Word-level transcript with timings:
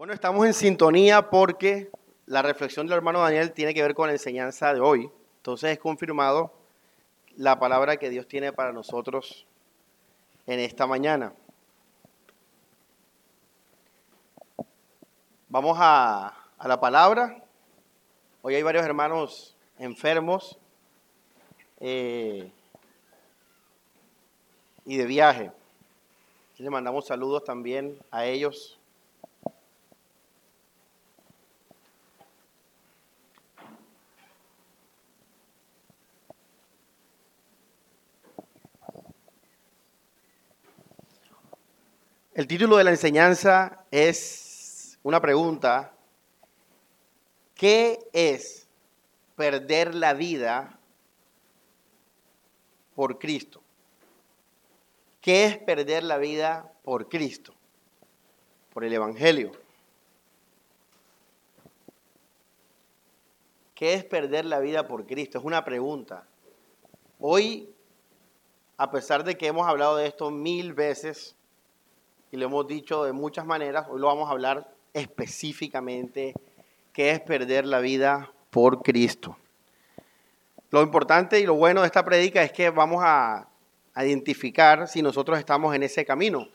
Bueno, 0.00 0.14
estamos 0.14 0.46
en 0.46 0.54
sintonía 0.54 1.28
porque 1.28 1.90
la 2.24 2.40
reflexión 2.40 2.86
del 2.86 2.96
hermano 2.96 3.20
Daniel 3.20 3.52
tiene 3.52 3.74
que 3.74 3.82
ver 3.82 3.92
con 3.92 4.06
la 4.06 4.14
enseñanza 4.14 4.72
de 4.72 4.80
hoy. 4.80 5.10
Entonces 5.36 5.72
es 5.72 5.78
confirmado 5.78 6.54
la 7.36 7.58
palabra 7.58 7.98
que 7.98 8.08
Dios 8.08 8.26
tiene 8.26 8.50
para 8.50 8.72
nosotros 8.72 9.44
en 10.46 10.58
esta 10.58 10.86
mañana. 10.86 11.34
Vamos 15.50 15.76
a, 15.78 16.28
a 16.56 16.66
la 16.66 16.80
palabra. 16.80 17.44
Hoy 18.40 18.54
hay 18.54 18.62
varios 18.62 18.86
hermanos 18.86 19.54
enfermos 19.78 20.58
eh, 21.78 22.50
y 24.86 24.96
de 24.96 25.04
viaje. 25.04 25.52
Le 26.56 26.70
mandamos 26.70 27.06
saludos 27.06 27.44
también 27.44 27.98
a 28.10 28.24
ellos. 28.24 28.79
El 42.40 42.46
título 42.46 42.78
de 42.78 42.84
la 42.84 42.90
enseñanza 42.90 43.84
es 43.90 44.98
una 45.02 45.20
pregunta. 45.20 45.92
¿Qué 47.54 47.98
es 48.14 48.66
perder 49.36 49.94
la 49.94 50.14
vida 50.14 50.80
por 52.94 53.18
Cristo? 53.18 53.60
¿Qué 55.20 55.44
es 55.44 55.58
perder 55.58 56.02
la 56.02 56.16
vida 56.16 56.72
por 56.82 57.10
Cristo? 57.10 57.52
Por 58.72 58.84
el 58.84 58.94
Evangelio. 58.94 59.52
¿Qué 63.74 63.92
es 63.92 64.04
perder 64.06 64.46
la 64.46 64.60
vida 64.60 64.88
por 64.88 65.06
Cristo? 65.06 65.36
Es 65.36 65.44
una 65.44 65.62
pregunta. 65.62 66.26
Hoy, 67.18 67.68
a 68.78 68.90
pesar 68.90 69.24
de 69.24 69.36
que 69.36 69.48
hemos 69.48 69.68
hablado 69.68 69.96
de 69.96 70.06
esto 70.06 70.30
mil 70.30 70.72
veces, 70.72 71.36
y 72.32 72.36
lo 72.36 72.46
hemos 72.46 72.66
dicho 72.66 73.04
de 73.04 73.12
muchas 73.12 73.44
maneras, 73.44 73.86
hoy 73.90 74.00
lo 74.00 74.06
vamos 74.06 74.28
a 74.28 74.32
hablar 74.32 74.72
específicamente, 74.92 76.34
qué 76.92 77.10
es 77.10 77.20
perder 77.20 77.66
la 77.66 77.80
vida 77.80 78.32
por 78.50 78.82
Cristo. 78.82 79.36
Lo 80.70 80.82
importante 80.82 81.40
y 81.40 81.46
lo 81.46 81.54
bueno 81.54 81.80
de 81.80 81.86
esta 81.86 82.04
prédica 82.04 82.42
es 82.42 82.52
que 82.52 82.70
vamos 82.70 83.02
a, 83.04 83.46
identificar 83.96 84.88
si 84.88 85.02
nosotros 85.02 85.38
estamos 85.38 85.74
en 85.74 85.82
ese 85.82 86.06
camino. 86.06 86.48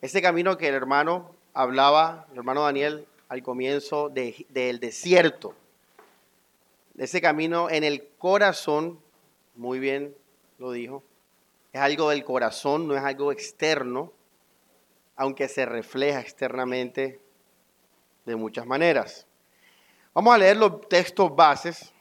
Ese 0.00 0.22
camino 0.22 0.56
que 0.56 0.68
el 0.68 0.74
hermano 0.74 1.34
hablaba, 1.52 2.26
el 2.32 2.38
hermano 2.38 2.62
Daniel, 2.62 3.06
al 3.28 3.42
comienzo 3.42 4.08
del 4.08 4.80
desierto. 4.80 5.54
Ese 6.96 7.20
camino 7.20 7.68
en 7.68 7.84
el 7.84 8.08
corazón, 8.16 9.00
muy 9.54 9.80
bien 9.80 10.14
lo 10.58 10.72
dijo, 10.72 11.02
es 11.74 11.80
algo 11.80 12.08
del 12.08 12.24
corazón, 12.24 12.88
no 12.88 12.96
es 12.96 13.02
algo 13.02 13.30
externo 13.30 14.13
aunque 15.16 15.48
se 15.48 15.66
refleja 15.66 16.20
externamente 16.20 17.20
de 18.24 18.36
muchas 18.36 18.66
maneras. 18.66 19.26
Vamos 20.12 20.34
a 20.34 20.38
leer 20.38 20.56
los 20.56 20.88
textos 20.88 21.34
bases 21.34 21.92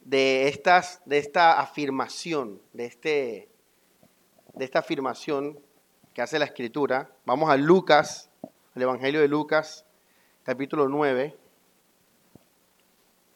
de, 0.00 0.48
estas, 0.48 1.00
de 1.04 1.18
esta 1.18 1.60
afirmación, 1.60 2.60
de, 2.72 2.84
este, 2.86 3.48
de 4.54 4.64
esta 4.64 4.80
afirmación 4.80 5.58
que 6.12 6.22
hace 6.22 6.38
la 6.38 6.44
escritura. 6.44 7.10
Vamos 7.24 7.50
a 7.50 7.56
Lucas, 7.56 8.30
el 8.74 8.82
Evangelio 8.82 9.20
de 9.20 9.28
Lucas, 9.28 9.84
capítulo 10.42 10.88
9, 10.88 11.36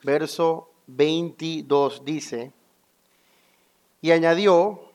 verso 0.03 0.71
22 0.87 2.05
dice, 2.05 2.53
y 4.01 4.13
añadió, 4.13 4.93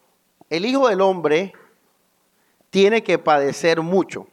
el 0.50 0.66
Hijo 0.66 0.88
del 0.88 1.02
Hombre 1.02 1.54
tiene 2.74 3.04
que 3.04 3.20
padecer 3.20 3.82
mucho, 3.82 4.28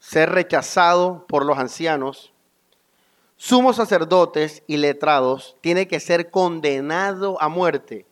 ser 0.00 0.30
rechazado 0.30 1.28
por 1.28 1.44
los 1.44 1.56
ancianos, 1.58 2.32
sumos 3.36 3.76
sacerdotes 3.76 4.64
y 4.66 4.78
letrados, 4.78 5.56
tiene 5.60 5.86
que 5.86 6.00
ser 6.00 6.32
condenado 6.32 7.40
a 7.40 7.48
muerte 7.48 8.04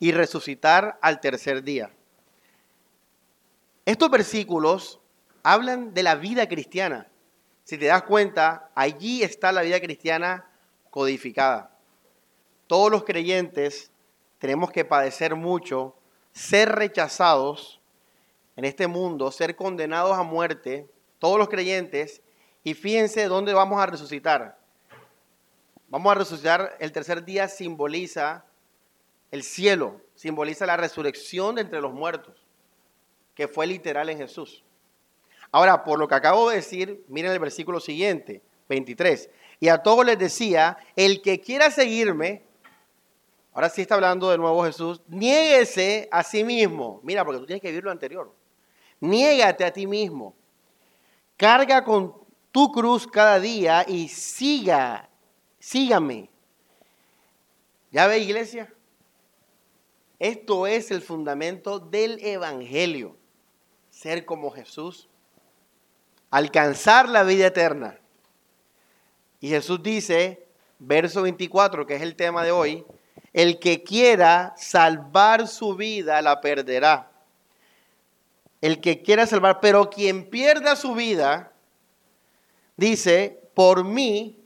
y 0.00 0.10
resucitar 0.10 0.98
al 1.02 1.20
tercer 1.20 1.62
día. 1.62 1.92
Estos 3.86 4.10
versículos 4.10 4.98
hablan 5.44 5.94
de 5.94 6.02
la 6.02 6.16
vida 6.16 6.48
cristiana. 6.48 7.06
Si 7.62 7.78
te 7.78 7.86
das 7.86 8.02
cuenta, 8.02 8.72
allí 8.74 9.22
está 9.22 9.52
la 9.52 9.62
vida 9.62 9.78
cristiana 9.78 10.50
codificada. 10.90 11.78
Todos 12.66 12.90
los 12.90 13.04
creyentes 13.04 13.92
tenemos 14.40 14.72
que 14.72 14.84
padecer 14.84 15.36
mucho, 15.36 15.94
ser 16.32 16.70
rechazados 16.70 17.79
en 18.60 18.66
este 18.66 18.88
mundo, 18.88 19.32
ser 19.32 19.56
condenados 19.56 20.18
a 20.18 20.22
muerte, 20.22 20.86
todos 21.18 21.38
los 21.38 21.48
creyentes, 21.48 22.20
y 22.62 22.74
fíjense 22.74 23.24
dónde 23.24 23.54
vamos 23.54 23.80
a 23.80 23.86
resucitar. 23.86 24.58
Vamos 25.88 26.12
a 26.12 26.16
resucitar, 26.16 26.76
el 26.78 26.92
tercer 26.92 27.24
día 27.24 27.48
simboliza 27.48 28.44
el 29.30 29.44
cielo, 29.44 30.02
simboliza 30.14 30.66
la 30.66 30.76
resurrección 30.76 31.54
de 31.54 31.62
entre 31.62 31.80
los 31.80 31.94
muertos, 31.94 32.44
que 33.34 33.48
fue 33.48 33.66
literal 33.66 34.10
en 34.10 34.18
Jesús. 34.18 34.62
Ahora, 35.52 35.82
por 35.82 35.98
lo 35.98 36.06
que 36.06 36.16
acabo 36.16 36.50
de 36.50 36.56
decir, 36.56 37.02
miren 37.08 37.32
el 37.32 37.38
versículo 37.38 37.80
siguiente, 37.80 38.42
23. 38.68 39.30
Y 39.58 39.68
a 39.68 39.78
todos 39.78 40.04
les 40.04 40.18
decía, 40.18 40.76
el 40.96 41.22
que 41.22 41.40
quiera 41.40 41.70
seguirme, 41.70 42.42
ahora 43.54 43.70
sí 43.70 43.80
está 43.80 43.94
hablando 43.94 44.30
de 44.30 44.36
nuevo 44.36 44.62
Jesús, 44.64 45.00
niéguese 45.08 46.10
a 46.12 46.22
sí 46.22 46.44
mismo. 46.44 47.00
Mira, 47.02 47.24
porque 47.24 47.40
tú 47.40 47.46
tienes 47.46 47.62
que 47.62 47.68
vivir 47.68 47.84
lo 47.84 47.90
anterior. 47.90 48.38
Niégate 49.00 49.64
a 49.64 49.72
ti 49.72 49.86
mismo. 49.86 50.34
Carga 51.36 51.82
con 51.84 52.14
tu 52.52 52.70
cruz 52.70 53.06
cada 53.06 53.40
día 53.40 53.84
y 53.88 54.08
siga, 54.08 55.08
sígame. 55.58 56.28
¿Ya 57.90 58.06
ve, 58.06 58.18
iglesia? 58.18 58.72
Esto 60.18 60.66
es 60.66 60.90
el 60.90 61.00
fundamento 61.00 61.80
del 61.80 62.22
Evangelio. 62.24 63.16
Ser 63.88 64.26
como 64.26 64.50
Jesús. 64.50 65.08
Alcanzar 66.30 67.08
la 67.08 67.22
vida 67.24 67.46
eterna. 67.46 67.98
Y 69.40 69.48
Jesús 69.48 69.82
dice, 69.82 70.46
verso 70.78 71.22
24, 71.22 71.86
que 71.86 71.96
es 71.96 72.02
el 72.02 72.14
tema 72.14 72.44
de 72.44 72.52
hoy, 72.52 72.84
el 73.32 73.58
que 73.58 73.82
quiera 73.82 74.52
salvar 74.56 75.48
su 75.48 75.74
vida 75.74 76.20
la 76.20 76.40
perderá 76.40 77.09
el 78.60 78.80
que 78.80 79.02
quiera 79.02 79.26
salvar, 79.26 79.60
pero 79.60 79.90
quien 79.90 80.28
pierda 80.28 80.76
su 80.76 80.94
vida, 80.94 81.52
dice, 82.76 83.40
por 83.54 83.84
mí, 83.84 84.44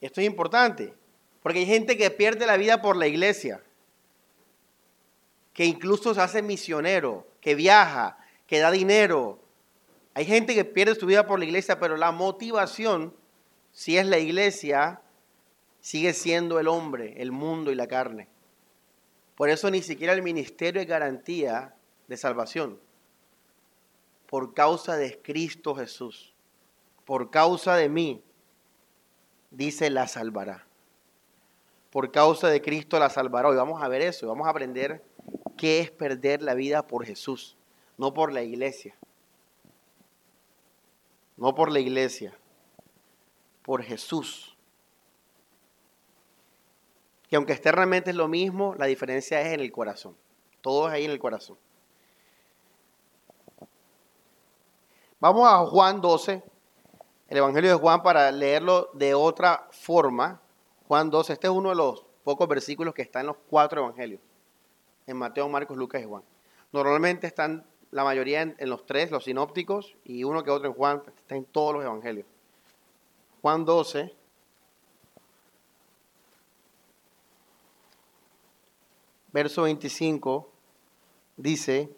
esto 0.00 0.20
es 0.20 0.26
importante, 0.26 0.94
porque 1.42 1.60
hay 1.60 1.66
gente 1.66 1.96
que 1.96 2.10
pierde 2.10 2.46
la 2.46 2.56
vida 2.56 2.82
por 2.82 2.96
la 2.96 3.06
iglesia, 3.06 3.62
que 5.52 5.64
incluso 5.64 6.14
se 6.14 6.20
hace 6.20 6.42
misionero, 6.42 7.26
que 7.40 7.54
viaja, 7.54 8.18
que 8.46 8.58
da 8.58 8.70
dinero. 8.70 9.38
Hay 10.14 10.24
gente 10.24 10.54
que 10.54 10.64
pierde 10.64 10.96
su 10.96 11.06
vida 11.06 11.26
por 11.26 11.38
la 11.38 11.44
iglesia, 11.44 11.78
pero 11.78 11.96
la 11.96 12.10
motivación, 12.10 13.14
si 13.72 13.96
es 13.96 14.06
la 14.06 14.18
iglesia, 14.18 15.00
sigue 15.80 16.12
siendo 16.12 16.58
el 16.58 16.66
hombre, 16.66 17.14
el 17.18 17.30
mundo 17.30 17.70
y 17.70 17.76
la 17.76 17.86
carne. 17.86 18.28
Por 19.36 19.48
eso 19.48 19.70
ni 19.70 19.82
siquiera 19.82 20.12
el 20.12 20.22
ministerio 20.22 20.80
es 20.80 20.88
garantía 20.88 21.74
de 22.08 22.16
salvación 22.16 22.80
por 24.34 24.52
causa 24.52 24.96
de 24.96 25.22
Cristo 25.22 25.76
Jesús, 25.76 26.34
por 27.04 27.30
causa 27.30 27.76
de 27.76 27.88
mí, 27.88 28.20
dice, 29.52 29.90
la 29.90 30.08
salvará. 30.08 30.66
Por 31.92 32.10
causa 32.10 32.48
de 32.48 32.60
Cristo 32.60 32.98
la 32.98 33.10
salvará. 33.10 33.52
Y 33.52 33.54
vamos 33.54 33.80
a 33.80 33.86
ver 33.86 34.02
eso, 34.02 34.26
vamos 34.26 34.48
a 34.48 34.50
aprender 34.50 35.04
qué 35.56 35.78
es 35.78 35.92
perder 35.92 36.42
la 36.42 36.54
vida 36.54 36.84
por 36.84 37.06
Jesús, 37.06 37.56
no 37.96 38.12
por 38.12 38.32
la 38.32 38.42
iglesia. 38.42 38.96
No 41.36 41.54
por 41.54 41.70
la 41.70 41.78
iglesia, 41.78 42.36
por 43.62 43.84
Jesús. 43.84 44.56
Que 47.28 47.36
aunque 47.36 47.52
externamente 47.52 48.10
es 48.10 48.16
lo 48.16 48.26
mismo, 48.26 48.74
la 48.78 48.86
diferencia 48.86 49.40
es 49.42 49.54
en 49.54 49.60
el 49.60 49.70
corazón. 49.70 50.16
Todo 50.60 50.88
es 50.88 50.94
ahí 50.94 51.04
en 51.04 51.12
el 51.12 51.20
corazón. 51.20 51.56
Vamos 55.20 55.48
a 55.48 55.64
Juan 55.66 56.00
12, 56.00 56.42
el 57.28 57.36
Evangelio 57.36 57.70
de 57.70 57.76
Juan, 57.76 58.02
para 58.02 58.30
leerlo 58.30 58.90
de 58.94 59.14
otra 59.14 59.68
forma. 59.70 60.40
Juan 60.86 61.10
12, 61.10 61.32
este 61.32 61.46
es 61.46 61.52
uno 61.52 61.70
de 61.70 61.76
los 61.76 62.04
pocos 62.24 62.48
versículos 62.48 62.94
que 62.94 63.02
están 63.02 63.20
en 63.20 63.26
los 63.28 63.36
cuatro 63.48 63.82
Evangelios, 63.82 64.20
en 65.06 65.16
Mateo, 65.16 65.48
Marcos, 65.48 65.76
Lucas 65.76 66.02
y 66.02 66.04
Juan. 66.04 66.22
Normalmente 66.72 67.26
están 67.26 67.64
la 67.90 68.02
mayoría 68.02 68.42
en, 68.42 68.56
en 68.58 68.68
los 68.68 68.84
tres, 68.86 69.12
los 69.12 69.24
sinópticos, 69.24 69.96
y 70.04 70.24
uno 70.24 70.42
que 70.42 70.50
otro 70.50 70.68
en 70.68 70.74
Juan, 70.74 71.02
está 71.16 71.36
en 71.36 71.44
todos 71.44 71.74
los 71.74 71.84
evangelios. 71.84 72.26
Juan 73.40 73.64
12, 73.64 74.12
verso 79.32 79.62
25, 79.62 80.50
dice, 81.36 81.88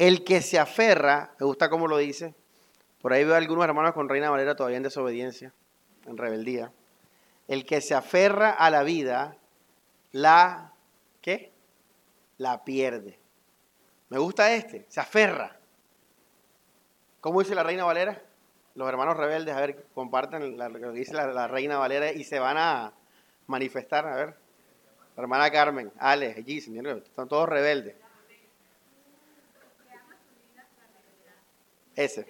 el 0.00 0.24
que 0.24 0.40
se 0.40 0.58
aferra, 0.58 1.34
me 1.38 1.44
gusta 1.44 1.68
cómo 1.68 1.86
lo 1.86 1.98
dice, 1.98 2.34
por 3.02 3.12
ahí 3.12 3.22
veo 3.22 3.34
a 3.34 3.36
algunos 3.36 3.66
hermanos 3.66 3.92
con 3.92 4.08
Reina 4.08 4.30
Valera 4.30 4.56
todavía 4.56 4.78
en 4.78 4.82
desobediencia, 4.82 5.52
en 6.06 6.16
rebeldía. 6.16 6.72
El 7.48 7.66
que 7.66 7.82
se 7.82 7.94
aferra 7.94 8.48
a 8.48 8.70
la 8.70 8.82
vida, 8.82 9.36
la, 10.12 10.72
¿qué? 11.20 11.52
La 12.38 12.64
pierde. 12.64 13.18
Me 14.08 14.16
gusta 14.16 14.54
este, 14.54 14.86
se 14.88 15.00
aferra. 15.00 15.58
¿Cómo 17.20 17.40
dice 17.40 17.54
la 17.54 17.62
Reina 17.62 17.84
Valera? 17.84 18.22
Los 18.76 18.88
hermanos 18.88 19.18
rebeldes, 19.18 19.54
a 19.54 19.60
ver, 19.60 19.84
compartan 19.92 20.56
lo 20.56 20.80
que 20.80 20.98
dice 20.98 21.12
la, 21.12 21.46
Reina 21.46 21.76
Valera 21.76 22.10
y 22.10 22.24
se 22.24 22.38
van 22.38 22.56
a 22.56 22.94
manifestar, 23.48 24.06
a 24.06 24.14
ver. 24.14 24.34
La 25.14 25.24
hermana 25.24 25.50
Carmen, 25.50 25.92
Ale, 25.98 26.36
allí, 26.38 26.62
señor, 26.62 27.02
están 27.04 27.28
todos 27.28 27.46
rebeldes. 27.46 27.96
Ese. 31.96 32.26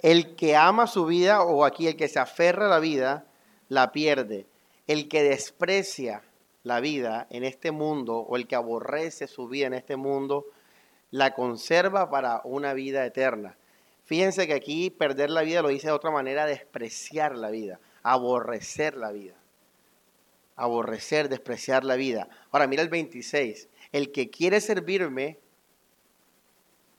El 0.00 0.36
que 0.36 0.56
ama 0.56 0.86
su 0.86 1.06
vida, 1.06 1.42
o 1.42 1.64
aquí 1.64 1.88
el 1.88 1.96
que 1.96 2.08
se 2.08 2.18
aferra 2.18 2.66
a 2.66 2.70
la 2.70 2.78
vida, 2.78 3.26
la 3.68 3.92
pierde. 3.92 4.46
El 4.86 5.08
que 5.08 5.22
desprecia 5.22 6.22
la 6.62 6.80
vida 6.80 7.26
en 7.30 7.44
este 7.44 7.72
mundo, 7.72 8.18
o 8.18 8.36
el 8.36 8.46
que 8.46 8.54
aborrece 8.54 9.26
su 9.26 9.48
vida 9.48 9.66
en 9.66 9.74
este 9.74 9.96
mundo, 9.96 10.46
la 11.10 11.34
conserva 11.34 12.10
para 12.10 12.40
una 12.44 12.74
vida 12.74 13.04
eterna. 13.04 13.56
Fíjense 14.04 14.46
que 14.46 14.54
aquí 14.54 14.90
perder 14.90 15.30
la 15.30 15.42
vida 15.42 15.62
lo 15.62 15.68
dice 15.68 15.88
de 15.88 15.92
otra 15.92 16.10
manera, 16.10 16.46
despreciar 16.46 17.36
la 17.36 17.50
vida, 17.50 17.80
aborrecer 18.02 18.96
la 18.96 19.12
vida. 19.12 19.34
Aborrecer, 20.56 21.28
despreciar 21.28 21.84
la 21.84 21.94
vida. 21.94 22.28
Ahora 22.50 22.66
mira 22.66 22.82
el 22.82 22.88
26. 22.88 23.68
El 23.92 24.12
que 24.12 24.30
quiere 24.30 24.60
servirme, 24.60 25.38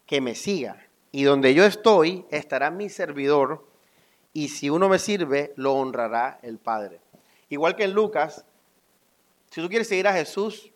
que 0.05 0.21
me 0.21 0.35
siga. 0.35 0.87
Y 1.11 1.23
donde 1.23 1.53
yo 1.53 1.65
estoy, 1.65 2.25
estará 2.29 2.71
mi 2.71 2.89
servidor. 2.89 3.67
Y 4.33 4.49
si 4.49 4.69
uno 4.69 4.89
me 4.89 4.99
sirve, 4.99 5.53
lo 5.55 5.73
honrará 5.73 6.39
el 6.41 6.57
Padre. 6.57 6.99
Igual 7.49 7.75
que 7.75 7.83
en 7.83 7.93
Lucas, 7.93 8.45
si 9.49 9.61
tú 9.61 9.69
quieres 9.69 9.87
seguir 9.87 10.07
a 10.07 10.13
Jesús, 10.13 10.71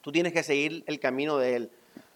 tú 0.00 0.10
tienes 0.10 0.32
que 0.32 0.42
seguir 0.42 0.82
el 0.86 0.98
camino 0.98 1.38
de 1.38 1.56
Él. 1.56 1.70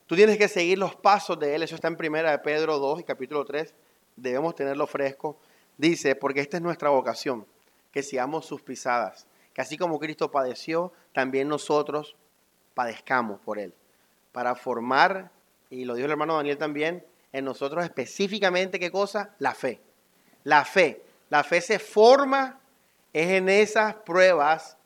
Tú 0.07 0.15
tienes 0.15 0.39
que 0.39 0.49
seguir 0.49 0.79
los 0.79 0.95
pasos 0.97 1.39
de 1.39 1.55
Él. 1.55 1.63
Eso 1.63 1.75
está 1.75 1.89
en 1.89 1.97
primera 1.97 2.31
de 2.31 2.39
Pedro 2.39 2.79
2 2.79 3.01
y 3.01 3.05
capítulo 3.05 3.45
3. 3.45 3.75
Debemos 4.17 4.55
tenerlo 4.55 4.87
fresco. 4.87 5.39
Dice, 5.79 6.17
porque 6.17 6.41
esta 6.41 6.57
es 6.57 6.63
nuestra 6.63 6.91
vocación, 6.91 7.47
que 7.93 8.03
sigamos 8.03 8.47
sus 8.47 8.63
pisadas. 8.63 9.27
Que 9.53 9.61
así 9.61 9.77
como 9.77 9.99
Cristo 9.99 10.31
padeció, 10.31 10.93
también 11.13 11.49
nosotros 11.49 12.17
padezcamos 12.77 13.41
por 13.41 13.59
Él. 13.59 13.73
Para 14.33 14.55
formar, 14.55 15.31
y 15.71 15.87
lo 15.87 15.95
dijo 15.95 16.05
el 16.05 16.13
hermano 16.13 16.37
Daniel 16.37 16.59
también, 16.59 17.03
en 17.33 17.47
nosotros 17.47 17.83
específicamente, 17.83 18.79
¿qué 18.79 18.91
cosa? 18.91 19.35
La 19.39 19.55
fe. 19.55 19.81
La 20.45 20.63
fe. 20.67 21.03
La 21.31 21.43
fe 21.43 21.63
se 21.63 21.79
forma 21.79 22.61
es 23.15 23.31
en 23.31 23.49
esas 23.49 23.95
pruebas 23.95 24.77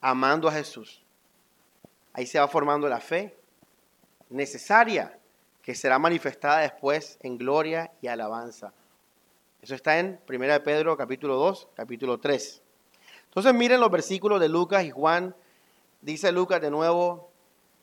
amando 0.00 0.48
a 0.48 0.52
Jesús. 0.52 1.04
Ahí 2.14 2.26
se 2.26 2.40
va 2.40 2.48
formando 2.48 2.88
la 2.88 3.00
fe 3.00 3.36
necesaria 4.30 5.18
que 5.62 5.74
será 5.74 5.98
manifestada 5.98 6.60
después 6.60 7.18
en 7.22 7.36
gloria 7.36 7.92
y 8.00 8.06
alabanza. 8.06 8.72
Eso 9.60 9.74
está 9.74 9.98
en 9.98 10.18
1 10.26 10.62
Pedro 10.62 10.96
capítulo 10.96 11.36
2, 11.36 11.68
capítulo 11.74 12.18
3. 12.18 12.62
Entonces 13.24 13.52
miren 13.52 13.80
los 13.80 13.90
versículos 13.90 14.40
de 14.40 14.48
Lucas 14.48 14.84
y 14.84 14.90
Juan. 14.90 15.36
Dice 16.00 16.32
Lucas 16.32 16.60
de 16.60 16.70
nuevo, 16.70 17.30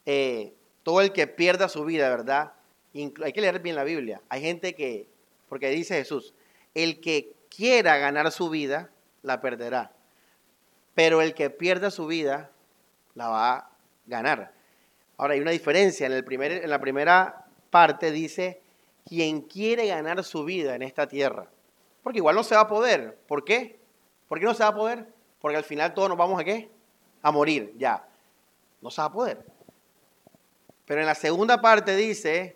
eh, 0.05 0.53
todo 0.83 1.01
el 1.01 1.11
que 1.11 1.27
pierda 1.27 1.69
su 1.69 1.83
vida, 1.85 2.09
¿verdad? 2.09 2.53
hay 2.93 3.33
que 3.33 3.41
leer 3.41 3.59
bien 3.59 3.75
la 3.75 3.83
Biblia. 3.83 4.21
Hay 4.29 4.41
gente 4.41 4.73
que, 4.73 5.07
porque 5.49 5.69
dice 5.69 5.95
Jesús, 5.95 6.33
el 6.73 7.01
que 7.01 7.33
quiera 7.49 7.97
ganar 7.97 8.31
su 8.31 8.49
vida, 8.49 8.89
la 9.21 9.41
perderá. 9.41 9.91
Pero 10.93 11.21
el 11.21 11.33
que 11.33 11.49
pierda 11.49 11.91
su 11.91 12.07
vida, 12.07 12.51
la 13.15 13.27
va 13.27 13.53
a 13.53 13.69
ganar. 14.05 14.53
Ahora 15.17 15.33
hay 15.33 15.41
una 15.41 15.51
diferencia. 15.51 16.05
En, 16.05 16.13
el 16.13 16.23
primer, 16.23 16.51
en 16.51 16.69
la 16.69 16.79
primera 16.79 17.45
parte 17.69 18.11
dice, 18.11 18.61
quien 19.05 19.41
quiere 19.41 19.87
ganar 19.87 20.23
su 20.23 20.45
vida 20.45 20.75
en 20.75 20.81
esta 20.81 21.07
tierra. 21.07 21.47
Porque 22.03 22.19
igual 22.19 22.35
no 22.35 22.43
se 22.43 22.55
va 22.55 22.61
a 22.61 22.67
poder. 22.67 23.17
¿Por 23.27 23.43
qué? 23.43 23.79
¿Por 24.27 24.39
qué 24.39 24.45
no 24.45 24.53
se 24.53 24.63
va 24.63 24.69
a 24.69 24.75
poder? 24.75 25.07
Porque 25.39 25.57
al 25.57 25.63
final 25.63 25.93
todos 25.93 26.09
nos 26.09 26.17
vamos 26.17 26.39
a 26.39 26.43
qué? 26.43 26.69
A 27.25 27.31
morir, 27.31 27.73
ya. 27.75 28.07
No 28.81 28.91
se 28.91 29.01
va 29.01 29.07
a 29.07 29.11
poder. 29.11 29.43
Pero 30.85 31.01
en 31.01 31.07
la 31.07 31.15
segunda 31.15 31.59
parte 31.59 31.95
dice, 31.95 32.55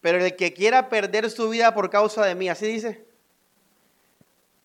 pero 0.00 0.18
el 0.18 0.34
que 0.34 0.52
quiera 0.52 0.88
perder 0.88 1.30
su 1.30 1.48
vida 1.48 1.72
por 1.72 1.88
causa 1.88 2.26
de 2.26 2.34
mí, 2.34 2.48
así 2.48 2.66
dice. 2.66 3.04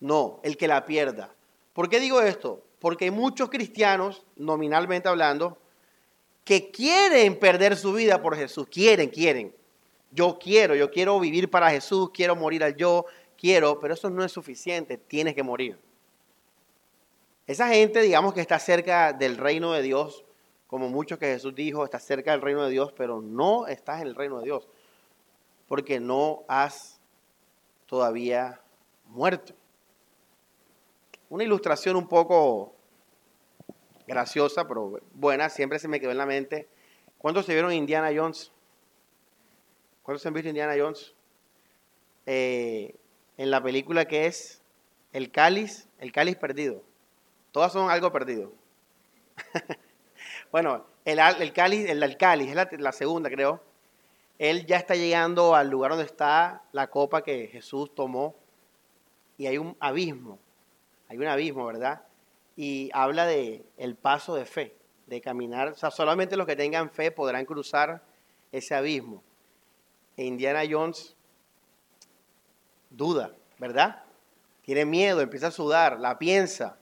No, 0.00 0.40
el 0.42 0.56
que 0.56 0.66
la 0.66 0.84
pierda. 0.84 1.32
¿Por 1.72 1.88
qué 1.88 2.00
digo 2.00 2.20
esto? 2.20 2.64
Porque 2.80 3.04
hay 3.04 3.12
muchos 3.12 3.48
cristianos, 3.48 4.26
nominalmente 4.34 5.08
hablando, 5.08 5.56
que 6.42 6.72
quieren 6.72 7.38
perder 7.38 7.76
su 7.76 7.92
vida 7.92 8.20
por 8.20 8.34
Jesús. 8.34 8.66
Quieren, 8.68 9.08
quieren. 9.08 9.54
Yo 10.10 10.36
quiero, 10.36 10.74
yo 10.74 10.90
quiero 10.90 11.20
vivir 11.20 11.48
para 11.48 11.70
Jesús, 11.70 12.10
quiero 12.12 12.34
morir 12.34 12.64
al 12.64 12.74
yo, 12.74 13.06
quiero, 13.36 13.78
pero 13.78 13.94
eso 13.94 14.10
no 14.10 14.24
es 14.24 14.32
suficiente, 14.32 14.96
tienes 14.96 15.36
que 15.36 15.44
morir. 15.44 15.78
Esa 17.48 17.68
gente, 17.68 18.02
digamos 18.02 18.34
que 18.34 18.42
está 18.42 18.58
cerca 18.58 19.14
del 19.14 19.38
reino 19.38 19.72
de 19.72 19.80
Dios, 19.80 20.22
como 20.66 20.90
muchos 20.90 21.18
que 21.18 21.32
Jesús 21.32 21.54
dijo, 21.54 21.82
está 21.82 21.98
cerca 21.98 22.32
del 22.32 22.42
reino 22.42 22.62
de 22.62 22.70
Dios, 22.70 22.92
pero 22.92 23.22
no 23.22 23.66
estás 23.66 24.02
en 24.02 24.08
el 24.08 24.14
reino 24.14 24.38
de 24.38 24.44
Dios, 24.44 24.68
porque 25.66 25.98
no 25.98 26.44
has 26.46 27.00
todavía 27.86 28.60
muerto. 29.06 29.54
Una 31.30 31.42
ilustración 31.42 31.96
un 31.96 32.06
poco 32.06 32.76
graciosa, 34.06 34.68
pero 34.68 35.00
buena, 35.14 35.48
siempre 35.48 35.78
se 35.78 35.88
me 35.88 36.00
quedó 36.00 36.10
en 36.10 36.18
la 36.18 36.26
mente. 36.26 36.68
¿Cuántos 37.16 37.46
se 37.46 37.54
vieron 37.54 37.72
Indiana 37.72 38.10
Jones? 38.14 38.52
¿Cuántos 40.02 40.26
han 40.26 40.34
visto 40.34 40.50
Indiana 40.50 40.74
Jones? 40.78 41.14
Eh, 42.26 42.94
en 43.38 43.50
la 43.50 43.62
película 43.62 44.04
que 44.04 44.26
es 44.26 44.60
El 45.14 45.30
Cáliz, 45.30 45.88
El 45.98 46.12
Cáliz 46.12 46.36
Perdido. 46.36 46.87
Todas 47.52 47.72
son 47.72 47.90
algo 47.90 48.12
perdido. 48.12 48.52
bueno, 50.52 50.84
el, 51.04 51.18
el, 51.18 51.52
cáliz, 51.52 51.88
el, 51.88 52.16
cáliz, 52.16 52.48
es 52.48 52.54
la, 52.54 52.68
la 52.78 52.92
segunda 52.92 53.30
creo. 53.30 53.62
Él 54.38 54.66
ya 54.66 54.76
está 54.76 54.94
llegando 54.94 55.54
al 55.54 55.68
lugar 55.68 55.92
donde 55.92 56.04
está 56.04 56.62
la 56.72 56.88
copa 56.88 57.22
que 57.22 57.48
Jesús 57.48 57.94
tomó 57.94 58.36
y 59.36 59.46
hay 59.46 59.58
un 59.58 59.76
abismo 59.80 60.38
hay 61.08 61.16
un 61.16 61.26
abismo, 61.26 61.66
¿verdad? 61.66 62.02
Y 62.56 62.90
habla 62.92 63.24
de 63.24 63.64
el 63.76 63.96
paso 63.96 64.34
de 64.34 64.44
fe, 64.44 64.76
de 65.06 65.20
caminar. 65.20 65.68
O 65.68 65.74
sea, 65.74 65.90
solamente 65.90 66.36
los 66.36 66.46
que 66.46 66.56
tengan 66.56 66.90
fe 66.90 67.10
podrán 67.10 67.44
cruzar 67.46 68.02
ese 68.52 68.74
abismo. 68.74 69.22
E 70.16 70.24
Indiana 70.24 70.62
Jones 70.68 71.16
duda, 72.90 73.34
¿verdad? 73.58 74.02
Tiene 74.62 74.84
miedo, 74.84 75.20
empieza 75.20 75.46
a 75.46 75.50
sudar, 75.50 75.98
la 75.98 76.18
piensa. 76.18 76.78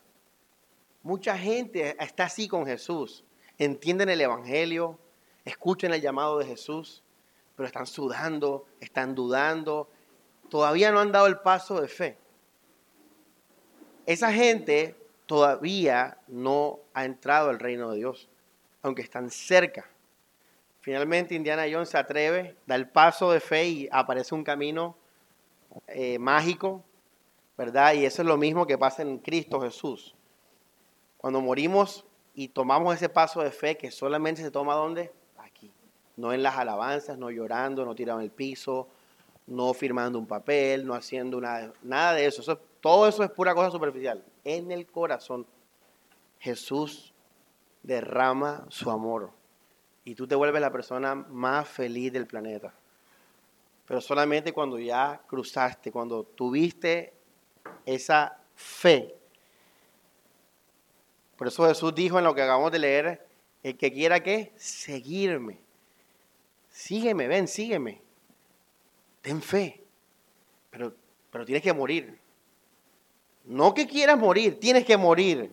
Mucha 1.06 1.38
gente 1.38 1.96
está 2.00 2.25
así 2.25 2.48
con 2.48 2.66
Jesús. 2.66 3.22
Entienden 3.58 4.08
el 4.08 4.20
Evangelio, 4.20 4.98
escuchan 5.44 5.94
el 5.94 6.00
llamado 6.00 6.38
de 6.38 6.46
Jesús, 6.46 7.04
pero 7.54 7.68
están 7.68 7.86
sudando, 7.86 8.66
están 8.80 9.14
dudando, 9.14 9.88
todavía 10.50 10.90
no 10.90 10.98
han 10.98 11.12
dado 11.12 11.28
el 11.28 11.38
paso 11.38 11.80
de 11.80 11.86
fe. 11.86 12.18
Esa 14.04 14.32
gente 14.32 14.96
todavía 15.26 16.18
no 16.26 16.80
ha 16.92 17.04
entrado 17.04 17.50
al 17.50 17.60
reino 17.60 17.92
de 17.92 17.98
Dios, 17.98 18.28
aunque 18.82 19.02
están 19.02 19.30
cerca. 19.30 19.88
Finalmente 20.80 21.36
Indiana 21.36 21.66
Jones 21.70 21.90
se 21.90 21.98
atreve, 21.98 22.56
da 22.66 22.75
el 22.75 22.88
paso 22.88 23.30
de 23.30 23.38
fe 23.38 23.64
y 23.64 23.88
aparece 23.92 24.34
un 24.34 24.42
camino 24.42 24.96
eh, 25.86 26.18
mágico, 26.18 26.82
¿verdad? 27.56 27.94
Y 27.94 28.04
eso 28.04 28.22
es 28.22 28.26
lo 28.26 28.36
mismo 28.36 28.66
que 28.66 28.76
pasa 28.76 29.02
en 29.02 29.18
Cristo 29.18 29.60
Jesús. 29.60 30.15
Cuando 31.26 31.40
morimos 31.40 32.04
y 32.37 32.47
tomamos 32.47 32.95
ese 32.95 33.09
paso 33.09 33.42
de 33.42 33.50
fe 33.50 33.76
que 33.76 33.90
solamente 33.90 34.42
se 34.42 34.52
toma 34.52 34.75
¿dónde? 34.75 35.12
Aquí. 35.38 35.73
No 36.16 36.33
en 36.33 36.40
las 36.40 36.56
alabanzas, 36.56 37.18
no 37.18 37.33
llorando, 37.33 37.85
no 37.85 37.97
tirando 37.97 38.23
el 38.23 38.30
piso, 38.30 38.87
no 39.49 39.75
firmando 39.75 40.21
un 40.21 40.26
papel, 40.28 40.87
no 40.87 40.95
haciendo 40.95 41.40
nada, 41.40 41.73
nada 41.83 42.12
de 42.12 42.26
eso. 42.26 42.42
eso 42.42 42.56
todo 42.80 43.09
eso 43.09 43.25
es 43.25 43.30
pura 43.33 43.56
cosa 43.56 43.73
superficial. 43.73 44.23
En 44.45 44.71
el 44.71 44.87
corazón 44.87 45.45
Jesús 46.38 47.12
derrama 47.83 48.64
su 48.68 48.88
amor 48.88 49.33
y 50.04 50.14
tú 50.14 50.28
te 50.28 50.37
vuelves 50.37 50.61
la 50.61 50.71
persona 50.71 51.16
más 51.16 51.66
feliz 51.66 52.12
del 52.12 52.28
planeta. 52.28 52.73
Pero 53.85 54.00
solamente 54.00 54.52
cuando 54.52 54.78
ya 54.78 55.21
cruzaste, 55.26 55.90
cuando 55.90 56.23
tuviste 56.23 57.14
esa 57.85 58.38
fe. 58.54 59.15
Por 61.37 61.49
eso 61.49 61.66
Jesús 61.69 61.95
dijo 61.95 62.19
en 62.19 62.25
lo 62.25 62.35
que 62.35 62.43
acabamos 62.43 62.73
de 62.73 62.78
leer, 62.78 63.26
el 63.62 63.76
que 63.76 63.93
quiera 63.93 64.23
que 64.23 64.52
seguirme. 64.57 65.59
Sígueme, 66.71 67.28
ven, 67.28 67.49
sígueme. 67.49 68.00
Ten 69.21 69.43
fe. 69.43 69.83
Pero, 70.71 70.95
pero 71.31 71.45
tienes 71.45 71.62
que 71.62 71.73
morir. 71.73 72.19
No 73.45 73.75
que 73.75 73.87
quieras 73.87 74.19
morir, 74.19 74.59
tienes 74.59 74.85
que 74.85 74.97
morir. 74.97 75.50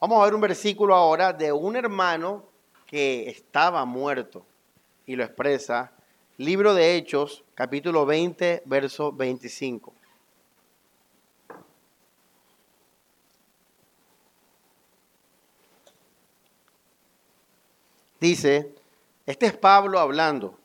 Vamos 0.00 0.20
a 0.20 0.24
ver 0.24 0.34
un 0.34 0.40
versículo 0.40 0.94
ahora 0.94 1.32
de 1.32 1.52
un 1.52 1.76
hermano 1.76 2.44
que 2.86 3.28
estaba 3.28 3.84
muerto 3.84 4.44
y 5.06 5.16
lo 5.16 5.24
expresa. 5.24 5.92
Libro 6.38 6.74
de 6.74 6.96
Hechos, 6.96 7.44
capítulo 7.54 8.04
20, 8.04 8.62
verso 8.66 9.12
25. 9.12 9.94
Dice, 18.22 18.72
este 19.26 19.46
es 19.46 19.52
Pablo 19.56 19.98
hablando. 19.98 20.56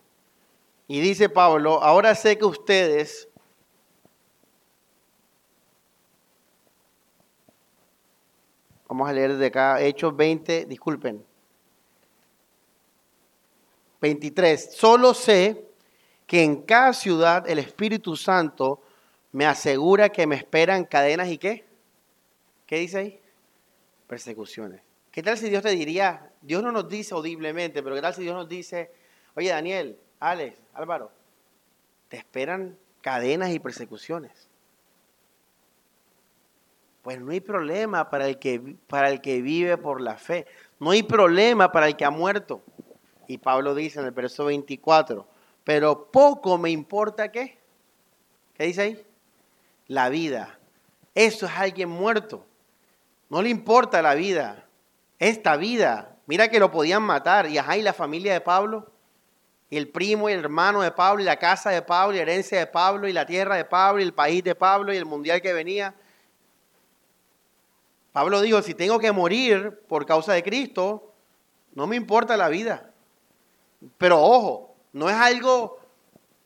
Y 0.87 1.01
dice 1.01 1.27
Pablo, 1.27 1.81
ahora 1.81 2.13
sé 2.13 2.37
que 2.37 2.45
ustedes 2.45 3.27
Vamos 8.87 9.09
a 9.09 9.13
leer 9.13 9.35
de 9.35 9.47
acá, 9.47 9.81
Hechos 9.81 10.15
20, 10.15 10.65
disculpen. 10.65 11.25
23. 14.01 14.75
Solo 14.75 15.15
sé 15.15 15.65
que 16.27 16.43
en 16.43 16.61
cada 16.61 16.93
ciudad 16.93 17.49
el 17.49 17.57
Espíritu 17.57 18.15
Santo 18.15 18.81
me 19.31 19.47
asegura 19.47 20.09
que 20.09 20.27
me 20.27 20.35
esperan 20.35 20.85
cadenas 20.85 21.27
y 21.29 21.39
qué? 21.39 21.65
¿Qué 22.67 22.77
dice 22.77 22.97
ahí? 22.99 23.19
Persecuciones. 24.07 24.79
¿Qué 25.11 25.23
tal 25.23 25.37
si 25.37 25.49
Dios 25.49 25.63
te 25.63 25.71
diría, 25.71 26.26
Dios 26.41 26.63
no 26.63 26.71
nos 26.71 26.87
dice 26.87 27.13
audiblemente, 27.13 27.81
pero 27.83 27.95
qué 27.95 28.01
tal 28.01 28.13
si 28.13 28.21
Dios 28.21 28.35
nos 28.35 28.47
dice, 28.47 28.91
oye 29.35 29.49
Daniel, 29.49 29.99
Alex, 30.19 30.59
Álvaro, 30.73 31.11
te 32.09 32.17
esperan 32.17 32.77
cadenas 33.01 33.51
y 33.51 33.59
persecuciones? 33.59 34.47
Pues 37.01 37.21
no 37.21 37.31
hay 37.31 37.39
problema 37.39 38.09
para 38.09 38.27
el, 38.27 38.37
que, 38.37 38.75
para 38.87 39.09
el 39.09 39.21
que 39.21 39.41
vive 39.41 39.77
por 39.77 40.01
la 40.01 40.17
fe. 40.17 40.45
No 40.77 40.91
hay 40.91 41.03
problema 41.03 41.71
para 41.71 41.87
el 41.87 41.95
que 41.95 42.03
ha 42.03 42.09
muerto. 42.09 42.61
Y 43.27 43.37
Pablo 43.37 43.75
dice 43.75 44.01
en 44.01 44.07
el 44.07 44.11
verso 44.11 44.43
24, 44.43 45.25
pero 45.63 46.11
poco 46.11 46.57
me 46.57 46.69
importa 46.69 47.31
qué. 47.31 47.57
¿Qué 48.55 48.65
dice 48.65 48.81
ahí? 48.81 49.05
La 49.87 50.09
vida. 50.09 50.59
Eso 51.15 51.45
es 51.45 51.51
alguien 51.53 51.87
muerto. 51.87 52.45
No 53.29 53.41
le 53.41 53.49
importa 53.49 54.01
la 54.01 54.13
vida. 54.13 54.65
Esta 55.17 55.55
vida. 55.55 56.16
Mira 56.27 56.49
que 56.49 56.59
lo 56.59 56.69
podían 56.69 57.01
matar. 57.01 57.47
Y 57.47 57.57
ajá, 57.57 57.77
y 57.77 57.81
la 57.81 57.93
familia 57.93 58.33
de 58.33 58.41
Pablo. 58.41 58.91
Y 59.69 59.77
el 59.77 59.89
primo 59.89 60.29
y 60.29 60.33
el 60.33 60.39
hermano 60.39 60.81
de 60.81 60.91
Pablo. 60.91 61.21
Y 61.21 61.25
la 61.25 61.37
casa 61.37 61.71
de 61.71 61.81
Pablo. 61.81 62.13
Y 62.13 62.17
la 62.17 62.23
herencia 62.23 62.59
de 62.59 62.67
Pablo. 62.67 63.07
Y 63.07 63.13
la 63.13 63.25
tierra 63.25 63.55
de 63.55 63.65
Pablo. 63.65 64.01
Y 64.01 64.03
el 64.03 64.13
país 64.13 64.43
de 64.43 64.53
Pablo. 64.53 64.93
Y 64.93 64.97
el 64.97 65.05
mundial 65.05 65.41
que 65.41 65.53
venía. 65.53 65.95
Pablo 68.11 68.41
dijo, 68.41 68.61
si 68.61 68.73
tengo 68.73 68.99
que 68.99 69.11
morir 69.11 69.81
por 69.87 70.05
causa 70.05 70.33
de 70.33 70.41
Cristo, 70.41 71.13
no 71.75 71.85
me 71.85 71.95
importa 71.95 72.35
la 72.35 72.49
vida. 72.49 72.91
Pero 73.99 74.19
ojo, 74.19 74.75
no 74.91 75.07
es 75.07 75.15
algo, 75.15 75.79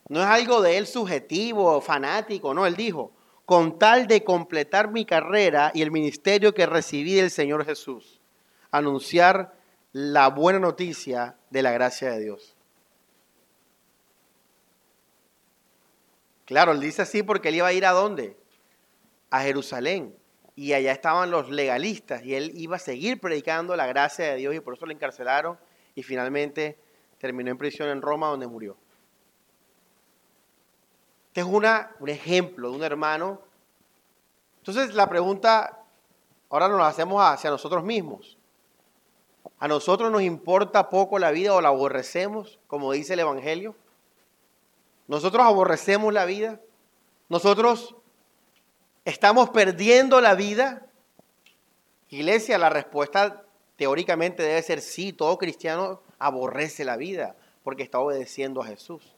no 0.10 0.20
es 0.20 0.28
algo 0.28 0.62
de 0.62 0.78
él 0.78 0.86
subjetivo, 0.86 1.80
fanático, 1.80 2.54
no, 2.54 2.66
él 2.66 2.76
dijo, 2.76 3.14
con 3.46 3.80
tal 3.80 4.08
de 4.08 4.26
completar 4.26 4.92
mi 4.92 5.06
carrera 5.06 5.72
y 5.74 5.82
el 5.82 5.92
ministerio 5.92 6.54
que 6.54 6.66
recibí 6.66 7.14
del 7.14 7.32
Señor 7.32 7.64
Jesús, 7.64 8.20
anunciar 8.72 9.54
la 9.94 10.30
buena 10.30 10.60
noticia 10.60 11.36
de 11.50 11.62
la 11.62 11.72
gracia 11.72 12.12
de 12.12 12.20
Dios. 12.20 12.56
Claro, 16.46 16.72
él 16.72 16.80
dice 16.80 17.02
así 17.02 17.24
porque 17.24 17.50
él 17.50 17.56
iba 17.56 17.68
a 17.68 17.74
ir 17.74 17.86
a 17.86 17.92
dónde? 17.92 18.38
A 19.30 19.42
Jerusalén 19.42 20.16
y 20.56 20.74
allá 20.74 20.92
estaban 20.92 21.32
los 21.32 21.50
legalistas 21.50 22.24
y 22.24 22.36
él 22.36 22.52
iba 22.56 22.76
a 22.76 22.80
seguir 22.80 23.20
predicando 23.20 23.76
la 23.76 23.88
gracia 23.88 24.26
de 24.26 24.36
Dios 24.36 24.54
y 24.54 24.60
por 24.60 24.76
eso 24.76 24.86
lo 24.86 24.92
encarcelaron 24.92 25.58
y 25.96 26.04
finalmente 26.04 26.78
terminó 27.18 27.52
en 27.52 27.58
prisión 27.58 27.90
en 27.90 28.02
Roma 28.02 28.28
donde 28.28 28.48
murió. 28.48 28.78
Este 31.28 31.42
es 31.42 31.48
una, 31.48 31.96
un 32.00 32.10
ejemplo 32.10 32.70
de 32.70 32.76
un 32.76 32.84
hermano. 32.84 33.42
Entonces 34.58 34.94
la 34.94 35.08
pregunta 35.08 35.86
ahora 36.50 36.68
nos 36.68 36.80
la 36.80 36.88
hacemos 36.88 37.22
hacia 37.24 37.50
nosotros 37.50 37.84
mismos. 37.84 38.38
¿A 39.60 39.68
nosotros 39.68 40.12
nos 40.12 40.22
importa 40.22 40.90
poco 40.90 41.20
la 41.20 41.32
vida 41.32 41.54
o 41.54 41.62
la 41.62 41.70
aborrecemos, 41.70 42.60
como 42.68 42.92
dice 42.92 43.14
el 43.14 43.20
Evangelio? 43.20 43.76
¿Nosotros 45.08 45.46
aborrecemos 45.46 46.14
la 46.14 46.26
vida? 46.26 46.60
¿Nosotros 47.30 47.96
¿Estamos 49.04 49.50
perdiendo 49.50 50.22
la 50.22 50.36
vida? 50.36 50.86
Iglesia, 52.10 52.60
la 52.60 52.70
respuesta 52.70 53.44
teóricamente 53.78 54.44
debe 54.44 54.62
ser 54.62 54.80
sí, 54.82 55.12
todo 55.12 55.40
cristiano 55.40 56.02
aborrece 56.20 56.86
la 56.86 56.98
vida 56.98 57.36
porque 57.64 57.82
está 57.82 58.00
obedeciendo 58.00 58.62
a 58.62 58.68
Jesús. 58.68 59.16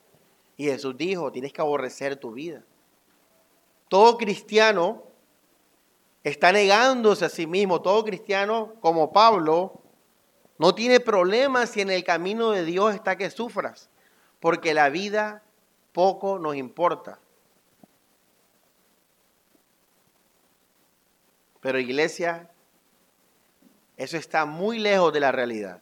Y 0.55 0.65
Jesús 0.65 0.95
dijo, 0.97 1.33
tienes 1.33 1.51
que 1.51 1.59
aborrecer 1.59 2.15
tu 2.15 2.31
vida. 2.31 2.63
Todo 3.89 4.17
cristiano 4.17 5.03
está 6.23 6.53
negándose 6.53 7.25
a 7.25 7.29
sí 7.29 7.45
mismo, 7.45 7.81
todo 7.81 8.05
cristiano 8.05 8.75
como 8.79 9.11
Pablo 9.11 9.81
no 10.63 10.73
tiene 10.73 11.01
problemas 11.01 11.71
si 11.71 11.81
en 11.81 11.89
el 11.89 12.05
camino 12.05 12.51
de 12.51 12.63
Dios 12.63 12.95
está 12.95 13.17
que 13.17 13.29
sufras, 13.29 13.89
porque 14.39 14.73
la 14.73 14.87
vida 14.87 15.43
poco 15.91 16.39
nos 16.39 16.55
importa. 16.55 17.19
Pero 21.59 21.79
iglesia, 21.79 22.49
eso 23.97 24.15
está 24.15 24.45
muy 24.45 24.79
lejos 24.79 25.11
de 25.11 25.19
la 25.19 25.33
realidad. 25.33 25.81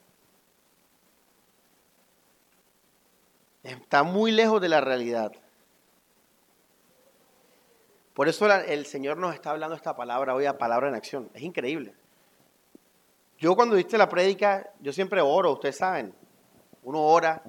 Está 3.61 4.01
muy 4.01 4.31
lejos 4.31 4.59
de 4.61 4.69
la 4.69 4.81
realidad. 4.81 5.31
Por 8.15 8.27
eso 8.27 8.51
el 8.51 8.87
Señor 8.87 9.17
nos 9.17 9.35
está 9.35 9.51
hablando 9.51 9.75
esta 9.75 9.95
palabra 9.95 10.33
hoy 10.33 10.47
a 10.47 10.57
palabra 10.57 10.89
en 10.89 10.95
acción. 10.95 11.29
Es 11.35 11.43
increíble. 11.43 12.00
Yo 13.41 13.55
cuando 13.55 13.75
diste 13.75 13.97
la 13.97 14.07
prédica, 14.07 14.71
yo 14.81 14.93
siempre 14.93 15.19
oro, 15.19 15.53
ustedes 15.53 15.75
saben. 15.75 16.13
Uno 16.83 17.01
ora, 17.01 17.41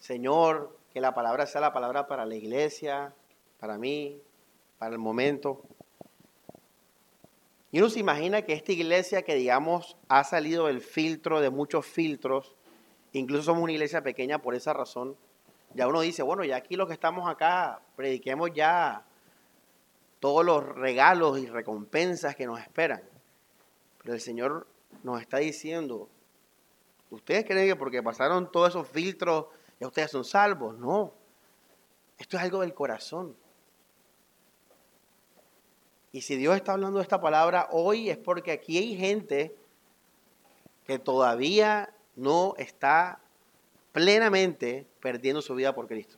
Señor, 0.00 0.76
que 0.92 1.00
la 1.00 1.14
palabra 1.14 1.46
sea 1.46 1.60
la 1.60 1.72
palabra 1.72 2.08
para 2.08 2.26
la 2.26 2.34
iglesia, 2.34 3.14
para 3.60 3.78
mí, 3.78 4.20
para 4.78 4.92
el 4.92 4.98
momento. 4.98 5.62
Y 7.70 7.78
uno 7.78 7.88
se 7.88 8.00
imagina 8.00 8.42
que 8.42 8.52
esta 8.52 8.72
iglesia 8.72 9.22
que 9.22 9.36
digamos 9.36 9.96
ha 10.08 10.24
salido 10.24 10.66
del 10.66 10.80
filtro 10.80 11.40
de 11.40 11.50
muchos 11.50 11.86
filtros, 11.86 12.56
incluso 13.12 13.44
somos 13.44 13.62
una 13.62 13.74
iglesia 13.74 14.02
pequeña 14.02 14.42
por 14.42 14.56
esa 14.56 14.72
razón, 14.72 15.16
ya 15.72 15.86
uno 15.86 16.00
dice, 16.00 16.24
bueno, 16.24 16.42
ya 16.42 16.56
aquí 16.56 16.74
los 16.74 16.88
que 16.88 16.94
estamos 16.94 17.30
acá, 17.30 17.80
prediquemos 17.94 18.50
ya 18.52 19.04
todos 20.18 20.44
los 20.44 20.64
regalos 20.64 21.38
y 21.38 21.46
recompensas 21.46 22.34
que 22.34 22.46
nos 22.46 22.58
esperan. 22.58 23.02
Pero 24.02 24.14
el 24.14 24.20
Señor 24.20 24.66
nos 25.02 25.20
está 25.20 25.38
diciendo, 25.38 26.08
¿ustedes 27.10 27.44
creen 27.44 27.68
que 27.68 27.76
porque 27.76 28.02
pasaron 28.02 28.50
todos 28.50 28.70
esos 28.70 28.88
filtros 28.88 29.46
ya 29.78 29.86
ustedes 29.86 30.10
son 30.10 30.24
salvos? 30.24 30.78
No, 30.78 31.12
esto 32.18 32.36
es 32.36 32.42
algo 32.42 32.60
del 32.60 32.74
corazón. 32.74 33.36
Y 36.12 36.22
si 36.22 36.36
Dios 36.36 36.56
está 36.56 36.72
hablando 36.72 36.98
de 36.98 37.02
esta 37.02 37.20
palabra 37.20 37.68
hoy 37.70 38.08
es 38.08 38.16
porque 38.16 38.52
aquí 38.52 38.78
hay 38.78 38.96
gente 38.96 39.54
que 40.86 40.98
todavía 40.98 41.92
no 42.14 42.54
está 42.56 43.20
plenamente 43.92 44.86
perdiendo 45.00 45.42
su 45.42 45.54
vida 45.54 45.74
por 45.74 45.88
Cristo. 45.88 46.16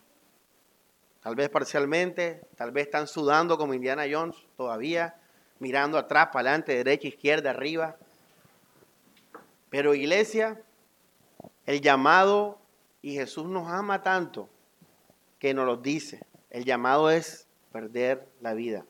Tal 1.20 1.34
vez 1.34 1.48
parcialmente, 1.48 2.42
tal 2.56 2.70
vez 2.70 2.86
están 2.86 3.06
sudando 3.06 3.58
como 3.58 3.74
Indiana 3.74 4.04
Jones 4.10 4.36
todavía, 4.56 5.16
mirando 5.58 5.98
atrás, 5.98 6.28
para 6.32 6.50
adelante, 6.50 6.76
derecha, 6.76 7.08
izquierda, 7.08 7.50
arriba. 7.50 7.96
Pero 9.70 9.94
iglesia, 9.94 10.62
el 11.66 11.80
llamado, 11.80 12.58
y 13.02 13.14
Jesús 13.14 13.46
nos 13.46 13.68
ama 13.68 14.02
tanto 14.02 14.48
que 15.38 15.54
nos 15.54 15.66
lo 15.66 15.76
dice, 15.76 16.20
el 16.50 16.64
llamado 16.64 17.10
es 17.10 17.46
perder 17.70 18.26
la 18.40 18.54
vida. 18.54 18.84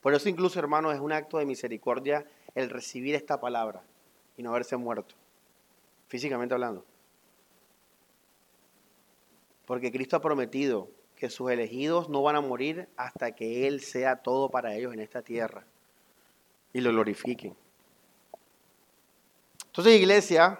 Por 0.00 0.14
eso 0.14 0.28
incluso, 0.28 0.58
hermanos, 0.58 0.94
es 0.94 1.00
un 1.00 1.12
acto 1.12 1.38
de 1.38 1.46
misericordia 1.46 2.26
el 2.54 2.70
recibir 2.70 3.14
esta 3.14 3.40
palabra 3.40 3.82
y 4.36 4.42
no 4.42 4.50
haberse 4.50 4.76
muerto, 4.76 5.14
físicamente 6.08 6.54
hablando. 6.54 6.84
Porque 9.66 9.92
Cristo 9.92 10.16
ha 10.16 10.20
prometido 10.20 10.88
que 11.16 11.30
sus 11.30 11.50
elegidos 11.50 12.08
no 12.08 12.22
van 12.22 12.36
a 12.36 12.40
morir 12.40 12.88
hasta 12.96 13.32
que 13.32 13.66
Él 13.66 13.80
sea 13.80 14.16
todo 14.16 14.50
para 14.50 14.74
ellos 14.74 14.92
en 14.92 15.00
esta 15.00 15.22
tierra 15.22 15.64
y 16.72 16.80
lo 16.80 16.90
glorifiquen. 16.90 17.56
Entonces, 19.76 20.00
iglesia, 20.00 20.58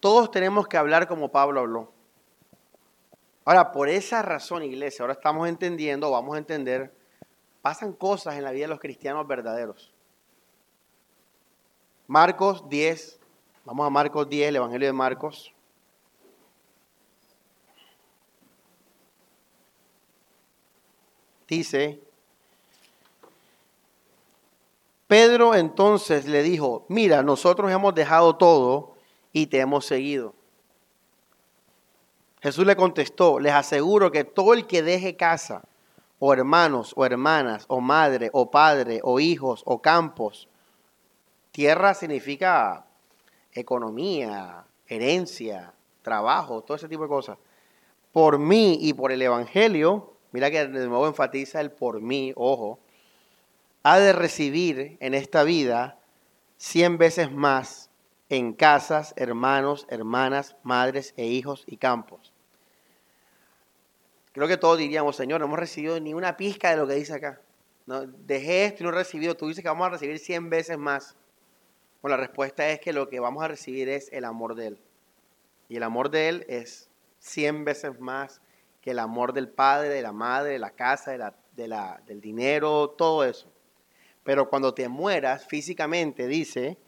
todos 0.00 0.30
tenemos 0.30 0.66
que 0.66 0.78
hablar 0.78 1.06
como 1.06 1.30
Pablo 1.30 1.60
habló. 1.60 1.92
Ahora, 3.44 3.72
por 3.72 3.90
esa 3.90 4.22
razón, 4.22 4.62
iglesia, 4.62 5.02
ahora 5.02 5.12
estamos 5.12 5.46
entendiendo, 5.46 6.10
vamos 6.10 6.34
a 6.34 6.38
entender, 6.38 6.94
pasan 7.60 7.92
cosas 7.92 8.36
en 8.36 8.44
la 8.44 8.52
vida 8.52 8.64
de 8.64 8.68
los 8.68 8.80
cristianos 8.80 9.26
verdaderos. 9.26 9.92
Marcos 12.06 12.66
10, 12.70 13.20
vamos 13.66 13.86
a 13.86 13.90
Marcos 13.90 14.26
10, 14.26 14.48
el 14.48 14.56
Evangelio 14.56 14.88
de 14.88 14.94
Marcos. 14.94 15.54
Dice, 21.46 22.00
Pedro 25.10 25.56
entonces 25.56 26.26
le 26.26 26.40
dijo, 26.44 26.86
mira, 26.88 27.24
nosotros 27.24 27.72
hemos 27.72 27.96
dejado 27.96 28.36
todo 28.36 28.94
y 29.32 29.48
te 29.48 29.58
hemos 29.58 29.84
seguido. 29.84 30.34
Jesús 32.40 32.64
le 32.64 32.76
contestó, 32.76 33.40
les 33.40 33.52
aseguro 33.52 34.12
que 34.12 34.22
todo 34.22 34.54
el 34.54 34.68
que 34.68 34.84
deje 34.84 35.16
casa, 35.16 35.64
o 36.20 36.32
hermanos, 36.32 36.92
o 36.94 37.04
hermanas, 37.04 37.64
o 37.66 37.80
madre, 37.80 38.30
o 38.32 38.52
padre, 38.52 39.00
o 39.02 39.18
hijos, 39.18 39.64
o 39.66 39.82
campos, 39.82 40.48
tierra 41.50 41.94
significa 41.94 42.86
economía, 43.52 44.64
herencia, 44.86 45.74
trabajo, 46.02 46.62
todo 46.62 46.76
ese 46.76 46.88
tipo 46.88 47.02
de 47.02 47.08
cosas, 47.08 47.36
por 48.12 48.38
mí 48.38 48.78
y 48.80 48.92
por 48.92 49.10
el 49.10 49.22
Evangelio, 49.22 50.12
mira 50.30 50.52
que 50.52 50.68
de 50.68 50.86
nuevo 50.86 51.08
enfatiza 51.08 51.60
el 51.60 51.72
por 51.72 52.00
mí, 52.00 52.32
ojo, 52.36 52.78
ha 53.82 53.98
de 53.98 54.12
recibir 54.12 54.96
en 55.00 55.14
esta 55.14 55.42
vida 55.44 55.98
cien 56.56 56.98
veces 56.98 57.32
más 57.32 57.90
en 58.28 58.52
casas, 58.52 59.12
hermanos, 59.16 59.86
hermanas, 59.88 60.56
madres 60.62 61.14
e 61.16 61.26
hijos 61.26 61.64
y 61.66 61.76
campos. 61.76 62.32
Creo 64.32 64.46
que 64.46 64.56
todos 64.56 64.78
diríamos, 64.78 65.16
Señor, 65.16 65.40
no 65.40 65.46
hemos 65.46 65.58
recibido 65.58 65.98
ni 65.98 66.14
una 66.14 66.36
pizca 66.36 66.70
de 66.70 66.76
lo 66.76 66.86
que 66.86 66.94
dice 66.94 67.14
acá. 67.14 67.40
Dejé 68.18 68.66
esto 68.66 68.82
y 68.82 68.86
no 68.86 68.90
he 68.90 68.94
recibido. 68.94 69.36
Tú 69.36 69.48
dices 69.48 69.62
que 69.62 69.68
vamos 69.68 69.86
a 69.88 69.90
recibir 69.90 70.18
cien 70.20 70.48
veces 70.48 70.78
más. 70.78 71.16
Bueno, 72.00 72.16
la 72.16 72.22
respuesta 72.22 72.68
es 72.70 72.78
que 72.78 72.92
lo 72.92 73.08
que 73.08 73.18
vamos 73.18 73.42
a 73.42 73.48
recibir 73.48 73.88
es 73.88 74.08
el 74.12 74.24
amor 74.24 74.54
de 74.54 74.68
Él. 74.68 74.80
Y 75.68 75.76
el 75.76 75.82
amor 75.82 76.10
de 76.10 76.28
Él 76.28 76.46
es 76.48 76.88
cien 77.18 77.64
veces 77.64 77.98
más 77.98 78.40
que 78.80 78.92
el 78.92 79.00
amor 79.00 79.32
del 79.32 79.48
padre, 79.48 79.88
de 79.88 80.02
la 80.02 80.12
madre, 80.12 80.52
de 80.52 80.58
la 80.60 80.70
casa, 80.70 81.10
de 81.10 81.68
la, 81.68 82.00
del 82.06 82.20
dinero, 82.20 82.90
todo 82.90 83.24
eso. 83.24 83.52
Pero 84.24 84.48
cuando 84.50 84.74
te 84.74 84.88
mueras 84.88 85.46
físicamente, 85.46 86.26
dice, 86.26 86.78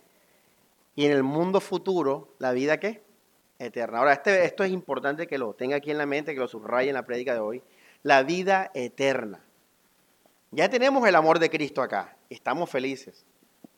y 0.94 1.06
en 1.06 1.12
el 1.12 1.22
mundo 1.22 1.60
futuro, 1.60 2.34
la 2.38 2.52
vida 2.52 2.78
qué? 2.78 3.02
Eterna. 3.58 3.98
Ahora, 3.98 4.12
este, 4.12 4.44
esto 4.44 4.64
es 4.64 4.72
importante 4.72 5.26
que 5.26 5.38
lo 5.38 5.54
tenga 5.54 5.76
aquí 5.76 5.90
en 5.90 5.98
la 5.98 6.06
mente, 6.06 6.34
que 6.34 6.40
lo 6.40 6.48
subraye 6.48 6.88
en 6.88 6.94
la 6.94 7.06
prédica 7.06 7.32
de 7.32 7.40
hoy. 7.40 7.62
La 8.02 8.22
vida 8.22 8.70
eterna. 8.74 9.44
Ya 10.50 10.68
tenemos 10.68 11.06
el 11.08 11.14
amor 11.14 11.38
de 11.38 11.48
Cristo 11.48 11.80
acá. 11.80 12.16
Estamos 12.28 12.68
felices. 12.68 13.24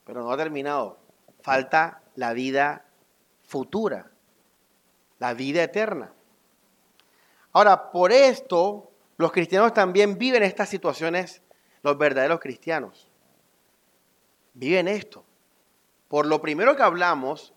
Pero 0.05 0.23
no 0.23 0.33
ha 0.33 0.37
terminado. 0.37 0.99
Falta 1.43 2.03
la 2.17 2.33
vida 2.33 2.87
futura. 3.43 4.11
La 5.19 5.35
vida 5.35 5.63
eterna. 5.63 6.13
Ahora, 7.53 7.93
por 7.93 8.11
esto, 8.11 8.91
los 9.17 9.31
cristianos 9.31 9.75
también 9.75 10.19
viven 10.19 10.43
estas 10.43 10.69
situaciones, 10.69 11.43
los 11.83 11.97
verdaderos 11.97 12.41
cristianos 12.41 13.09
viven 14.55 14.89
esto. 14.89 15.25
Por 16.09 16.27
lo 16.27 16.41
primero 16.41 16.77
que 16.77 16.83
hablamos, 16.83 17.53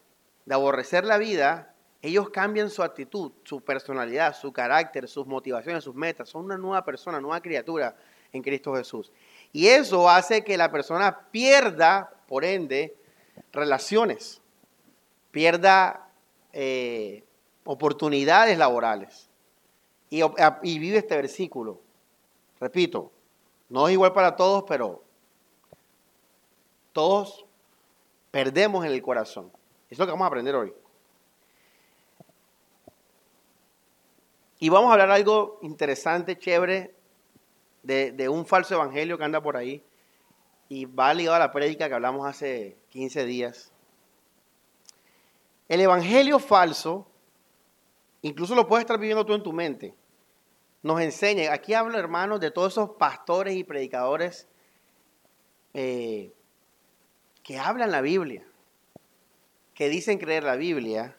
de 0.46 0.56
aborrecer 0.56 1.04
la 1.04 1.18
vida, 1.18 1.74
ellos 2.02 2.30
cambian 2.30 2.70
su 2.70 2.82
actitud, 2.82 3.34
su 3.44 3.62
personalidad, 3.62 4.36
su 4.36 4.54
carácter, 4.54 5.08
sus 5.08 5.28
motivaciones, 5.28 5.84
sus 5.84 5.94
metas. 5.94 6.30
Son 6.30 6.46
una 6.46 6.58
nueva 6.58 6.86
persona, 6.86 7.20
nueva 7.20 7.42
criatura 7.42 7.96
en 8.32 8.42
Cristo 8.42 8.74
Jesús. 8.76 9.12
Y 9.52 9.68
eso 9.68 10.10
hace 10.10 10.44
que 10.44 10.58
la 10.58 10.72
persona 10.72 11.28
pierda, 11.32 12.14
por 12.28 12.46
ende, 12.46 12.96
relaciones, 13.52 14.42
pierda 15.32 16.10
eh, 16.54 17.26
oportunidades 17.66 18.58
laborales. 18.58 19.30
Y, 20.10 20.22
y 20.64 20.80
vive 20.80 21.00
este 21.00 21.18
versículo. 21.18 21.82
Repito, 22.60 23.12
no 23.68 23.88
es 23.88 23.94
igual 23.94 24.14
para 24.14 24.38
todos, 24.38 24.64
pero 24.66 25.04
todos 26.98 27.46
perdemos 28.32 28.84
en 28.84 28.92
el 28.92 29.04
corazón. 29.04 29.52
Es 29.88 30.00
lo 30.00 30.06
que 30.08 30.14
vamos 30.14 30.26
a 30.26 30.30
aprender 30.30 30.56
hoy. 30.56 30.74
Y 34.58 34.70
vamos 34.70 34.90
a 34.90 34.94
hablar 34.94 35.12
algo 35.12 35.60
interesante, 35.62 36.40
chévere, 36.40 36.96
de, 37.84 38.30
un 38.30 38.48
falso 38.48 38.74
evangelio 38.74 39.16
que 39.16 39.24
anda 39.24 39.40
por 39.40 39.58
ahí. 39.58 39.86
Y 40.70 40.86
va 40.86 41.14
ligado 41.14 41.36
a 41.36 41.40
la 41.40 41.52
prédica 41.52 41.88
que 41.88 41.94
hablamos 41.94 42.26
hace 42.26 42.80
15 42.90 43.26
días. 43.26 43.72
El 45.68 45.80
evangelio 45.82 46.40
falso, 46.40 47.06
incluso 48.24 48.56
lo 48.56 48.68
puedes 48.68 48.86
estar 48.86 48.98
viviendo 48.98 49.24
tú 49.24 49.36
en 49.36 49.44
tu 49.44 49.54
mente, 49.54 49.94
nos 50.82 51.00
enseña, 51.00 51.54
aquí 51.54 51.76
hablo 51.76 52.00
hermanos 52.00 52.40
de 52.40 52.50
todos 52.50 52.74
esos 52.74 52.90
pastores 52.98 53.56
y 53.56 53.64
predicadores 53.64 54.48
eh, 55.76 56.34
que 57.48 57.58
hablan 57.58 57.92
la 57.92 58.02
Biblia, 58.02 58.46
que 59.74 59.88
dicen 59.88 60.20
creer 60.20 60.44
la 60.44 60.58
Biblia, 60.58 61.16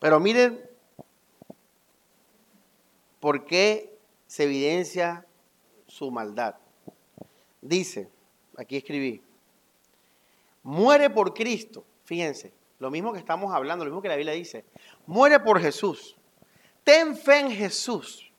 pero 0.00 0.18
miren 0.20 0.58
por 3.20 3.44
qué 3.44 3.94
se 4.26 4.44
evidencia 4.44 5.26
su 5.86 6.10
maldad. 6.10 6.54
Dice, 7.60 8.08
aquí 8.56 8.78
escribí, 8.78 9.20
muere 10.62 11.10
por 11.10 11.34
Cristo, 11.34 11.84
fíjense, 12.06 12.54
lo 12.78 12.90
mismo 12.90 13.12
que 13.12 13.18
estamos 13.18 13.52
hablando, 13.52 13.84
lo 13.84 13.90
mismo 13.90 14.00
que 14.00 14.08
la 14.08 14.16
Biblia 14.16 14.32
dice, 14.32 14.64
muere 15.04 15.40
por 15.40 15.60
Jesús, 15.60 16.16
ten 16.84 17.18
fe 17.18 17.40
en 17.40 17.50
Jesús, 17.50 18.32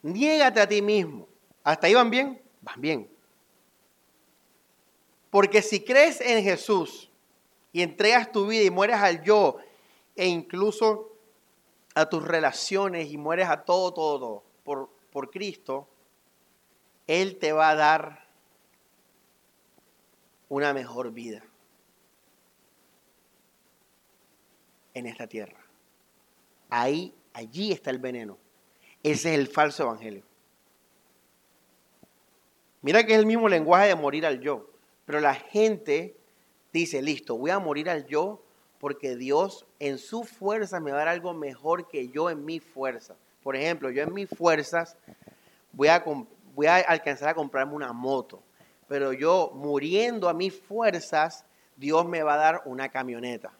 niégate 0.00 0.62
a 0.62 0.66
ti 0.66 0.80
mismo. 0.80 1.28
¿Hasta 1.62 1.86
ahí 1.88 1.94
van 1.94 2.08
bien? 2.08 2.43
Van 2.64 2.80
bien. 2.80 3.10
Porque 5.30 5.62
si 5.62 5.84
crees 5.84 6.20
en 6.20 6.42
Jesús 6.42 7.10
y 7.72 7.82
entregas 7.82 8.32
tu 8.32 8.46
vida 8.46 8.64
y 8.64 8.70
mueres 8.70 8.96
al 8.96 9.22
yo 9.22 9.58
e 10.16 10.26
incluso 10.26 11.12
a 11.94 12.08
tus 12.08 12.22
relaciones 12.22 13.10
y 13.10 13.16
mueres 13.16 13.48
a 13.48 13.64
todo, 13.64 13.92
todo, 13.92 14.44
por, 14.64 14.90
por 15.10 15.30
Cristo, 15.30 15.88
Él 17.06 17.38
te 17.38 17.52
va 17.52 17.70
a 17.70 17.74
dar 17.74 18.28
una 20.48 20.72
mejor 20.72 21.12
vida 21.12 21.42
en 24.94 25.06
esta 25.06 25.26
tierra. 25.26 25.58
Ahí, 26.70 27.14
allí 27.32 27.72
está 27.72 27.90
el 27.90 27.98
veneno. 27.98 28.38
Ese 29.02 29.34
es 29.34 29.38
el 29.38 29.48
falso 29.48 29.82
evangelio. 29.82 30.24
Mira 32.84 33.06
que 33.06 33.14
es 33.14 33.18
el 33.18 33.24
mismo 33.24 33.48
lenguaje 33.48 33.88
de 33.88 33.94
morir 33.94 34.26
al 34.26 34.40
yo. 34.40 34.68
Pero 35.06 35.18
la 35.18 35.32
gente 35.32 36.18
dice, 36.70 37.00
listo, 37.00 37.34
voy 37.34 37.50
a 37.50 37.58
morir 37.58 37.88
al 37.88 38.04
yo 38.04 38.42
porque 38.78 39.16
Dios 39.16 39.64
en 39.78 39.96
su 39.96 40.24
fuerza 40.24 40.80
me 40.80 40.90
va 40.90 40.98
a 40.98 41.04
dar 41.06 41.08
algo 41.08 41.32
mejor 41.32 41.88
que 41.88 42.10
yo 42.10 42.28
en 42.28 42.44
mi 42.44 42.60
fuerza. 42.60 43.16
Por 43.42 43.56
ejemplo, 43.56 43.88
yo 43.88 44.02
en 44.02 44.12
mis 44.12 44.28
fuerzas 44.28 44.98
voy 45.72 45.88
a, 45.88 46.04
voy 46.54 46.66
a 46.66 46.76
alcanzar 46.76 47.30
a 47.30 47.34
comprarme 47.34 47.72
una 47.72 47.94
moto. 47.94 48.42
Pero 48.86 49.14
yo 49.14 49.52
muriendo 49.54 50.28
a 50.28 50.34
mis 50.34 50.54
fuerzas, 50.54 51.46
Dios 51.76 52.04
me 52.04 52.22
va 52.22 52.34
a 52.34 52.36
dar 52.36 52.62
una 52.66 52.90
camioneta. 52.90 53.50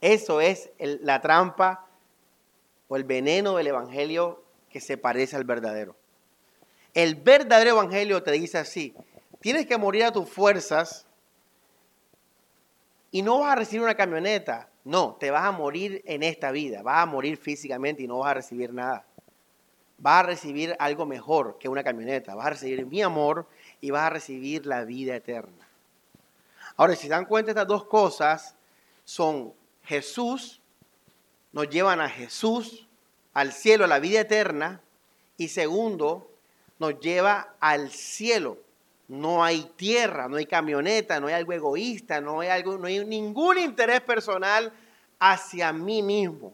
Eso 0.00 0.40
es 0.40 0.70
la 0.78 1.20
trampa 1.20 1.88
o 2.86 2.94
el 2.94 3.02
veneno 3.02 3.56
del 3.56 3.66
Evangelio 3.66 4.44
que 4.70 4.80
se 4.80 4.96
parece 4.96 5.34
al 5.34 5.42
verdadero. 5.42 5.96
El 6.98 7.14
verdadero 7.14 7.70
evangelio 7.70 8.24
te 8.24 8.32
dice 8.32 8.58
así, 8.58 8.92
tienes 9.38 9.66
que 9.66 9.78
morir 9.78 10.02
a 10.02 10.10
tus 10.10 10.28
fuerzas 10.28 11.06
y 13.12 13.22
no 13.22 13.38
vas 13.38 13.52
a 13.52 13.54
recibir 13.54 13.82
una 13.82 13.94
camioneta. 13.94 14.68
No, 14.82 15.14
te 15.14 15.30
vas 15.30 15.44
a 15.44 15.52
morir 15.52 16.02
en 16.06 16.24
esta 16.24 16.50
vida, 16.50 16.82
vas 16.82 17.04
a 17.04 17.06
morir 17.06 17.36
físicamente 17.36 18.02
y 18.02 18.08
no 18.08 18.18
vas 18.18 18.32
a 18.32 18.34
recibir 18.34 18.72
nada. 18.72 19.06
vas 19.98 20.24
a 20.24 20.26
recibir 20.26 20.74
algo 20.80 21.06
mejor 21.06 21.56
que 21.60 21.68
una 21.68 21.84
camioneta. 21.84 22.34
Vas 22.34 22.46
a 22.48 22.50
recibir 22.50 22.84
mi 22.84 23.00
amor 23.00 23.46
y 23.80 23.92
vas 23.92 24.02
a 24.02 24.10
recibir 24.10 24.66
la 24.66 24.82
vida 24.82 25.14
eterna. 25.14 25.68
Ahora, 26.76 26.96
si 26.96 27.02
se 27.02 27.10
dan 27.10 27.26
cuenta, 27.26 27.52
estas 27.52 27.68
dos 27.68 27.84
cosas 27.84 28.56
son 29.04 29.54
Jesús, 29.84 30.60
nos 31.52 31.68
llevan 31.68 32.00
a 32.00 32.08
Jesús, 32.08 32.88
al 33.34 33.52
cielo, 33.52 33.84
a 33.84 33.86
la 33.88 34.00
vida 34.00 34.18
eterna, 34.18 34.80
y 35.36 35.46
segundo, 35.46 36.28
nos 36.78 36.98
lleva 37.00 37.54
al 37.60 37.90
cielo. 37.90 38.58
No 39.08 39.42
hay 39.42 39.70
tierra, 39.76 40.28
no 40.28 40.36
hay 40.36 40.46
camioneta, 40.46 41.18
no 41.18 41.28
hay 41.28 41.34
algo 41.34 41.52
egoísta, 41.52 42.20
no 42.20 42.40
hay, 42.40 42.48
algo, 42.48 42.76
no 42.76 42.86
hay 42.86 43.04
ningún 43.04 43.58
interés 43.58 44.02
personal 44.02 44.72
hacia 45.18 45.72
mí 45.72 46.02
mismo. 46.02 46.52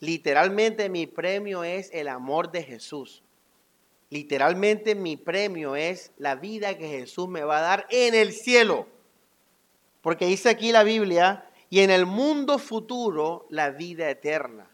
Literalmente 0.00 0.88
mi 0.88 1.06
premio 1.06 1.64
es 1.64 1.90
el 1.92 2.08
amor 2.08 2.52
de 2.52 2.62
Jesús. 2.62 3.22
Literalmente 4.10 4.94
mi 4.94 5.16
premio 5.16 5.74
es 5.74 6.12
la 6.18 6.36
vida 6.36 6.78
que 6.78 6.88
Jesús 6.88 7.28
me 7.28 7.42
va 7.42 7.58
a 7.58 7.62
dar 7.62 7.86
en 7.90 8.14
el 8.14 8.32
cielo. 8.32 8.86
Porque 10.02 10.26
dice 10.26 10.50
aquí 10.50 10.70
la 10.70 10.84
Biblia, 10.84 11.48
y 11.70 11.80
en 11.80 11.90
el 11.90 12.06
mundo 12.06 12.58
futuro 12.58 13.46
la 13.50 13.70
vida 13.70 14.08
eterna. 14.08 14.70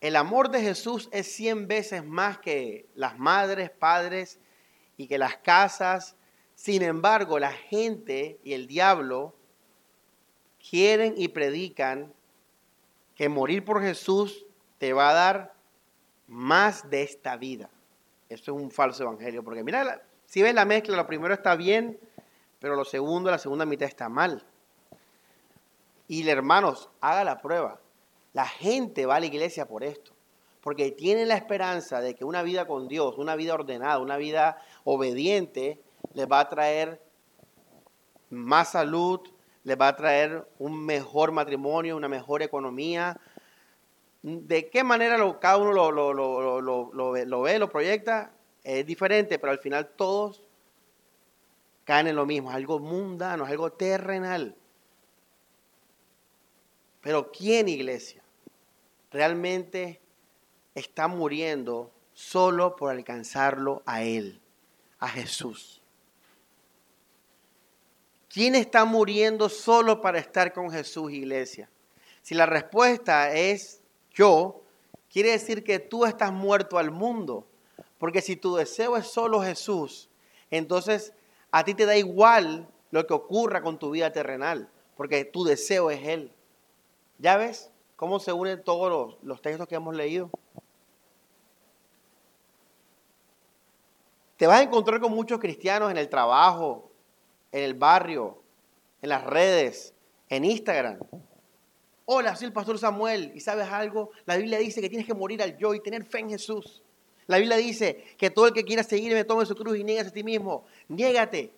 El 0.00 0.16
amor 0.16 0.50
de 0.50 0.62
Jesús 0.62 1.08
es 1.12 1.30
cien 1.30 1.68
veces 1.68 2.04
más 2.04 2.38
que 2.38 2.88
las 2.94 3.18
madres, 3.18 3.70
padres 3.70 4.38
y 4.96 5.06
que 5.06 5.18
las 5.18 5.36
casas. 5.36 6.16
Sin 6.54 6.82
embargo, 6.82 7.38
la 7.38 7.52
gente 7.52 8.40
y 8.42 8.54
el 8.54 8.66
diablo 8.66 9.34
quieren 10.70 11.14
y 11.16 11.28
predican 11.28 12.12
que 13.14 13.28
morir 13.28 13.64
por 13.64 13.82
Jesús 13.82 14.46
te 14.78 14.94
va 14.94 15.10
a 15.10 15.14
dar 15.14 15.54
más 16.26 16.88
de 16.88 17.02
esta 17.02 17.36
vida. 17.36 17.68
Esto 18.30 18.56
es 18.56 18.62
un 18.62 18.70
falso 18.70 19.02
evangelio, 19.02 19.42
porque 19.42 19.62
mira, 19.62 20.02
si 20.24 20.40
ves 20.40 20.54
la 20.54 20.64
mezcla, 20.64 20.96
lo 20.96 21.06
primero 21.06 21.34
está 21.34 21.56
bien, 21.56 21.98
pero 22.58 22.76
lo 22.76 22.84
segundo, 22.84 23.30
la 23.30 23.38
segunda 23.38 23.66
mitad 23.66 23.88
está 23.88 24.08
mal. 24.08 24.46
Y 26.08 26.26
hermanos, 26.28 26.88
haga 27.00 27.24
la 27.24 27.42
prueba. 27.42 27.80
La 28.32 28.46
gente 28.46 29.06
va 29.06 29.16
a 29.16 29.20
la 29.20 29.26
iglesia 29.26 29.66
por 29.66 29.82
esto, 29.82 30.12
porque 30.60 30.92
tienen 30.92 31.28
la 31.28 31.36
esperanza 31.36 32.00
de 32.00 32.14
que 32.14 32.24
una 32.24 32.42
vida 32.42 32.66
con 32.66 32.88
Dios, 32.88 33.18
una 33.18 33.34
vida 33.36 33.54
ordenada, 33.54 33.98
una 33.98 34.16
vida 34.16 34.62
obediente, 34.84 35.80
les 36.14 36.26
va 36.26 36.40
a 36.40 36.48
traer 36.48 37.00
más 38.30 38.72
salud, 38.72 39.20
les 39.64 39.78
va 39.78 39.88
a 39.88 39.96
traer 39.96 40.46
un 40.58 40.84
mejor 40.84 41.32
matrimonio, 41.32 41.96
una 41.96 42.08
mejor 42.08 42.42
economía. 42.42 43.20
¿De 44.22 44.70
qué 44.70 44.84
manera 44.84 45.16
cada 45.40 45.56
uno 45.58 45.72
lo, 45.72 46.12
lo, 46.92 47.42
ve, 47.42 47.58
lo 47.58 47.70
proyecta? 47.70 48.32
Es 48.62 48.86
diferente, 48.86 49.38
pero 49.38 49.52
al 49.52 49.58
final 49.58 49.90
todos 49.96 50.42
caen 51.84 52.06
en 52.06 52.16
lo 52.16 52.26
mismo, 52.26 52.50
es 52.50 52.56
algo 52.56 52.78
mundano, 52.78 53.44
es 53.44 53.50
algo 53.50 53.72
terrenal. 53.72 54.54
Pero 57.00 57.30
¿quién, 57.32 57.68
iglesia, 57.68 58.22
realmente 59.10 60.00
está 60.74 61.08
muriendo 61.08 61.90
solo 62.12 62.76
por 62.76 62.90
alcanzarlo 62.90 63.82
a 63.86 64.02
Él, 64.02 64.40
a 64.98 65.08
Jesús? 65.08 65.80
¿Quién 68.28 68.54
está 68.54 68.84
muriendo 68.84 69.48
solo 69.48 70.00
para 70.00 70.18
estar 70.18 70.52
con 70.52 70.70
Jesús, 70.70 71.12
iglesia? 71.12 71.68
Si 72.22 72.34
la 72.34 72.46
respuesta 72.46 73.34
es 73.34 73.80
yo, 74.12 74.62
quiere 75.12 75.32
decir 75.32 75.64
que 75.64 75.78
tú 75.78 76.04
estás 76.04 76.32
muerto 76.32 76.78
al 76.78 76.90
mundo. 76.90 77.46
Porque 77.98 78.22
si 78.22 78.36
tu 78.36 78.54
deseo 78.54 78.96
es 78.96 79.06
solo 79.08 79.42
Jesús, 79.42 80.08
entonces 80.50 81.12
a 81.50 81.64
ti 81.64 81.74
te 81.74 81.86
da 81.86 81.96
igual 81.96 82.68
lo 82.90 83.06
que 83.06 83.14
ocurra 83.14 83.62
con 83.62 83.78
tu 83.78 83.90
vida 83.90 84.12
terrenal, 84.12 84.70
porque 84.96 85.24
tu 85.24 85.44
deseo 85.44 85.90
es 85.90 86.06
Él. 86.06 86.32
¿Ya 87.20 87.36
ves 87.36 87.70
cómo 87.96 88.18
se 88.18 88.32
unen 88.32 88.64
todos 88.64 89.18
los, 89.22 89.42
textos 89.42 89.68
que 89.68 89.74
hemos 89.74 89.94
leído? 89.94 90.30
Te 94.38 94.46
vas 94.46 94.60
a 94.60 94.62
encontrar 94.62 95.00
con 95.00 95.12
muchos 95.12 95.38
cristianos 95.38 95.90
en 95.90 95.98
el 95.98 96.08
trabajo, 96.08 96.90
en 97.52 97.62
el 97.62 97.74
barrio, 97.74 98.42
en 99.02 99.10
las 99.10 99.22
redes, 99.22 99.94
en 100.30 100.46
Instagram. 100.46 100.98
Hola, 102.06 102.34
soy 102.36 102.46
el 102.46 102.54
pastor 102.54 102.78
Samuel 102.78 103.32
y 103.34 103.40
sabes 103.40 103.68
algo, 103.68 104.12
la 104.24 104.38
Biblia 104.38 104.58
dice 104.58 104.80
que 104.80 104.88
tienes 104.88 105.06
que 105.06 105.12
morir 105.12 105.42
al 105.42 105.58
yo 105.58 105.74
y 105.74 105.82
tener 105.82 106.04
fe 106.06 106.20
en 106.20 106.30
Jesús. 106.30 106.82
La 107.26 107.36
Biblia 107.36 107.58
dice 107.58 108.02
que 108.16 108.30
todo 108.30 108.46
el 108.46 108.54
que 108.54 108.64
quiera 108.64 108.82
seguirme 108.82 109.24
tome 109.24 109.44
su 109.44 109.54
cruz 109.54 109.76
y 109.76 109.84
niegue 109.84 110.00
a 110.00 110.10
ti 110.10 110.24
mismo. 110.24 110.64
Niégate. 110.88 111.52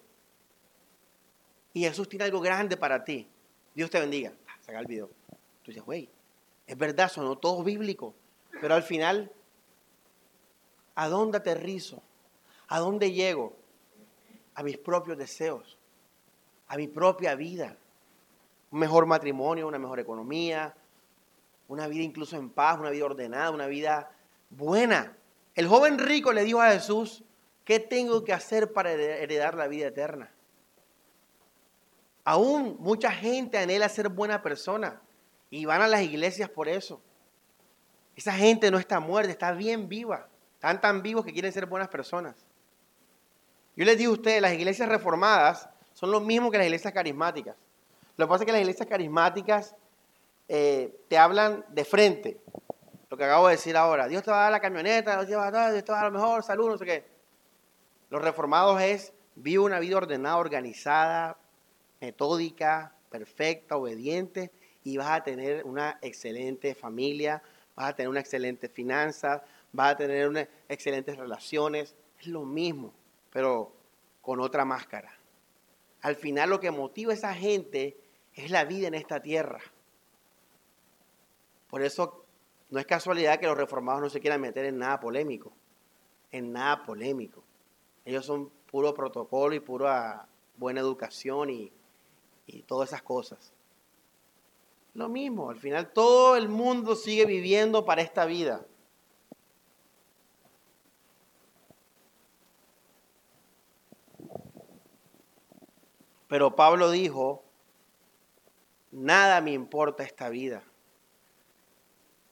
Y 1.72 1.82
Jesús 1.84 2.08
tiene 2.08 2.24
algo 2.24 2.40
grande 2.40 2.76
para 2.76 3.04
ti. 3.04 3.28
Dios 3.74 3.88
te 3.88 4.00
bendiga. 4.00 4.32
Ah, 4.48 4.58
saca 4.60 4.80
el 4.80 4.86
video. 4.86 5.21
Tú 5.62 5.70
dices, 5.70 5.84
güey, 5.84 6.08
es 6.66 6.76
verdad, 6.76 7.08
son 7.08 7.38
todos 7.40 7.64
bíblicos. 7.64 8.14
Pero 8.60 8.74
al 8.74 8.82
final, 8.82 9.32
¿a 10.94 11.08
dónde 11.08 11.38
aterrizo? 11.38 12.02
¿A 12.68 12.78
dónde 12.78 13.12
llego? 13.12 13.56
A 14.54 14.62
mis 14.62 14.78
propios 14.78 15.18
deseos 15.18 15.78
a 16.72 16.76
mi 16.78 16.88
propia 16.88 17.34
vida. 17.34 17.76
Un 18.70 18.78
mejor 18.78 19.04
matrimonio, 19.04 19.68
una 19.68 19.78
mejor 19.78 20.00
economía, 20.00 20.74
una 21.68 21.86
vida 21.86 22.02
incluso 22.02 22.38
en 22.38 22.48
paz, 22.48 22.80
una 22.80 22.88
vida 22.88 23.04
ordenada, 23.04 23.50
una 23.50 23.66
vida 23.66 24.10
buena. 24.48 25.14
El 25.54 25.68
joven 25.68 25.98
rico 25.98 26.32
le 26.32 26.44
dijo 26.44 26.62
a 26.62 26.70
Jesús, 26.70 27.24
¿qué 27.66 27.78
tengo 27.78 28.24
que 28.24 28.32
hacer 28.32 28.72
para 28.72 28.90
heredar 28.90 29.54
la 29.54 29.68
vida 29.68 29.88
eterna? 29.88 30.32
Aún 32.24 32.78
mucha 32.78 33.10
gente 33.10 33.58
anhela 33.58 33.90
ser 33.90 34.08
buena 34.08 34.40
persona 34.40 34.98
y 35.52 35.66
van 35.66 35.82
a 35.82 35.86
las 35.86 36.00
iglesias 36.00 36.48
por 36.48 36.66
eso. 36.66 37.02
Esa 38.16 38.32
gente 38.32 38.70
no 38.70 38.78
está 38.78 39.00
muerta, 39.00 39.30
está 39.30 39.52
bien 39.52 39.86
viva. 39.86 40.26
Están 40.54 40.80
tan 40.80 41.02
vivos 41.02 41.26
que 41.26 41.32
quieren 41.34 41.52
ser 41.52 41.66
buenas 41.66 41.88
personas. 41.88 42.34
Yo 43.76 43.84
les 43.84 43.98
digo 43.98 44.12
a 44.12 44.14
ustedes, 44.14 44.40
las 44.40 44.54
iglesias 44.54 44.88
reformadas 44.88 45.68
son 45.92 46.10
los 46.10 46.22
mismos 46.22 46.50
que 46.50 46.56
las 46.56 46.66
iglesias 46.66 46.94
carismáticas. 46.94 47.54
Lo 48.16 48.26
que 48.26 48.30
pasa 48.30 48.44
es 48.44 48.46
que 48.46 48.52
las 48.52 48.62
iglesias 48.62 48.88
carismáticas 48.88 49.76
eh, 50.48 50.98
te 51.08 51.18
hablan 51.18 51.66
de 51.68 51.84
frente. 51.84 52.40
Lo 53.10 53.18
que 53.18 53.24
acabo 53.24 53.48
de 53.48 53.56
decir 53.56 53.76
ahora. 53.76 54.08
Dios 54.08 54.22
te 54.22 54.30
va 54.30 54.38
a 54.38 54.42
dar 54.44 54.52
la 54.52 54.60
camioneta, 54.60 55.16
Dios 55.16 55.28
te 55.28 55.36
va 55.36 55.48
a 55.48 55.50
dar, 55.50 55.72
Dios 55.72 55.84
te 55.84 55.92
va 55.92 55.98
a 55.98 56.02
dar 56.04 56.12
lo 56.12 56.18
mejor, 56.18 56.42
salud, 56.42 56.70
no 56.70 56.78
sé 56.78 56.86
qué. 56.86 57.04
Los 58.08 58.22
reformados 58.22 58.80
es, 58.80 59.12
vive 59.34 59.58
una 59.58 59.80
vida 59.80 59.98
ordenada, 59.98 60.38
organizada, 60.38 61.36
metódica, 62.00 62.94
perfecta, 63.10 63.76
obediente, 63.76 64.50
y 64.84 64.96
vas 64.96 65.10
a 65.10 65.22
tener 65.22 65.64
una 65.64 65.98
excelente 66.02 66.74
familia, 66.74 67.42
vas 67.74 67.90
a 67.90 67.96
tener 67.96 68.08
una 68.08 68.20
excelente 68.20 68.68
finanza, 68.68 69.44
vas 69.72 69.92
a 69.92 69.96
tener 69.96 70.50
excelentes 70.68 71.16
relaciones. 71.16 71.94
Es 72.20 72.26
lo 72.26 72.44
mismo, 72.44 72.92
pero 73.30 73.72
con 74.20 74.40
otra 74.40 74.64
máscara. 74.64 75.12
Al 76.02 76.16
final 76.16 76.50
lo 76.50 76.60
que 76.60 76.70
motiva 76.70 77.12
a 77.12 77.14
esa 77.14 77.34
gente 77.34 77.96
es 78.34 78.50
la 78.50 78.64
vida 78.64 78.88
en 78.88 78.94
esta 78.94 79.20
tierra. 79.20 79.60
Por 81.68 81.82
eso 81.82 82.24
no 82.70 82.80
es 82.80 82.86
casualidad 82.86 83.38
que 83.38 83.46
los 83.46 83.56
reformados 83.56 84.02
no 84.02 84.10
se 84.10 84.20
quieran 84.20 84.40
meter 84.40 84.64
en 84.64 84.78
nada 84.78 84.98
polémico, 84.98 85.52
en 86.30 86.52
nada 86.52 86.84
polémico. 86.84 87.42
Ellos 88.04 88.26
son 88.26 88.50
puro 88.70 88.94
protocolo 88.94 89.54
y 89.54 89.60
pura 89.60 90.26
buena 90.56 90.80
educación 90.80 91.50
y, 91.50 91.72
y 92.46 92.62
todas 92.62 92.90
esas 92.90 93.02
cosas. 93.02 93.52
Lo 94.94 95.08
mismo, 95.08 95.50
al 95.50 95.58
final 95.58 95.92
todo 95.92 96.36
el 96.36 96.48
mundo 96.48 96.94
sigue 96.94 97.24
viviendo 97.24 97.84
para 97.84 98.02
esta 98.02 98.26
vida. 98.26 98.66
Pero 106.28 106.56
Pablo 106.56 106.90
dijo, 106.90 107.44
nada 108.90 109.40
me 109.40 109.52
importa 109.52 110.02
esta 110.02 110.28
vida. 110.28 110.62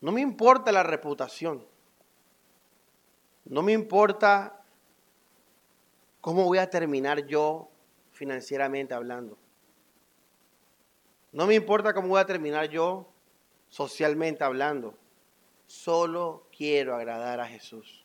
No 0.01 0.13
me 0.13 0.23
importa 0.23 0.73
la 0.73 0.83
reputación. 0.83 1.67
No 3.45 3.63
me 3.63 3.73
importa 3.73 4.63
cómo 6.21 6.45
voy 6.45 6.59
a 6.59 6.71
terminar 6.71 7.27
yo 7.27 7.69
financieramente 8.13 8.95
hablando. 8.95 9.37
No 11.33 11.47
me 11.47 11.55
importa 11.55 11.95
cómo 11.95 12.09
voy 12.09 12.21
a 12.21 12.27
terminar 12.27 12.69
yo 12.69 13.09
socialmente 13.69 14.45
hablando. 14.45 14.95
Solo 15.67 16.47
quiero 16.57 16.95
agradar 16.97 17.41
a 17.41 17.47
Jesús. 17.47 18.05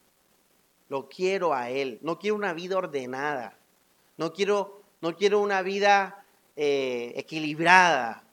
Lo 0.89 1.09
quiero 1.09 1.53
a 1.53 1.69
Él. 1.69 1.99
No 2.01 2.19
quiero 2.19 2.35
una 2.35 2.53
vida 2.53 2.77
ordenada. 2.77 3.57
No 4.17 4.33
quiero 4.33 4.85
no 5.05 5.15
quiero 5.15 5.39
una 5.39 5.61
vida 5.61 6.25
eh, 6.55 7.13
equilibrada. 7.15 8.23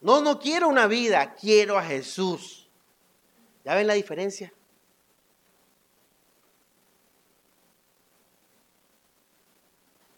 No, 0.00 0.20
no 0.20 0.40
quiero 0.40 0.68
una 0.68 0.88
vida, 0.88 1.34
quiero 1.34 1.78
a 1.78 1.84
Jesús. 1.84 2.68
¿Ya 3.64 3.76
ven 3.76 3.86
la 3.86 3.94
diferencia? 3.94 4.52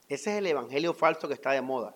Ese 0.08 0.30
es 0.30 0.38
el 0.38 0.46
evangelio 0.46 0.94
falso 0.94 1.28
que 1.28 1.34
está 1.34 1.50
de 1.50 1.60
moda. 1.60 1.94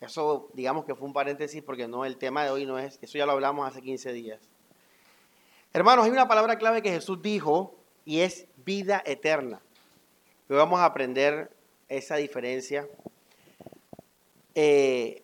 Eso, 0.00 0.48
digamos 0.54 0.86
que 0.86 0.94
fue 0.94 1.06
un 1.06 1.12
paréntesis 1.12 1.62
porque 1.62 1.86
no, 1.86 2.04
el 2.04 2.16
tema 2.16 2.44
de 2.44 2.50
hoy 2.50 2.64
no 2.64 2.78
es, 2.78 2.98
eso 3.02 3.18
ya 3.18 3.26
lo 3.26 3.32
hablamos 3.32 3.68
hace 3.68 3.82
15 3.82 4.12
días. 4.12 4.40
Hermanos, 5.72 6.06
hay 6.06 6.10
una 6.10 6.26
palabra 6.26 6.56
clave 6.56 6.82
que 6.82 6.90
Jesús 6.90 7.20
dijo 7.20 7.76
y 8.04 8.20
es 8.20 8.46
vida 8.64 9.02
eterna. 9.04 9.60
Hoy 10.48 10.56
vamos 10.56 10.80
a 10.80 10.86
aprender 10.86 11.50
esa 11.88 12.16
diferencia. 12.16 12.88
Eh, 14.54 15.22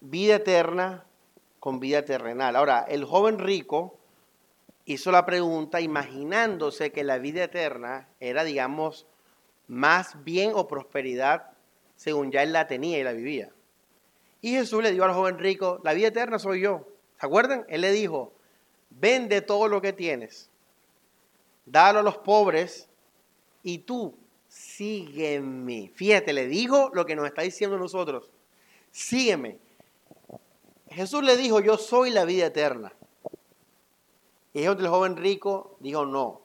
vida 0.00 0.36
eterna 0.36 1.04
con 1.60 1.80
vida 1.80 2.04
terrenal. 2.04 2.56
Ahora, 2.56 2.84
el 2.88 3.04
joven 3.04 3.38
rico 3.38 3.98
hizo 4.86 5.12
la 5.12 5.24
pregunta 5.24 5.80
imaginándose 5.80 6.90
que 6.90 7.04
la 7.04 7.18
vida 7.18 7.44
eterna 7.44 8.08
era, 8.18 8.44
digamos, 8.44 9.06
más 9.66 10.24
bien 10.24 10.52
o 10.54 10.66
prosperidad 10.68 11.53
según 11.96 12.30
ya 12.30 12.42
él 12.42 12.52
la 12.52 12.66
tenía 12.66 12.98
y 12.98 13.04
la 13.04 13.12
vivía. 13.12 13.50
Y 14.40 14.52
Jesús 14.52 14.82
le 14.82 14.92
dio 14.92 15.04
al 15.04 15.14
joven 15.14 15.38
rico, 15.38 15.80
la 15.84 15.94
vida 15.94 16.08
eterna 16.08 16.38
soy 16.38 16.60
yo. 16.60 16.86
¿Se 17.18 17.26
acuerdan? 17.26 17.64
Él 17.68 17.80
le 17.80 17.92
dijo, 17.92 18.32
vende 18.90 19.40
todo 19.40 19.68
lo 19.68 19.80
que 19.80 19.92
tienes, 19.92 20.50
dalo 21.64 22.00
a 22.00 22.02
los 22.02 22.18
pobres 22.18 22.88
y 23.62 23.78
tú 23.78 24.14
sígueme. 24.48 25.90
Fíjate, 25.94 26.32
le 26.32 26.46
dijo 26.46 26.90
lo 26.92 27.06
que 27.06 27.16
nos 27.16 27.26
está 27.26 27.42
diciendo 27.42 27.78
nosotros, 27.78 28.30
sígueme. 28.90 29.58
Jesús 30.90 31.24
le 31.24 31.36
dijo, 31.36 31.60
yo 31.60 31.76
soy 31.76 32.10
la 32.10 32.24
vida 32.24 32.46
eterna. 32.46 32.92
Y 34.52 34.62
el 34.62 34.86
joven 34.86 35.16
rico 35.16 35.76
dijo, 35.80 36.06
no. 36.06 36.42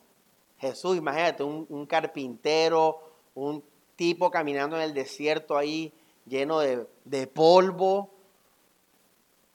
Jesús, 0.57 0.97
imagínate, 0.97 1.43
un 1.43 1.85
carpintero, 1.85 3.09
un 3.35 3.63
tipo 3.99 4.31
caminando 4.31 4.77
en 4.77 4.83
el 4.83 4.93
desierto 4.93 5.57
ahí 5.57 5.93
lleno 6.25 6.59
de, 6.59 7.27
polvo, 7.27 8.09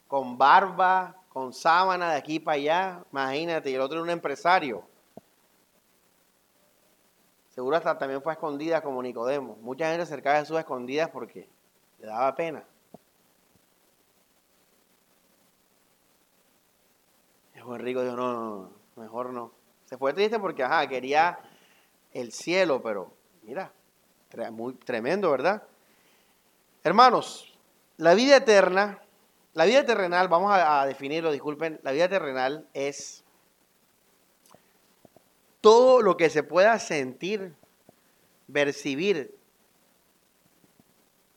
con 0.07 0.37
barba, 0.37 1.17
con 1.31 1.55
sábana 1.55 2.11
de 2.11 2.19
aquí 2.19 2.41
para 2.41 2.57
allá, 2.57 3.05
imagínate, 3.11 3.71
y 3.71 3.75
el 3.75 3.81
otro 3.81 3.97
era 3.97 4.03
un 4.03 4.11
empresario. 4.11 4.85
Seguro 7.49 7.79
hasta 7.79 7.97
también 7.97 8.21
fue 8.21 8.35
escondida 8.35 8.83
como 8.83 9.03
Nicodemo. 9.03 9.57
Mucha 9.63 9.89
gente 9.89 10.03
acercaba 10.03 10.37
a 10.37 10.41
Jesús 10.41 10.59
escondidas 10.59 11.09
porque 11.09 11.49
le 11.99 12.07
daba 12.07 12.35
pena. 12.35 12.65
El 17.55 17.63
joven 17.63 17.81
rico 17.81 18.03
dijo, 18.03 18.15
no, 18.15 18.31
no, 18.31 18.41
no, 18.43 18.73
mejor 18.97 19.31
no. 19.31 19.53
Se 19.87 19.97
fue 19.97 20.13
triste 20.13 20.39
porque, 20.39 20.63
ajá, 20.63 20.87
quería 20.87 21.39
el 22.13 22.31
cielo, 22.31 22.83
pero 22.83 23.11
mira, 23.43 23.73
muy 24.51 24.75
tremendo, 24.75 25.31
¿verdad? 25.31 25.63
Hermanos, 26.83 27.57
la 27.97 28.15
vida 28.15 28.37
eterna, 28.37 29.01
la 29.55 29.65
vida 29.65 29.85
terrenal, 29.85 30.29
vamos 30.29 30.53
a, 30.53 30.85
definirlo, 30.87 31.33
disculpen, 31.33 31.81
la 31.83 31.93
vida 31.93 32.09
terrenal 32.09 32.69
es 32.75 33.25
todo 35.61 36.03
lo 36.03 36.17
que 36.17 36.29
se 36.29 36.43
pueda 36.43 36.79
sentir, 36.79 37.55
percibir, 38.53 39.35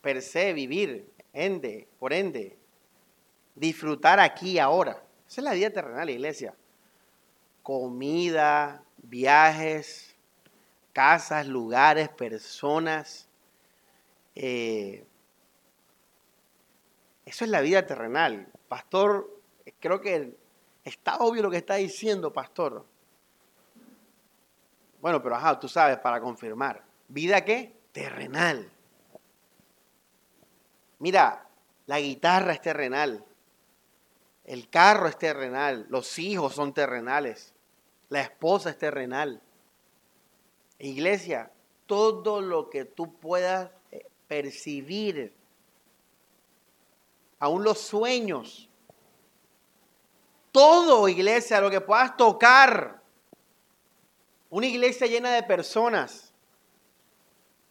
per 0.01 0.21
se, 0.21 0.53
vivir, 0.53 1.09
ende, 1.33 1.87
por 1.99 2.13
ende, 2.13 2.57
disfrutar 3.55 4.19
aquí 4.19 4.59
ahora. 4.59 5.03
Esa 5.27 5.41
es 5.41 5.43
la 5.43 5.53
vida 5.53 5.69
terrenal, 5.69 6.09
iglesia. 6.09 6.55
Comida, 7.63 8.83
viajes, 8.97 10.06
casas, 10.97 11.45
lugares, 11.45 12.09
personas. 12.09 13.29
Eh, 14.33 15.05
eso 17.23 17.45
es 17.45 17.51
la 17.51 17.61
vida 17.61 17.85
terrenal. 17.85 18.47
Pastor, 18.67 19.29
creo 19.79 20.01
que 20.01 20.35
está 20.83 21.17
obvio 21.17 21.43
lo 21.43 21.51
que 21.51 21.57
está 21.57 21.75
diciendo, 21.75 22.33
pastor. 22.33 22.83
Bueno, 24.99 25.21
pero 25.21 25.35
ajá, 25.35 25.59
tú 25.59 25.69
sabes, 25.69 25.99
para 25.99 26.19
confirmar. 26.19 26.83
¿Vida 27.09 27.45
qué? 27.45 27.79
Terrenal. 27.91 28.67
Mira, 30.97 31.47
la 31.85 31.99
guitarra 31.99 32.53
es 32.53 32.61
terrenal. 32.61 33.23
El 34.45 34.67
carro 34.67 35.07
es 35.07 35.17
terrenal. 35.19 35.85
Los 35.89 36.17
hijos 36.17 36.55
son 36.55 36.73
terrenales. 36.73 37.53
La 38.09 38.21
esposa 38.21 38.71
es 38.71 38.79
terrenal. 38.79 39.43
Iglesia, 40.79 41.51
todo 41.85 42.41
lo 42.41 42.69
que 42.69 42.85
tú 42.85 43.13
puedas 43.15 43.71
eh, 43.91 44.05
percibir, 44.27 45.33
aún 47.39 47.63
los 47.63 47.79
sueños, 47.79 48.69
todo, 50.51 51.07
iglesia, 51.07 51.61
lo 51.61 51.69
que 51.69 51.81
puedas 51.81 52.15
tocar, 52.17 53.01
una 54.49 54.65
iglesia 54.65 55.07
llena 55.07 55.31
de 55.31 55.43
personas, 55.43 56.33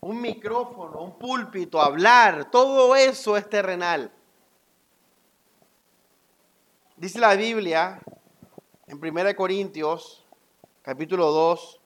un 0.01 0.21
micrófono, 0.21 1.01
un 1.01 1.19
púlpito, 1.19 1.81
hablar, 1.81 2.51
todo 2.51 2.95
eso 2.95 3.37
es 3.37 3.49
terrenal. 3.49 4.13
Dice 6.97 7.19
la 7.19 7.35
Biblia 7.35 8.01
en 8.87 9.05
1 9.05 9.37
Corintios, 9.37 10.25
capítulo 10.83 11.31
2, 11.33 11.81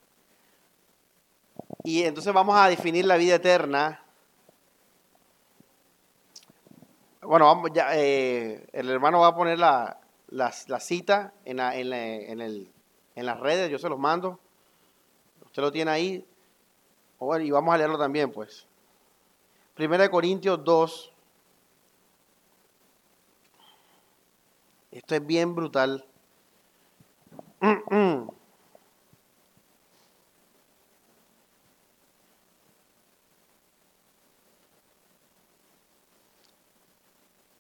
y 1.83 2.03
entonces 2.03 2.33
vamos 2.33 2.57
a 2.57 2.69
definir 2.69 3.05
la 3.05 3.17
vida 3.17 3.37
eterna. 3.37 4.03
Bueno, 7.23 7.47
vamos, 7.47 7.71
ya, 7.73 7.97
eh, 7.97 8.67
el 8.73 8.91
hermano 8.91 9.21
va 9.21 9.29
a 9.29 9.35
poner 9.35 9.59
la, 9.59 9.99
cita 10.81 11.33
en, 11.45 11.61
en, 11.61 13.27
las 13.27 13.41
redes, 13.41 13.71
yo 13.71 13.79
se 13.79 13.89
los 13.89 13.99
mando. 13.99 14.39
Usted 15.45 15.63
lo 15.63 15.73
tiene 15.73 15.91
ahí. 15.91 16.27
y 17.41 17.51
vamos 17.51 17.75
a 17.75 17.79
leerlo 17.79 17.99
también, 17.99 18.31
pues. 18.31 18.67
Primera 19.75 20.05
de 20.05 20.11
Corintios 20.11 20.63
2. 20.65 21.13
Esto 24.93 25.15
es 25.15 25.27
bien 25.27 25.55
brutal. 25.55 26.05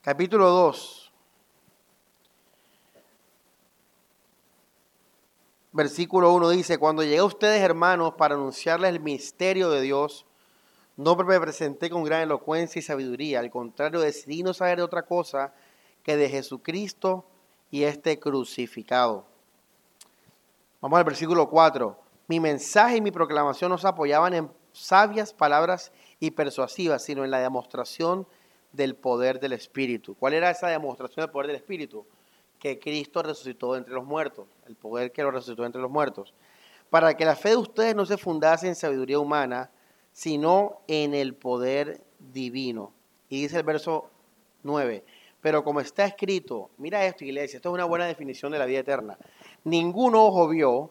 capítulo 0.02 0.48
2, 0.48 1.12
versículo 5.72 6.32
1 6.32 6.48
dice, 6.50 6.78
cuando 6.78 7.02
llegué 7.02 7.18
a 7.18 7.24
ustedes 7.24 7.60
hermanos 7.60 8.14
para 8.14 8.34
anunciarles 8.34 8.90
el 8.90 9.00
misterio 9.00 9.68
de 9.68 9.82
Dios, 9.82 10.24
no 10.96 11.16
me 11.16 11.38
presenté 11.38 11.90
con 11.90 12.02
gran 12.04 12.22
elocuencia 12.22 12.78
y 12.78 12.82
sabiduría, 12.82 13.40
al 13.40 13.50
contrario 13.50 14.00
decidí 14.00 14.42
no 14.42 14.54
saber 14.54 14.78
de 14.78 14.84
otra 14.84 15.02
cosa 15.02 15.52
que 16.02 16.16
de 16.16 16.30
Jesucristo 16.30 17.26
y 17.70 17.84
este 17.84 18.18
crucificado. 18.18 19.26
Vamos 20.80 20.98
al 20.98 21.04
versículo 21.04 21.50
4. 21.50 21.94
Mi 22.26 22.40
mensaje 22.40 22.96
y 22.96 23.00
mi 23.02 23.10
proclamación 23.10 23.70
no 23.70 23.76
se 23.76 23.86
apoyaban 23.86 24.32
en 24.32 24.50
sabias 24.72 25.34
palabras 25.34 25.92
y 26.18 26.30
persuasivas, 26.30 27.04
sino 27.04 27.22
en 27.22 27.30
la 27.30 27.40
demostración 27.40 28.26
del 28.72 28.94
poder 28.94 29.40
del 29.40 29.52
Espíritu. 29.52 30.14
¿Cuál 30.14 30.34
era 30.34 30.50
esa 30.50 30.68
demostración 30.68 31.24
del 31.24 31.32
poder 31.32 31.48
del 31.48 31.56
Espíritu? 31.56 32.06
Que 32.58 32.78
Cristo 32.78 33.22
resucitó 33.22 33.76
entre 33.76 33.94
los 33.94 34.04
muertos, 34.04 34.46
el 34.66 34.76
poder 34.76 35.12
que 35.12 35.22
lo 35.22 35.30
resucitó 35.30 35.64
entre 35.64 35.80
los 35.80 35.90
muertos. 35.90 36.34
Para 36.90 37.14
que 37.14 37.24
la 37.24 37.36
fe 37.36 37.50
de 37.50 37.56
ustedes 37.56 37.94
no 37.94 38.06
se 38.06 38.16
fundase 38.16 38.68
en 38.68 38.74
sabiduría 38.74 39.18
humana, 39.18 39.70
sino 40.12 40.80
en 40.88 41.14
el 41.14 41.34
poder 41.34 42.02
divino. 42.18 42.92
Y 43.28 43.42
dice 43.42 43.58
el 43.58 43.62
verso 43.62 44.10
9, 44.62 45.04
pero 45.40 45.64
como 45.64 45.80
está 45.80 46.04
escrito, 46.04 46.70
mira 46.76 47.06
esto 47.06 47.24
iglesia, 47.24 47.56
esto 47.56 47.70
es 47.70 47.74
una 47.74 47.84
buena 47.84 48.06
definición 48.06 48.52
de 48.52 48.58
la 48.58 48.66
vida 48.66 48.80
eterna. 48.80 49.16
Ningún 49.64 50.14
ojo 50.14 50.48
vio, 50.48 50.90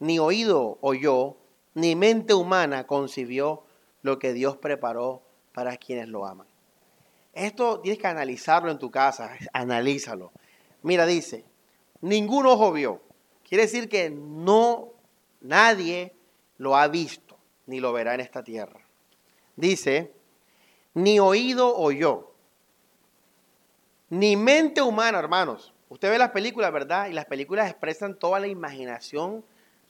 ni 0.00 0.18
oído 0.18 0.78
oyó, 0.80 1.36
ni 1.74 1.94
mente 1.94 2.34
humana 2.34 2.86
concibió 2.86 3.62
lo 4.02 4.18
que 4.18 4.32
Dios 4.32 4.56
preparó 4.56 5.22
para 5.52 5.76
quienes 5.76 6.08
lo 6.08 6.26
aman. 6.26 6.46
Esto 7.36 7.80
tienes 7.80 8.00
que 8.00 8.06
analizarlo 8.06 8.70
en 8.70 8.78
tu 8.78 8.90
casa, 8.90 9.36
analízalo. 9.52 10.32
Mira, 10.80 11.04
dice, 11.04 11.44
ningún 12.00 12.46
ojo 12.46 12.72
vio. 12.72 13.02
Quiere 13.46 13.64
decir 13.64 13.90
que 13.90 14.08
no, 14.08 14.94
nadie 15.42 16.16
lo 16.56 16.76
ha 16.76 16.88
visto, 16.88 17.36
ni 17.66 17.78
lo 17.78 17.92
verá 17.92 18.14
en 18.14 18.20
esta 18.20 18.42
tierra. 18.42 18.80
Dice, 19.54 20.14
ni 20.94 21.20
oído 21.20 21.76
oyó, 21.76 22.32
ni 24.08 24.34
mente 24.34 24.80
humana, 24.80 25.18
hermanos. 25.18 25.74
Usted 25.90 26.10
ve 26.10 26.16
las 26.16 26.30
películas, 26.30 26.72
¿verdad? 26.72 27.08
Y 27.10 27.12
las 27.12 27.26
películas 27.26 27.68
expresan 27.68 28.18
toda 28.18 28.40
la 28.40 28.46
imaginación 28.46 29.44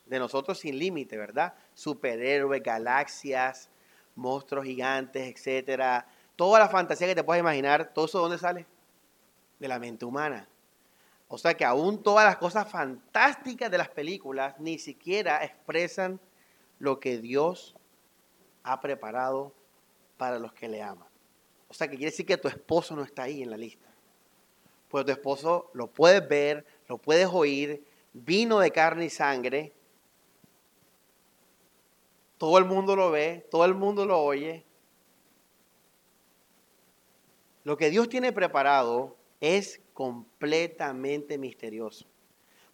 de 0.07 0.19
nosotros 0.19 0.59
sin 0.59 0.81
límite, 0.81 1.17
¿verdad? 1.17 1.55
Superhéroes, 1.75 2.61
galaxias, 2.61 3.71
monstruos 4.17 4.65
gigantes, 4.65 5.29
etcétera. 5.29 6.09
Toda 6.37 6.59
la 6.59 6.69
fantasía 6.69 7.07
que 7.07 7.15
te 7.15 7.25
puedas 7.25 7.41
imaginar, 7.41 7.93
¿todo 7.93 8.05
eso 8.05 8.19
de 8.19 8.23
dónde 8.23 8.39
sale? 8.39 8.67
De 9.59 9.69
la 9.69 9.79
mente 9.79 10.05
humana. 10.05 10.47
O 11.29 11.39
sea 11.39 11.55
que 11.55 11.65
aún 11.65 12.03
todas 12.03 12.25
las 12.25 12.37
cosas 12.37 12.71
fantásticas 12.71 13.71
de 13.71 13.79
las 13.79 13.89
películas 13.89 14.55
ni 14.61 14.79
siquiera 14.79 15.43
expresan 15.43 16.21
lo 16.79 17.01
que 17.01 17.19
Dios 17.19 17.75
ha 18.63 18.81
preparado 18.81 19.53
para 20.17 20.39
los 20.39 20.53
que 20.53 20.69
le 20.69 20.83
aman. 20.83 21.09
O 21.69 21.75
sea 21.75 21.89
que 21.89 21.97
quiere 21.97 22.11
decir 22.11 22.27
que 22.27 22.37
tu 22.37 22.49
esposo 22.49 22.95
no 22.95 23.03
está 23.03 23.25
ahí 23.25 23.43
en 23.43 23.51
la 23.51 23.57
lista. 23.57 23.87
Pues 24.89 25.05
tu 25.05 25.13
esposo 25.13 25.71
lo 25.73 25.89
puedes 25.89 26.27
ver, 26.29 26.65
lo 26.87 26.99
puedes 26.99 27.29
oír, 27.33 27.85
vino 28.13 28.61
de 28.61 28.71
carne 28.71 29.07
y 29.07 29.11
sangre. 29.11 29.73
Todo 32.39 32.59
el 32.59 32.67
mundo 32.67 32.95
lo 32.95 33.11
ve, 33.11 33.47
todo 33.51 33.65
el 33.65 33.75
mundo 33.75 34.05
lo 34.05 34.21
oye. 34.21 34.66
Lo 37.67 37.77
que 37.77 37.91
Dios 37.91 38.09
tiene 38.09 38.33
preparado 38.33 39.17
es 39.41 39.81
completamente 39.93 41.37
misterioso. 41.37 42.07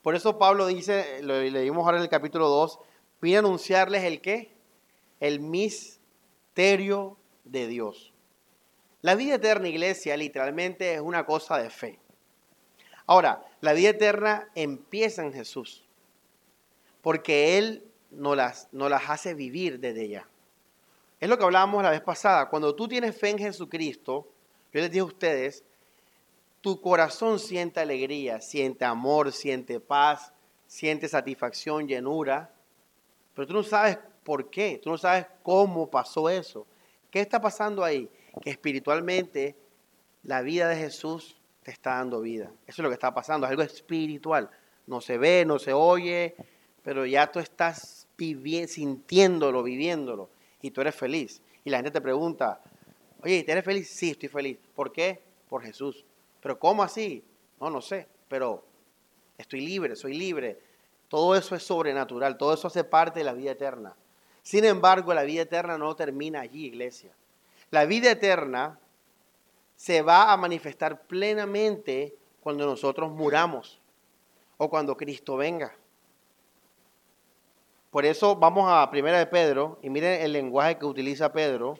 Por 0.02 0.14
eso 0.14 0.38
Pablo 0.38 0.66
dice, 0.66 1.22
lo 1.22 1.40
leímos 1.40 1.86
ahora 1.86 1.96
en 1.96 2.02
el 2.02 2.10
capítulo 2.10 2.46
2, 2.50 2.78
Voy 3.22 3.34
a 3.34 3.38
anunciarles 3.38 4.04
el 4.04 4.20
qué? 4.20 4.52
El 5.18 5.40
misterio 5.40 7.16
de 7.44 7.68
Dios. 7.68 8.12
La 9.00 9.14
vida 9.14 9.36
eterna, 9.36 9.66
iglesia, 9.66 10.14
literalmente 10.14 10.92
es 10.92 11.00
una 11.00 11.24
cosa 11.24 11.56
de 11.56 11.70
fe. 11.70 11.98
Ahora, 13.06 13.42
la 13.62 13.72
vida 13.72 13.88
eterna 13.88 14.50
empieza 14.54 15.22
en 15.22 15.32
Jesús, 15.32 15.88
porque 17.00 17.56
Él 17.56 17.90
nos 18.10 18.36
las, 18.36 18.68
las 18.72 19.08
hace 19.08 19.32
vivir 19.32 19.80
desde 19.80 20.06
ya. 20.10 20.28
Es 21.18 21.30
lo 21.30 21.38
que 21.38 21.44
hablábamos 21.44 21.82
la 21.82 21.88
vez 21.88 22.02
pasada. 22.02 22.50
Cuando 22.50 22.74
tú 22.74 22.88
tienes 22.88 23.18
fe 23.18 23.30
en 23.30 23.38
Jesucristo, 23.38 24.28
yo 24.72 24.80
les 24.80 24.90
dije 24.90 25.00
a 25.00 25.04
ustedes, 25.04 25.64
tu 26.60 26.80
corazón 26.80 27.38
siente 27.38 27.80
alegría, 27.80 28.40
siente 28.40 28.84
amor, 28.84 29.32
siente 29.32 29.80
paz, 29.80 30.32
siente 30.66 31.08
satisfacción, 31.08 31.86
llenura. 31.86 32.54
Pero 33.34 33.48
tú 33.48 33.54
no 33.54 33.62
sabes 33.62 33.98
por 34.24 34.48
qué, 34.48 34.80
tú 34.82 34.90
no 34.90 34.98
sabes 34.98 35.26
cómo 35.42 35.90
pasó 35.90 36.30
eso. 36.30 36.66
¿Qué 37.10 37.20
está 37.20 37.40
pasando 37.40 37.84
ahí? 37.84 38.08
Que 38.40 38.50
espiritualmente 38.50 39.56
la 40.22 40.40
vida 40.40 40.68
de 40.68 40.76
Jesús 40.76 41.36
te 41.62 41.70
está 41.70 41.96
dando 41.96 42.20
vida. 42.20 42.50
Eso 42.66 42.80
es 42.80 42.84
lo 42.84 42.88
que 42.88 42.94
está 42.94 43.12
pasando, 43.12 43.46
es 43.46 43.50
algo 43.50 43.62
espiritual. 43.62 44.48
No 44.86 45.00
se 45.00 45.18
ve, 45.18 45.44
no 45.44 45.58
se 45.58 45.72
oye, 45.72 46.34
pero 46.82 47.04
ya 47.06 47.30
tú 47.30 47.38
estás 47.38 48.08
sintiéndolo, 48.68 49.62
viviéndolo, 49.62 50.30
y 50.60 50.70
tú 50.70 50.80
eres 50.80 50.94
feliz. 50.94 51.42
Y 51.64 51.70
la 51.70 51.78
gente 51.78 51.90
te 51.90 52.00
pregunta, 52.00 52.60
oye, 53.22 53.44
¿eres 53.46 53.64
feliz? 53.64 53.88
Sí, 53.88 54.10
estoy 54.10 54.28
feliz. 54.28 54.58
¿Por 54.74 54.92
qué? 54.92 55.20
Por 55.48 55.62
Jesús. 55.62 56.04
¿Pero 56.40 56.58
cómo 56.58 56.82
así? 56.82 57.24
No, 57.60 57.70
no 57.70 57.80
sé, 57.80 58.06
pero 58.28 58.64
estoy 59.38 59.60
libre, 59.60 59.94
soy 59.96 60.14
libre 60.14 60.58
todo 61.12 61.36
eso 61.36 61.54
es 61.54 61.62
sobrenatural, 61.62 62.38
todo 62.38 62.54
eso 62.54 62.68
hace 62.68 62.84
parte 62.84 63.18
de 63.18 63.24
la 63.26 63.34
vida 63.34 63.50
eterna. 63.50 63.94
Sin 64.42 64.64
embargo, 64.64 65.12
la 65.12 65.24
vida 65.24 65.42
eterna 65.42 65.76
no 65.76 65.94
termina 65.94 66.40
allí, 66.40 66.64
iglesia. 66.64 67.12
La 67.70 67.84
vida 67.84 68.12
eterna 68.12 68.78
se 69.76 70.00
va 70.00 70.32
a 70.32 70.36
manifestar 70.38 71.02
plenamente 71.02 72.16
cuando 72.42 72.64
nosotros 72.64 73.10
muramos 73.10 73.78
o 74.56 74.70
cuando 74.70 74.96
Cristo 74.96 75.36
venga. 75.36 75.76
Por 77.90 78.06
eso 78.06 78.34
vamos 78.34 78.70
a 78.72 78.90
Primera 78.90 79.18
de 79.18 79.26
Pedro 79.26 79.78
y 79.82 79.90
miren 79.90 80.22
el 80.22 80.32
lenguaje 80.32 80.78
que 80.78 80.86
utiliza 80.86 81.30
Pedro. 81.30 81.78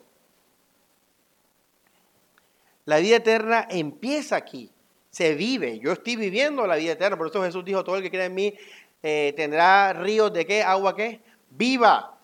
La 2.85 2.99
vida 2.99 3.17
eterna 3.17 3.67
empieza 3.71 4.37
aquí, 4.37 4.73
se 5.11 5.35
vive. 5.35 5.79
Yo 5.79 5.93
estoy 5.93 6.17
viviendo 6.17 6.67
la 6.67 6.77
vida 6.77 6.93
eterna, 6.93 7.17
por 7.17 7.29
eso 7.29 7.43
Jesús 7.43 7.65
dijo, 7.65 7.85
todo 7.85 7.97
el 7.97 8.03
que 8.03 8.11
cree 8.11 8.27
en 8.27 8.35
mí 8.35 8.55
eh, 9.03 9.33
tendrá 9.37 9.93
ríos 9.93 10.33
de 10.33 10.47
qué, 10.47 10.63
agua 10.63 10.97
qué, 10.97 11.21
viva 11.51 12.19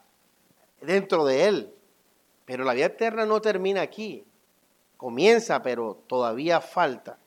dentro 0.80 1.24
de 1.24 1.46
él. 1.46 1.74
Pero 2.44 2.64
la 2.64 2.72
vida 2.72 2.86
eterna 2.86 3.26
no 3.26 3.40
termina 3.40 3.82
aquí. 3.82 4.24
Comienza, 4.96 5.62
pero 5.62 6.02
todavía 6.06 6.60
falta. 6.60 7.18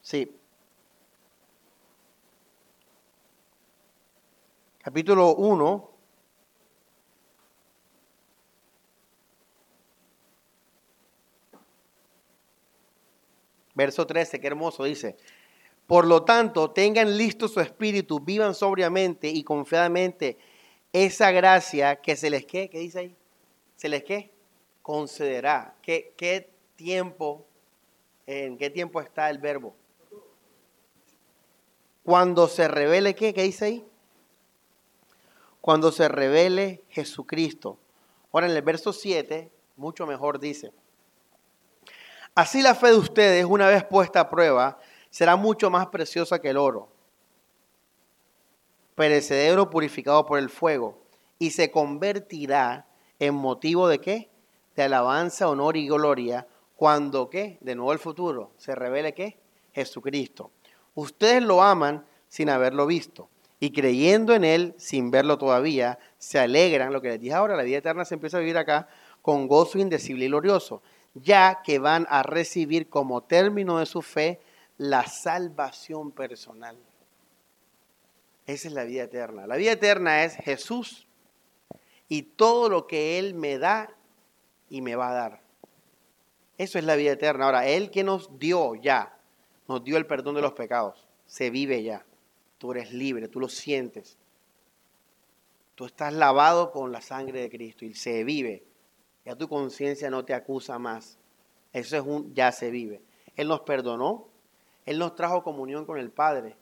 Sí. 0.00 0.34
Capítulo 4.78 5.34
1, 5.34 5.87
Verso 13.78 14.08
13, 14.08 14.40
qué 14.40 14.46
hermoso, 14.48 14.82
dice. 14.82 15.16
Por 15.86 16.04
lo 16.04 16.24
tanto, 16.24 16.72
tengan 16.72 17.16
listo 17.16 17.46
su 17.46 17.60
espíritu, 17.60 18.18
vivan 18.18 18.52
sobriamente 18.52 19.28
y 19.28 19.44
confiadamente 19.44 20.36
esa 20.92 21.30
gracia 21.30 21.94
que 21.94 22.16
se 22.16 22.28
les 22.28 22.44
qué, 22.44 22.68
¿qué 22.68 22.80
dice 22.80 22.98
ahí? 22.98 23.16
Se 23.76 23.88
les 23.88 24.02
qué? 24.02 24.32
Concederá. 24.82 25.76
¿Qué, 25.80 26.12
qué 26.16 26.50
tiempo, 26.74 27.46
en 28.26 28.58
qué 28.58 28.68
tiempo 28.68 29.00
está 29.00 29.30
el 29.30 29.38
verbo? 29.38 29.76
Cuando 32.02 32.48
se 32.48 32.66
revele 32.66 33.14
qué, 33.14 33.32
¿qué 33.32 33.44
dice 33.44 33.64
ahí? 33.64 33.86
Cuando 35.60 35.92
se 35.92 36.08
revele 36.08 36.82
Jesucristo. 36.88 37.78
Ahora 38.32 38.48
en 38.48 38.56
el 38.56 38.62
verso 38.62 38.92
7, 38.92 39.52
mucho 39.76 40.04
mejor 40.04 40.40
dice. 40.40 40.72
Así 42.38 42.62
la 42.62 42.76
fe 42.76 42.92
de 42.92 42.96
ustedes, 42.96 43.44
una 43.44 43.66
vez 43.66 43.82
puesta 43.82 44.20
a 44.20 44.30
prueba, 44.30 44.78
será 45.10 45.34
mucho 45.34 45.70
más 45.70 45.88
preciosa 45.88 46.38
que 46.38 46.50
el 46.50 46.56
oro, 46.56 46.88
perecedero 48.94 49.68
purificado 49.68 50.24
por 50.24 50.38
el 50.38 50.48
fuego, 50.48 51.02
y 51.40 51.50
se 51.50 51.72
convertirá 51.72 52.86
en 53.18 53.34
motivo 53.34 53.88
de 53.88 53.98
qué? 53.98 54.30
De 54.76 54.84
alabanza, 54.84 55.48
honor 55.48 55.76
y 55.76 55.88
gloria, 55.88 56.46
cuando 56.76 57.28
qué? 57.28 57.58
De 57.60 57.74
nuevo 57.74 57.92
el 57.92 57.98
futuro, 57.98 58.52
se 58.56 58.76
revele 58.76 59.14
qué? 59.14 59.36
Jesucristo. 59.72 60.52
Ustedes 60.94 61.42
lo 61.42 61.60
aman 61.60 62.06
sin 62.28 62.50
haberlo 62.50 62.86
visto, 62.86 63.28
y 63.58 63.72
creyendo 63.72 64.32
en 64.32 64.44
Él 64.44 64.74
sin 64.78 65.10
verlo 65.10 65.38
todavía, 65.38 65.98
se 66.18 66.38
alegran, 66.38 66.92
lo 66.92 67.02
que 67.02 67.08
les 67.08 67.20
dije 67.20 67.34
ahora, 67.34 67.56
la 67.56 67.64
vida 67.64 67.78
eterna 67.78 68.04
se 68.04 68.14
empieza 68.14 68.36
a 68.36 68.40
vivir 68.40 68.58
acá 68.58 68.86
con 69.22 69.48
gozo 69.48 69.80
indecible 69.80 70.26
y 70.26 70.28
glorioso 70.28 70.82
ya 71.22 71.62
que 71.62 71.78
van 71.78 72.06
a 72.10 72.22
recibir 72.22 72.88
como 72.88 73.22
término 73.22 73.78
de 73.78 73.86
su 73.86 74.02
fe 74.02 74.40
la 74.76 75.06
salvación 75.06 76.12
personal. 76.12 76.76
Esa 78.46 78.68
es 78.68 78.74
la 78.74 78.84
vida 78.84 79.02
eterna. 79.02 79.46
La 79.46 79.56
vida 79.56 79.72
eterna 79.72 80.24
es 80.24 80.36
Jesús 80.36 81.06
y 82.08 82.22
todo 82.22 82.68
lo 82.68 82.86
que 82.86 83.18
Él 83.18 83.34
me 83.34 83.58
da 83.58 83.94
y 84.70 84.80
me 84.80 84.96
va 84.96 85.10
a 85.10 85.14
dar. 85.14 85.42
Eso 86.56 86.78
es 86.78 86.84
la 86.84 86.96
vida 86.96 87.12
eterna. 87.12 87.44
Ahora, 87.44 87.66
Él 87.66 87.90
que 87.90 88.04
nos 88.04 88.38
dio 88.38 88.74
ya, 88.74 89.16
nos 89.68 89.84
dio 89.84 89.96
el 89.96 90.06
perdón 90.06 90.34
de 90.34 90.42
los 90.42 90.54
pecados, 90.54 91.06
se 91.26 91.50
vive 91.50 91.82
ya. 91.82 92.04
Tú 92.58 92.72
eres 92.72 92.92
libre, 92.92 93.28
tú 93.28 93.38
lo 93.38 93.48
sientes. 93.48 94.18
Tú 95.74 95.84
estás 95.84 96.12
lavado 96.12 96.72
con 96.72 96.90
la 96.90 97.00
sangre 97.00 97.40
de 97.40 97.50
Cristo 97.50 97.84
y 97.84 97.94
se 97.94 98.24
vive. 98.24 98.64
Ya 99.28 99.36
tu 99.36 99.46
conciencia 99.46 100.08
no 100.08 100.24
te 100.24 100.32
acusa 100.32 100.78
más. 100.78 101.18
Eso 101.74 101.98
es 101.98 102.02
un 102.02 102.32
ya 102.32 102.50
se 102.50 102.70
vive. 102.70 103.02
Él 103.36 103.48
nos 103.48 103.60
perdonó, 103.60 104.26
Él 104.86 104.98
nos 104.98 105.16
trajo 105.16 105.42
comunión 105.42 105.84
con 105.84 105.98
el 105.98 106.10
Padre. 106.10 106.56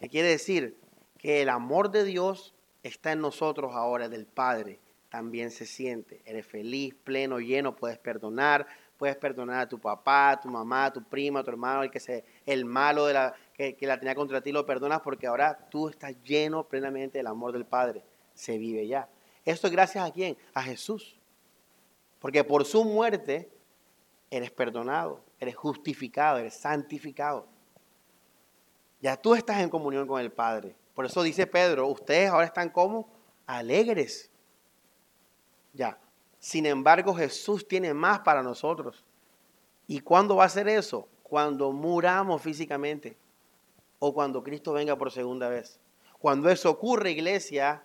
¿Qué 0.00 0.08
quiere 0.08 0.28
decir? 0.28 0.78
Que 1.18 1.42
el 1.42 1.50
amor 1.50 1.90
de 1.90 2.04
Dios 2.04 2.54
está 2.82 3.12
en 3.12 3.20
nosotros 3.20 3.74
ahora, 3.74 4.08
del 4.08 4.24
Padre. 4.24 4.80
También 5.10 5.50
se 5.50 5.66
siente. 5.66 6.22
Eres 6.24 6.46
feliz, 6.46 6.94
pleno, 6.94 7.40
lleno, 7.40 7.76
puedes 7.76 7.98
perdonar, 7.98 8.66
puedes 8.96 9.16
perdonar 9.16 9.60
a 9.60 9.68
tu 9.68 9.78
papá, 9.78 10.30
a 10.30 10.40
tu 10.40 10.48
mamá, 10.48 10.86
a 10.86 10.92
tu 10.94 11.04
prima, 11.04 11.40
a 11.40 11.44
tu 11.44 11.50
hermano, 11.50 11.82
el 11.82 11.90
que 11.90 12.00
se, 12.00 12.24
el 12.46 12.64
malo 12.64 13.04
de 13.04 13.12
la, 13.12 13.34
que, 13.52 13.76
que 13.76 13.86
la 13.86 13.98
tenía 13.98 14.14
contra 14.14 14.40
ti, 14.40 14.50
lo 14.50 14.64
perdonas 14.64 15.02
porque 15.02 15.26
ahora 15.26 15.68
tú 15.70 15.90
estás 15.90 16.14
lleno 16.22 16.64
plenamente 16.64 17.18
del 17.18 17.26
amor 17.26 17.52
del 17.52 17.66
Padre. 17.66 18.02
Se 18.32 18.56
vive 18.56 18.86
ya. 18.86 19.10
Esto 19.44 19.66
es 19.66 19.74
gracias 19.74 20.08
a 20.08 20.10
quién? 20.10 20.38
A 20.54 20.62
Jesús. 20.62 21.17
Porque 22.18 22.44
por 22.44 22.64
su 22.64 22.84
muerte 22.84 23.50
eres 24.30 24.50
perdonado, 24.50 25.24
eres 25.38 25.56
justificado, 25.56 26.38
eres 26.38 26.54
santificado. 26.54 27.46
Ya 29.00 29.16
tú 29.16 29.34
estás 29.34 29.60
en 29.60 29.70
comunión 29.70 30.06
con 30.06 30.20
el 30.20 30.32
Padre. 30.32 30.74
Por 30.94 31.06
eso 31.06 31.22
dice 31.22 31.46
Pedro, 31.46 31.86
ustedes 31.86 32.30
ahora 32.30 32.46
están 32.46 32.70
como 32.70 33.08
alegres. 33.46 34.30
Ya, 35.72 35.98
Sin 36.40 36.66
embargo, 36.66 37.14
Jesús 37.14 37.66
tiene 37.66 37.92
más 37.94 38.20
para 38.20 38.42
nosotros. 38.42 39.04
¿Y 39.86 40.00
cuándo 40.00 40.36
va 40.36 40.44
a 40.44 40.48
ser 40.48 40.68
eso? 40.68 41.08
Cuando 41.22 41.72
muramos 41.72 42.42
físicamente 42.42 43.16
o 43.98 44.14
cuando 44.14 44.42
Cristo 44.42 44.72
venga 44.72 44.96
por 44.96 45.10
segunda 45.10 45.48
vez. 45.48 45.80
Cuando 46.18 46.50
eso 46.50 46.70
ocurre, 46.70 47.10
iglesia, 47.10 47.84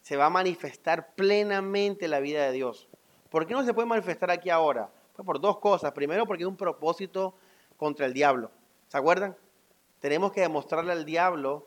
se 0.00 0.16
va 0.16 0.26
a 0.26 0.30
manifestar 0.30 1.14
plenamente 1.14 2.08
la 2.08 2.20
vida 2.20 2.44
de 2.44 2.52
Dios. 2.52 2.88
¿Por 3.34 3.48
qué 3.48 3.54
no 3.54 3.64
se 3.64 3.74
puede 3.74 3.88
manifestar 3.88 4.30
aquí 4.30 4.48
ahora? 4.48 4.88
Pues 5.16 5.26
por 5.26 5.40
dos 5.40 5.58
cosas. 5.58 5.90
Primero, 5.90 6.24
porque 6.24 6.44
es 6.44 6.48
un 6.48 6.56
propósito 6.56 7.34
contra 7.76 8.06
el 8.06 8.12
diablo. 8.12 8.52
¿Se 8.86 8.96
acuerdan? 8.96 9.36
Tenemos 9.98 10.30
que 10.30 10.42
demostrarle 10.42 10.92
al 10.92 11.04
diablo 11.04 11.66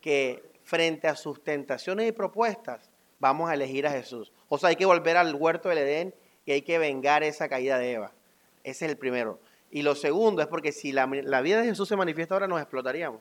que 0.00 0.48
frente 0.62 1.08
a 1.08 1.16
sus 1.16 1.42
tentaciones 1.42 2.08
y 2.08 2.12
propuestas, 2.12 2.88
vamos 3.18 3.50
a 3.50 3.54
elegir 3.54 3.84
a 3.88 3.90
Jesús. 3.90 4.32
O 4.48 4.58
sea, 4.58 4.68
hay 4.68 4.76
que 4.76 4.86
volver 4.86 5.16
al 5.16 5.34
huerto 5.34 5.68
del 5.68 5.78
Edén 5.78 6.14
y 6.46 6.52
hay 6.52 6.62
que 6.62 6.78
vengar 6.78 7.24
esa 7.24 7.48
caída 7.48 7.78
de 7.78 7.94
Eva. 7.94 8.12
Ese 8.62 8.84
es 8.84 8.92
el 8.92 8.96
primero. 8.96 9.40
Y 9.72 9.82
lo 9.82 9.96
segundo 9.96 10.40
es 10.40 10.46
porque 10.46 10.70
si 10.70 10.92
la, 10.92 11.06
vida 11.06 11.62
de 11.62 11.64
Jesús 11.64 11.88
se 11.88 11.96
manifiesta 11.96 12.36
ahora, 12.36 12.46
nos 12.46 12.60
explotaríamos. 12.60 13.20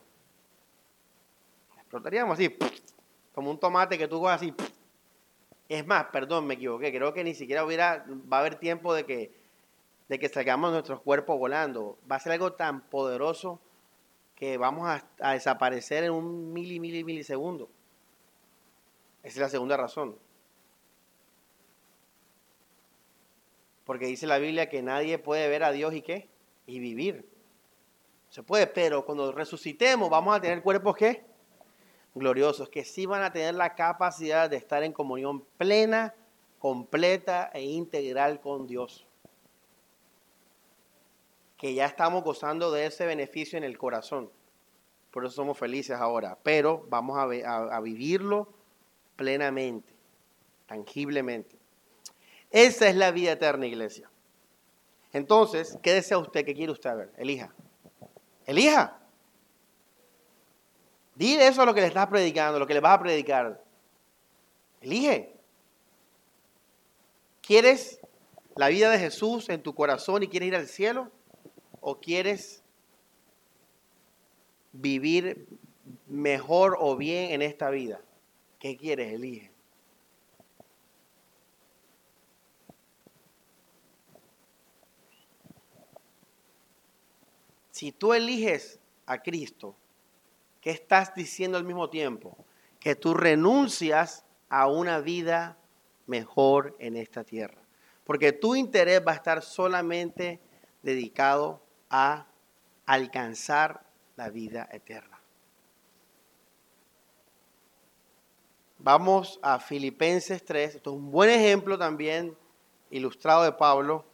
Explotaríamos 1.79 2.35
así, 2.35 2.55
como 3.33 3.49
un 3.49 3.59
tomate 3.59 3.97
que 3.97 4.07
tú 4.07 4.19
coges 4.19 4.35
así. 4.35 4.53
Es 5.69 5.85
más, 5.85 6.05
perdón, 6.05 6.47
me 6.47 6.53
equivoqué. 6.53 6.91
Creo 6.91 7.13
que 7.13 7.23
ni 7.23 7.33
siquiera 7.33 7.65
hubiera, 7.65 8.05
va 8.31 8.37
a 8.37 8.39
haber 8.39 8.55
tiempo 8.55 8.93
de 8.93 9.05
que, 9.05 9.31
de 10.07 10.19
que 10.19 10.29
salgamos 10.29 10.71
nuestros 10.71 11.01
cuerpos 11.01 11.37
volando. 11.37 11.97
Va 12.09 12.15
a 12.15 12.19
ser 12.19 12.31
algo 12.31 12.53
tan 12.53 12.81
poderoso 12.81 13.59
que 14.35 14.57
vamos 14.57 14.87
a, 15.19 15.33
desaparecer 15.33 16.05
en 16.05 16.11
un 16.11 16.53
mili, 16.53 16.79
mili, 16.79 17.03
milisegundo. 17.03 17.69
Esa 19.23 19.33
es 19.33 19.37
la 19.37 19.49
segunda 19.49 19.75
razón. 19.75 20.15
Porque 23.83 24.05
dice 24.05 24.27
la 24.27 24.37
Biblia 24.37 24.69
que 24.69 24.81
nadie 24.81 25.17
puede 25.17 25.49
ver 25.49 25.63
a 25.63 25.71
Dios 25.71 25.93
y 25.93 26.01
qué? 26.01 26.29
Y 26.65 26.79
vivir. 26.79 27.27
Se 28.29 28.43
puede, 28.43 28.67
pero 28.67 29.05
cuando 29.05 29.31
resucitemos 29.31 30.09
vamos 30.09 30.35
a 30.35 30.41
tener 30.41 30.61
cuerpos 30.61 30.95
qué? 30.95 31.25
Gloriosos, 32.15 32.69
que 32.69 32.83
sí 32.83 33.05
van 33.05 33.23
a 33.23 33.31
tener 33.31 33.53
la 33.53 33.75
capacidad 33.75 34.49
de 34.49 34.57
estar 34.57 34.83
en 34.83 34.93
comunión 34.93 35.45
plena, 35.57 36.15
completa 36.59 37.51
e 37.53 37.63
integral 37.63 38.39
con 38.39 38.67
Dios. 38.67 39.05
Que 41.57 41.73
ya 41.73 41.85
estamos 41.85 42.23
gozando 42.23 42.71
de 42.71 42.85
ese 42.85 43.05
beneficio 43.05 43.57
en 43.57 43.63
el 43.63 43.77
corazón. 43.77 44.31
Por 45.11 45.25
eso 45.25 45.35
somos 45.35 45.57
felices 45.57 45.97
ahora. 45.97 46.37
Pero 46.43 46.85
vamos 46.89 47.17
a, 47.17 47.23
a 47.75 47.79
vivirlo 47.81 48.49
plenamente, 49.15 49.93
tangiblemente. 50.67 51.57
Esa 52.51 52.87
es 52.87 52.95
la 52.95 53.11
vida 53.11 53.33
eterna, 53.33 53.65
iglesia. 53.65 54.09
Entonces, 55.13 55.77
¿qué 55.81 55.93
desea 55.93 56.17
usted? 56.17 56.45
¿Qué 56.45 56.53
quiere 56.53 56.71
usted 56.71 56.95
ver? 56.95 57.13
Elija. 57.17 57.53
Elija. 58.45 58.99
Dile 61.17 61.47
eso 61.47 61.63
a 61.63 61.65
lo 61.65 61.73
que 61.73 61.81
le 61.81 61.87
estás 61.87 62.05
predicando, 62.07 62.59
lo 62.59 62.67
que 62.67 62.75
le 62.75 62.79
vas 62.79 62.93
a 62.93 63.01
predicar. 63.01 63.63
Elige. 64.81 65.33
¿Quieres 67.41 67.99
la 68.55 68.67
vida 68.67 68.91
de 68.91 68.99
Jesús 68.99 69.49
en 69.49 69.63
tu 69.63 69.73
corazón 69.73 70.21
y 70.21 70.27
quieres 70.27 70.49
ir 70.49 70.55
al 70.55 70.67
cielo? 70.67 71.11
¿O 71.81 71.99
quieres 71.99 72.61
vivir 74.73 75.47
mejor 76.05 76.77
o 76.79 76.95
bien 76.95 77.31
en 77.31 77.41
esta 77.41 77.71
vida? 77.71 77.99
¿Qué 78.59 78.77
quieres? 78.77 79.11
Elige. 79.11 79.51
Si 87.71 87.91
tú 87.91 88.13
eliges 88.13 88.79
a 89.07 89.23
Cristo, 89.23 89.75
¿qué 90.61 90.71
estás 90.71 91.13
diciendo 91.15 91.57
al 91.57 91.63
mismo 91.63 91.89
tiempo? 91.89 92.37
Que 92.79 92.95
tú 92.95 93.13
renuncias 93.13 94.25
a 94.49 94.67
una 94.67 94.99
vida 94.99 95.57
mejor 96.05 96.75
en 96.79 96.95
esta 96.95 97.23
tierra. 97.23 97.61
Porque 98.03 98.31
tu 98.31 98.55
interés 98.55 99.01
va 99.05 99.11
a 99.11 99.15
estar 99.15 99.41
solamente 99.41 100.39
dedicado 100.81 101.61
a 101.89 102.27
alcanzar 102.85 103.85
la 104.15 104.29
vida 104.29 104.67
eterna. 104.71 105.17
Vamos 108.79 109.39
a 109.41 109.59
Filipenses 109.59 110.43
3. 110.45 110.75
Esto 110.75 110.91
es 110.91 110.95
un 110.95 111.11
buen 111.11 111.29
ejemplo 111.29 111.77
también 111.77 112.37
ilustrado 112.89 113.43
de 113.43 113.51
Pablo. 113.51 114.05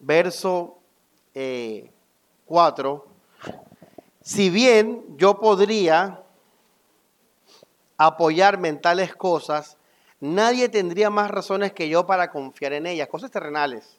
Verso 0.00 0.80
4, 1.32 1.34
eh, 1.34 3.11
si 4.22 4.50
bien 4.50 5.04
yo 5.16 5.40
podría 5.40 6.22
apoyarme 7.96 8.68
en 8.68 8.80
tales 8.80 9.14
cosas, 9.14 9.76
nadie 10.20 10.68
tendría 10.68 11.10
más 11.10 11.30
razones 11.30 11.72
que 11.72 11.88
yo 11.88 12.06
para 12.06 12.30
confiar 12.30 12.72
en 12.72 12.86
ellas, 12.86 13.08
cosas 13.08 13.30
terrenales. 13.30 13.98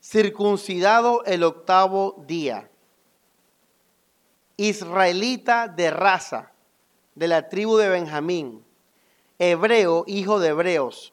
Circuncidado 0.00 1.24
el 1.24 1.44
octavo 1.44 2.24
día, 2.26 2.68
israelita 4.56 5.68
de 5.68 5.90
raza, 5.90 6.52
de 7.14 7.28
la 7.28 7.48
tribu 7.48 7.76
de 7.76 7.88
Benjamín, 7.88 8.64
hebreo, 9.38 10.04
hijo 10.06 10.40
de 10.40 10.48
hebreos, 10.48 11.12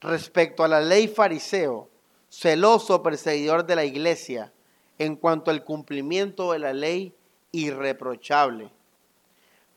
respecto 0.00 0.64
a 0.64 0.68
la 0.68 0.80
ley 0.80 1.08
fariseo, 1.08 1.88
celoso 2.28 3.02
perseguidor 3.02 3.66
de 3.66 3.76
la 3.76 3.84
iglesia, 3.84 4.52
en 5.04 5.16
cuanto 5.16 5.50
al 5.50 5.64
cumplimiento 5.64 6.52
de 6.52 6.58
la 6.58 6.72
ley 6.72 7.14
irreprochable. 7.52 8.70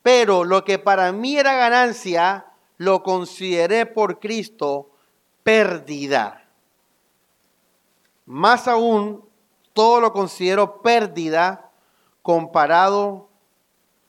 Pero 0.01 0.43
lo 0.43 0.63
que 0.63 0.79
para 0.79 1.11
mí 1.11 1.37
era 1.37 1.55
ganancia, 1.55 2.45
lo 2.77 3.03
consideré 3.03 3.85
por 3.85 4.19
Cristo 4.19 4.89
pérdida. 5.43 6.47
Más 8.25 8.67
aún, 8.67 9.23
todo 9.73 9.99
lo 9.99 10.13
considero 10.13 10.81
pérdida 10.81 11.71
comparado 12.21 13.29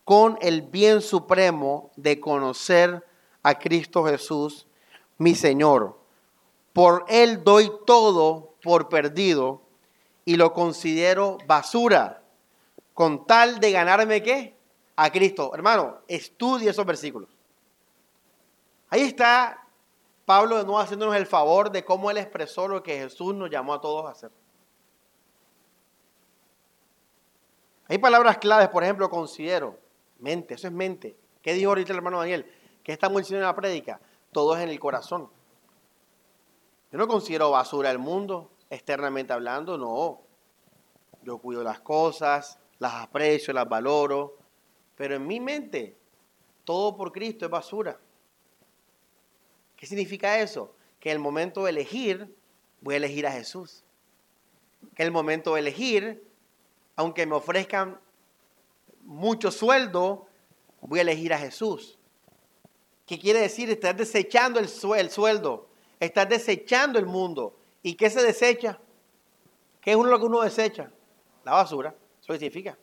con 0.05 0.39
el 0.41 0.63
bien 0.63 1.01
supremo 1.01 1.91
de 1.97 2.21
conocer 2.21 3.05
a 3.43 3.59
Cristo 3.59 4.05
Jesús, 4.05 4.67
mi 5.19 5.35
Señor 5.35 5.97
por 6.77 7.07
él 7.09 7.43
doy 7.43 7.73
todo 7.87 8.53
por 8.63 8.91
perdido 8.91 9.63
y 10.27 10.37
lo 10.37 10.53
considero 10.53 11.39
basura, 11.47 12.21
con 12.93 13.27
tal 13.27 13.61
de 13.61 13.71
ganarme 13.71 14.23
qué? 14.23 14.57
A 14.97 15.11
Cristo. 15.11 15.53
Hermano, 15.55 16.01
estudie 16.09 16.69
esos 16.69 16.85
versículos. 16.85 17.31
Ahí 18.91 19.03
está 19.03 19.67
Pablo 20.25 20.57
de 20.57 20.65
nuevo 20.65 20.81
haciéndonos 20.81 21.15
el 21.15 21.27
favor 21.27 21.71
de 21.71 21.85
cómo 21.85 22.11
él 22.11 22.19
expresó 22.19 22.67
lo 22.67 22.83
que 22.83 22.99
Jesús 22.99 23.35
nos 23.35 23.49
llamó 23.49 23.75
a 23.75 23.81
todos 23.81 24.05
a 24.05 24.11
hacer. 24.11 24.33
Hay 27.89 27.99
palabras 27.99 28.39
claves, 28.39 28.69
por 28.69 28.83
ejemplo, 28.83 29.09
considero, 29.09 29.79
mente, 30.19 30.55
eso 30.55 30.67
es 30.67 30.73
mente. 30.73 31.17
¿Qué 31.41 31.53
dijo 31.53 31.69
ahorita 31.69 31.93
el 31.93 31.99
hermano 31.99 32.19
Daniel? 32.19 32.53
¿Qué 32.83 32.93
estamos 32.93 33.19
diciendo 33.19 33.45
en 33.45 33.47
la 33.47 33.55
prédica? 33.55 34.01
Todo 34.33 34.57
es 34.57 34.63
en 34.65 34.71
el 34.71 34.81
corazón. 34.81 35.31
Yo 36.91 36.99
no 36.99 37.07
considero 37.07 37.53
basura 37.53 37.93
el 37.93 38.01
mundo, 38.01 38.51
externamente 38.71 39.33
hablando, 39.33 39.79
no. 39.79 40.23
Yo 41.23 41.39
cuido 41.39 41.63
las 41.63 41.81
cosas, 41.81 42.59
las 42.79 42.95
aprecio, 42.95 43.53
las 43.53 43.69
valoro, 43.69 44.39
pero 44.97 45.17
en 45.17 45.27
mi 45.27 45.41
mente 45.41 45.97
todo 46.65 46.97
por 46.97 47.13
Cristo 47.13 47.45
es 47.45 47.51
basura. 47.51 47.99
¿Qué 49.77 49.87
significa 49.87 50.41
eso? 50.41 50.75
Que 50.99 51.13
el 51.13 51.19
momento 51.19 51.65
de 51.65 51.71
elegir, 51.71 52.35
voy 52.81 52.95
a 52.95 52.97
elegir 52.97 53.27
a 53.27 53.33
Jesús. 53.33 53.85
Que 54.95 55.03
el 55.03 55.13
momento 55.13 55.55
de 55.55 55.61
elegir, 55.61 56.27
aunque 56.97 57.27
me 57.27 57.37
ofrezcan 57.37 58.01
mucho 59.03 59.51
sueldo, 59.51 60.27
voy 60.81 60.99
a 60.99 61.03
elegir 61.03 61.33
a 61.33 61.39
Jesús. 61.39 61.99
¿Qué 63.07 63.19
quiere 63.19 63.41
decir? 63.41 63.71
Estar 63.71 63.95
desechando 63.95 64.59
el, 64.59 64.69
sueldo 64.69 65.69
Estás 66.01 66.29
desechando 66.29 66.99
el 66.99 67.07
mundo. 67.07 67.57
¿Y 67.83 67.95
qué 67.95 68.11
se 68.11 68.23
desecha? 68.23 68.79
¿Qué 69.81 69.93
es 69.93 69.97
lo 69.99 70.19
que 70.19 70.25
uno 70.25 70.41
desecha? 70.41 70.91
La 71.45 71.53
basura. 71.53 71.95
Eso 72.21 72.33
significa. 72.33 72.77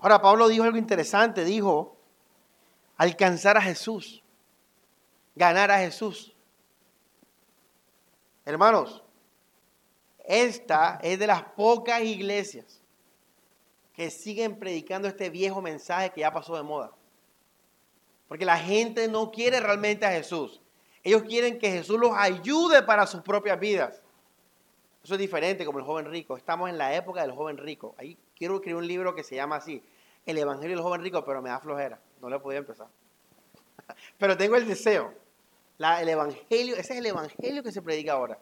Ahora, 0.00 0.20
Pablo 0.20 0.48
dijo 0.48 0.64
algo 0.64 0.76
interesante. 0.76 1.44
Dijo, 1.44 1.96
alcanzar 2.96 3.56
a 3.56 3.62
Jesús. 3.62 4.22
Ganar 5.36 5.70
a 5.70 5.78
Jesús. 5.78 6.34
Hermanos, 8.44 9.04
esta 10.24 10.98
es 11.02 11.18
de 11.18 11.26
las 11.26 11.42
pocas 11.42 12.02
iglesias 12.02 12.80
que 13.92 14.10
siguen 14.10 14.58
predicando 14.58 15.08
este 15.08 15.30
viejo 15.30 15.60
mensaje 15.62 16.10
que 16.10 16.20
ya 16.20 16.32
pasó 16.32 16.56
de 16.56 16.62
moda. 16.62 16.92
Porque 18.30 18.44
la 18.44 18.58
gente 18.58 19.08
no 19.08 19.32
quiere 19.32 19.58
realmente 19.58 20.06
a 20.06 20.12
Jesús. 20.12 20.60
Ellos 21.02 21.24
quieren 21.24 21.58
que 21.58 21.68
Jesús 21.72 21.98
los 21.98 22.12
ayude 22.16 22.80
para 22.84 23.04
sus 23.08 23.22
propias 23.22 23.58
vidas. 23.58 24.00
Eso 25.02 25.14
es 25.14 25.18
diferente 25.18 25.64
como 25.64 25.80
el 25.80 25.84
joven 25.84 26.06
rico. 26.06 26.36
Estamos 26.36 26.70
en 26.70 26.78
la 26.78 26.94
época 26.94 27.22
del 27.22 27.32
joven 27.32 27.58
rico. 27.58 27.96
Ahí 27.98 28.16
quiero 28.36 28.54
escribir 28.54 28.76
un 28.76 28.86
libro 28.86 29.16
que 29.16 29.24
se 29.24 29.34
llama 29.34 29.56
así, 29.56 29.82
El 30.24 30.38
Evangelio 30.38 30.76
del 30.76 30.84
joven 30.84 31.02
rico, 31.02 31.24
pero 31.24 31.42
me 31.42 31.50
da 31.50 31.58
flojera. 31.58 31.98
No 32.22 32.30
le 32.30 32.38
podía 32.38 32.60
empezar. 32.60 32.86
Pero 34.16 34.36
tengo 34.36 34.54
el 34.54 34.68
deseo. 34.68 35.12
el 35.80 36.08
Evangelio, 36.08 36.76
ese 36.76 36.92
es 36.92 36.98
el 37.00 37.06
Evangelio 37.06 37.64
que 37.64 37.72
se 37.72 37.82
predica 37.82 38.12
ahora. 38.12 38.38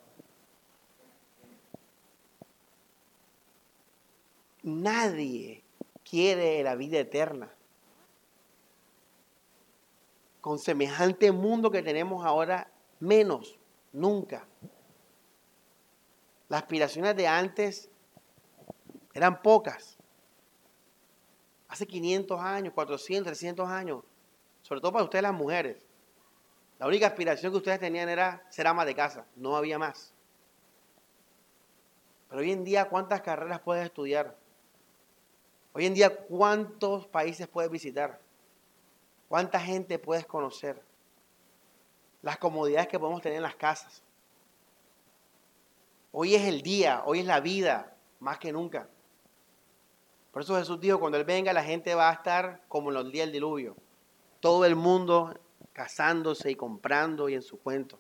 Nadie 4.65 5.65
quiere 6.05 6.63
la 6.63 6.75
vida 6.75 6.99
eterna. 6.99 7.51
Con 10.49 10.59
semejante 10.59 11.31
mundo 11.31 11.71
que 11.71 11.83
tenemos 11.83 12.25
ahora, 12.25 12.73
menos, 13.01 13.59
nunca. 13.93 14.49
Las 16.49 16.63
aspiraciones 16.63 17.15
de 17.17 17.27
antes 17.29 17.91
eran 19.13 19.43
pocas. 19.43 19.99
Hace 21.69 21.87
500 21.87 22.41
años, 22.41 22.73
400, 22.73 23.27
300 23.27 23.69
años, 23.69 24.03
sobre 24.63 24.81
todo 24.81 24.91
para 24.91 25.05
ustedes 25.05 25.23
las 25.23 25.35
mujeres. 25.35 25.87
La 26.79 26.87
única 26.87 27.09
aspiración 27.09 27.53
que 27.53 27.59
ustedes 27.59 27.81
tenían 27.81 28.09
era 28.09 28.43
ser 28.49 28.69
ama 28.69 28.87
de 28.87 28.95
casa, 28.95 29.27
no 29.37 29.55
había 29.55 29.79
más. 29.79 30.15
Pero 32.31 32.41
hoy 32.41 32.53
en 32.53 32.65
día, 32.65 32.89
¿cuántas 32.89 33.21
carreras 33.21 33.61
puedes 33.61 33.85
estudiar? 33.85 34.35
Hoy 35.75 35.85
en 35.85 35.93
día, 35.93 36.17
¿cuántos 36.17 37.07
países 37.07 37.47
puedes 37.49 37.71
visitar? 37.71 38.27
¿Cuánta 39.29 39.61
gente 39.61 39.99
puedes 39.99 40.27
conocer? 40.27 40.83
Las 42.23 42.39
comodidades 42.39 42.89
que 42.89 42.99
podemos 42.99 43.23
tener 43.23 43.37
en 43.37 43.43
las 43.43 43.55
casas. 43.55 44.03
Hoy 46.11 46.35
es 46.35 46.43
el 46.47 46.63
día, 46.63 47.03
hoy 47.05 47.21
es 47.21 47.27
la 47.27 47.41
vida, 47.41 47.95
más 48.19 48.39
que 48.39 48.51
nunca. 48.51 48.89
Por 50.33 50.43
eso 50.43 50.57
Jesús 50.57 50.81
dijo, 50.81 50.99
cuando 50.99 51.19
Él 51.19 51.25
venga 51.25 51.53
la 51.53 51.63
gente 51.63 51.95
va 51.95 52.11
a 52.11 52.15
estar 52.15 52.63
como 52.69 52.89
en 52.89 52.95
los 52.95 53.13
días 53.13 53.27
del 53.27 53.35
diluvio. 53.35 53.77
Todo 54.41 54.65
el 54.65 54.77
mundo 54.77 55.39
casándose 55.73 56.51
y 56.51 56.57
comprando 56.57 57.29
y 57.29 57.35
en 57.35 57.43
su 57.43 57.59
cuento. 57.61 57.99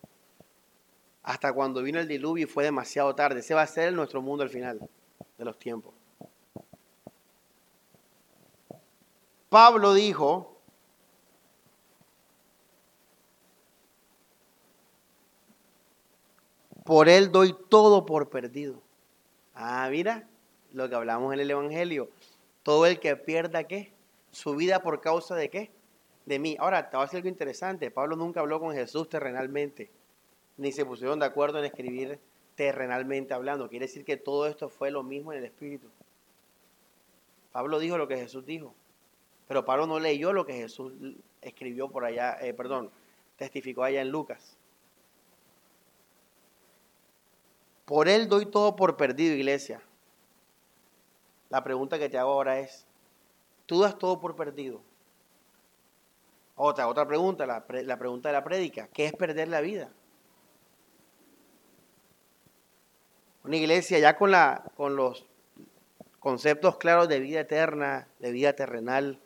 Hasta 1.22 1.52
cuando 1.52 1.82
vino 1.82 2.00
el 2.00 2.08
diluvio 2.08 2.44
y 2.44 2.48
fue 2.48 2.64
demasiado 2.64 3.14
tarde. 3.14 3.40
Ese 3.40 3.54
va 3.54 3.62
a 3.62 3.66
ser 3.66 3.92
nuestro 3.92 4.22
mundo 4.22 4.42
al 4.42 4.50
final 4.50 4.88
de 5.36 5.44
los 5.44 5.58
tiempos. 5.58 5.94
Pablo 9.48 9.94
dijo, 9.94 10.57
por 16.88 17.10
él 17.10 17.30
doy 17.30 17.54
todo 17.68 18.06
por 18.06 18.30
perdido. 18.30 18.80
Ah, 19.54 19.86
mira 19.90 20.26
lo 20.72 20.88
que 20.88 20.94
hablamos 20.94 21.34
en 21.34 21.40
el 21.40 21.50
Evangelio. 21.50 22.08
Todo 22.62 22.86
el 22.86 22.98
que 22.98 23.14
pierda 23.14 23.64
qué? 23.64 23.92
Su 24.30 24.56
vida 24.56 24.80
por 24.80 25.02
causa 25.02 25.34
de 25.34 25.50
qué? 25.50 25.70
De 26.24 26.38
mí. 26.38 26.56
Ahora, 26.58 26.88
te 26.88 26.96
voy 26.96 27.02
a 27.02 27.04
decir 27.04 27.18
algo 27.18 27.28
interesante. 27.28 27.90
Pablo 27.90 28.16
nunca 28.16 28.40
habló 28.40 28.58
con 28.58 28.72
Jesús 28.72 29.06
terrenalmente, 29.06 29.90
ni 30.56 30.72
se 30.72 30.86
pusieron 30.86 31.18
de 31.18 31.26
acuerdo 31.26 31.58
en 31.58 31.66
escribir 31.66 32.18
terrenalmente 32.54 33.34
hablando. 33.34 33.68
Quiere 33.68 33.84
decir 33.84 34.06
que 34.06 34.16
todo 34.16 34.46
esto 34.46 34.70
fue 34.70 34.90
lo 34.90 35.02
mismo 35.02 35.34
en 35.34 35.40
el 35.40 35.44
Espíritu. 35.44 35.88
Pablo 37.52 37.80
dijo 37.80 37.98
lo 37.98 38.08
que 38.08 38.16
Jesús 38.16 38.46
dijo. 38.46 38.74
Pero 39.46 39.66
Pablo 39.66 39.86
no 39.86 40.00
leyó 40.00 40.32
lo 40.32 40.46
que 40.46 40.54
Jesús 40.54 40.94
escribió 41.42 41.90
por 41.90 42.06
allá, 42.06 42.38
eh, 42.40 42.54
perdón, 42.54 42.90
testificó 43.36 43.84
allá 43.84 44.00
en 44.00 44.08
Lucas. 44.08 44.57
Por 47.88 48.06
él 48.06 48.28
doy 48.28 48.44
todo 48.44 48.76
por 48.76 48.98
perdido, 48.98 49.34
iglesia. 49.34 49.80
La 51.48 51.64
pregunta 51.64 51.98
que 51.98 52.10
te 52.10 52.18
hago 52.18 52.32
ahora 52.32 52.60
es, 52.60 52.86
¿tú 53.64 53.80
das 53.80 53.98
todo 53.98 54.20
por 54.20 54.36
perdido? 54.36 54.82
Otra, 56.54 56.86
otra 56.86 57.08
pregunta, 57.08 57.46
la, 57.46 57.66
pregunta 57.66 58.28
de 58.28 58.34
la 58.34 58.44
prédica, 58.44 58.88
¿qué 58.92 59.06
es 59.06 59.14
perder 59.14 59.48
la 59.48 59.62
vida? 59.62 59.88
Una 63.42 63.56
iglesia 63.56 63.98
ya 63.98 64.18
con, 64.18 64.32
la, 64.32 64.70
con 64.76 64.94
los 64.94 65.24
conceptos 66.20 66.76
claros 66.76 67.08
de 67.08 67.20
vida 67.20 67.40
eterna, 67.40 68.06
de 68.18 68.32
vida 68.32 68.52
terrenal, 68.52 69.18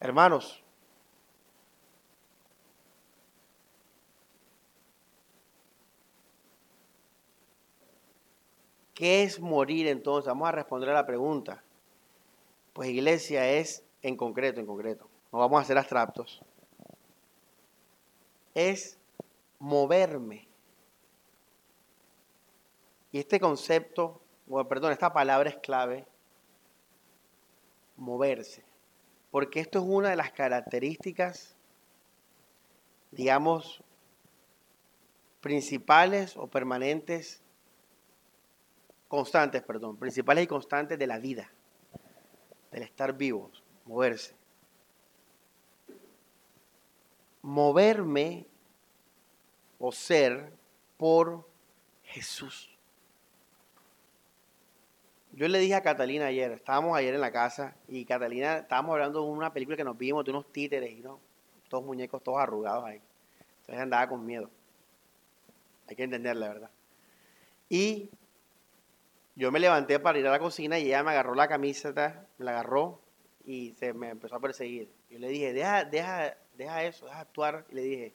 Hermanos, 0.00 0.61
¿qué 8.94 9.22
es 9.22 9.40
morir 9.40 9.86
entonces? 9.86 10.28
Vamos 10.28 10.48
a 10.48 10.52
responder 10.52 10.90
a 10.90 10.94
la 10.94 11.06
pregunta. 11.06 11.62
Pues 12.72 12.88
iglesia 12.88 13.50
es 13.50 13.84
en 14.02 14.16
concreto, 14.16 14.60
en 14.60 14.66
concreto. 14.66 15.08
No 15.32 15.38
vamos 15.38 15.60
a 15.60 15.64
ser 15.64 15.78
abstractos. 15.78 16.42
Es 18.54 18.98
moverme. 19.58 20.48
Y 23.10 23.18
este 23.18 23.38
concepto, 23.38 24.20
bueno, 24.46 24.68
perdón, 24.68 24.92
esta 24.92 25.12
palabra 25.12 25.50
es 25.50 25.56
clave. 25.56 26.06
Moverse 27.96 28.64
porque 29.32 29.60
esto 29.60 29.78
es 29.78 29.86
una 29.88 30.10
de 30.10 30.16
las 30.16 30.30
características, 30.30 31.56
digamos, 33.10 33.82
principales 35.40 36.36
o 36.36 36.48
permanentes, 36.48 37.41
constantes, 39.12 39.62
perdón, 39.62 39.98
principales 39.98 40.44
y 40.44 40.46
constantes 40.46 40.98
de 40.98 41.06
la 41.06 41.18
vida, 41.18 41.52
del 42.70 42.82
estar 42.82 43.14
vivos, 43.14 43.62
moverse. 43.84 44.34
Moverme 47.42 48.46
o 49.78 49.92
ser 49.92 50.50
por 50.96 51.46
Jesús. 52.04 52.70
Yo 55.32 55.46
le 55.46 55.58
dije 55.58 55.74
a 55.74 55.82
Catalina 55.82 56.24
ayer, 56.24 56.50
estábamos 56.52 56.96
ayer 56.96 57.14
en 57.14 57.20
la 57.20 57.32
casa 57.32 57.76
y 57.88 58.06
Catalina, 58.06 58.60
estábamos 58.60 58.94
hablando 58.94 59.22
de 59.22 59.30
una 59.30 59.52
película 59.52 59.76
que 59.76 59.84
nos 59.84 59.98
vimos 59.98 60.24
de 60.24 60.30
unos 60.30 60.50
títeres 60.50 60.90
y 60.90 61.02
no, 61.02 61.20
todos 61.68 61.84
muñecos 61.84 62.22
todos 62.22 62.38
arrugados 62.38 62.86
ahí. 62.86 63.02
Entonces 63.60 63.82
andaba 63.82 64.08
con 64.08 64.24
miedo. 64.24 64.48
Hay 65.86 65.96
que 65.96 66.04
entenderla, 66.04 66.48
¿verdad? 66.48 66.70
Y 67.68 68.08
yo 69.34 69.50
me 69.50 69.60
levanté 69.60 69.98
para 69.98 70.18
ir 70.18 70.26
a 70.26 70.30
la 70.30 70.38
cocina 70.38 70.78
y 70.78 70.86
ella 70.86 71.02
me 71.02 71.12
agarró 71.12 71.34
la 71.34 71.48
camiseta, 71.48 72.26
me 72.38 72.44
la 72.44 72.52
agarró 72.52 73.00
y 73.44 73.72
se 73.72 73.92
me 73.92 74.10
empezó 74.10 74.36
a 74.36 74.40
perseguir. 74.40 74.90
Yo 75.10 75.18
le 75.18 75.28
dije, 75.28 75.52
deja, 75.52 75.84
deja, 75.84 76.36
deja 76.56 76.84
eso, 76.84 77.06
deja 77.06 77.20
actuar. 77.20 77.64
Y 77.70 77.74
le 77.74 77.82
dije, 77.82 78.14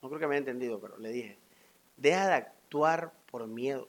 no 0.00 0.08
creo 0.08 0.20
que 0.20 0.26
me 0.26 0.34
haya 0.34 0.40
entendido, 0.40 0.80
pero 0.80 0.96
le 0.98 1.10
dije, 1.10 1.38
deja 1.96 2.28
de 2.28 2.34
actuar 2.34 3.12
por 3.30 3.46
miedo. 3.46 3.88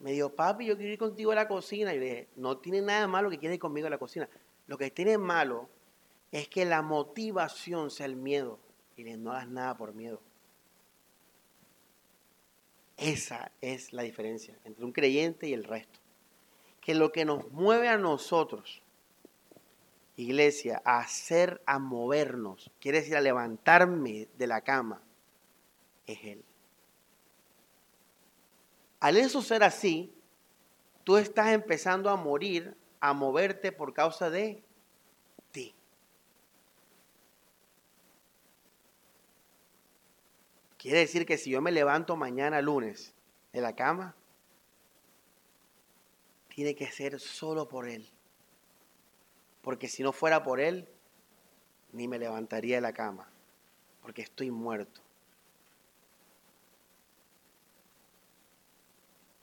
Me 0.00 0.12
dijo, 0.12 0.30
papi, 0.30 0.66
yo 0.66 0.76
quiero 0.76 0.92
ir 0.92 0.98
contigo 0.98 1.30
a 1.30 1.36
la 1.36 1.46
cocina. 1.46 1.94
Y 1.94 2.00
le 2.00 2.04
dije, 2.04 2.28
no 2.34 2.58
tiene 2.58 2.82
nada 2.82 3.06
malo 3.06 3.30
que 3.30 3.38
quieras 3.38 3.54
ir 3.54 3.60
conmigo 3.60 3.86
a 3.86 3.90
la 3.90 3.98
cocina. 3.98 4.28
Lo 4.66 4.76
que 4.76 4.90
tiene 4.90 5.18
malo 5.18 5.68
es 6.32 6.48
que 6.48 6.64
la 6.64 6.82
motivación 6.82 7.90
sea 7.90 8.06
el 8.06 8.16
miedo. 8.16 8.58
Y 8.96 9.02
le 9.02 9.10
dije, 9.10 9.18
no 9.18 9.30
hagas 9.30 9.48
nada 9.48 9.76
por 9.76 9.94
miedo. 9.94 10.20
Esa 12.96 13.50
es 13.60 13.92
la 13.92 14.02
diferencia 14.02 14.56
entre 14.64 14.84
un 14.84 14.92
creyente 14.92 15.48
y 15.48 15.54
el 15.54 15.64
resto. 15.64 16.00
Que 16.80 16.94
lo 16.94 17.12
que 17.12 17.24
nos 17.24 17.50
mueve 17.52 17.88
a 17.88 17.98
nosotros, 17.98 18.82
iglesia, 20.16 20.82
a 20.84 20.98
hacer, 20.98 21.62
a 21.66 21.78
movernos, 21.78 22.70
quiere 22.80 23.00
decir 23.00 23.16
a 23.16 23.20
levantarme 23.20 24.28
de 24.36 24.46
la 24.46 24.62
cama, 24.62 25.02
es 26.06 26.18
Él. 26.24 26.44
Al 29.00 29.16
eso 29.16 29.42
ser 29.42 29.64
así, 29.64 30.12
tú 31.04 31.16
estás 31.16 31.48
empezando 31.52 32.10
a 32.10 32.16
morir, 32.16 32.76
a 33.00 33.12
moverte 33.12 33.72
por 33.72 33.94
causa 33.94 34.30
de 34.30 34.62
Quiere 40.82 40.98
decir 40.98 41.24
que 41.24 41.38
si 41.38 41.50
yo 41.50 41.62
me 41.62 41.70
levanto 41.70 42.16
mañana 42.16 42.60
lunes 42.60 43.14
de 43.52 43.60
la 43.60 43.76
cama, 43.76 44.16
tiene 46.48 46.74
que 46.74 46.90
ser 46.90 47.20
solo 47.20 47.68
por 47.68 47.88
Él. 47.88 48.10
Porque 49.60 49.86
si 49.86 50.02
no 50.02 50.12
fuera 50.12 50.42
por 50.42 50.58
Él, 50.58 50.88
ni 51.92 52.08
me 52.08 52.18
levantaría 52.18 52.74
de 52.74 52.80
la 52.80 52.92
cama, 52.92 53.30
porque 54.00 54.22
estoy 54.22 54.50
muerto. 54.50 55.00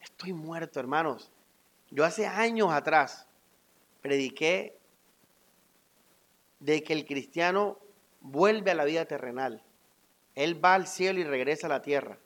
estoy 0.01 0.33
muerto, 0.33 0.81
hermanos. 0.81 1.31
Yo 1.89 2.03
hace 2.03 2.27
años 2.27 2.73
atrás 2.73 3.25
prediqué 4.01 4.77
de 6.59 6.83
que 6.83 6.91
el 6.91 7.05
cristiano 7.05 7.79
vuelve 8.19 8.71
a 8.71 8.75
la 8.75 8.83
vida 8.83 9.05
terrenal. 9.05 9.63
Él 10.35 10.63
va 10.63 10.75
al 10.75 10.87
cielo 10.87 11.19
y 11.19 11.23
regresa 11.23 11.67
a 11.67 11.69
la 11.69 11.81
tierra. 11.81 12.17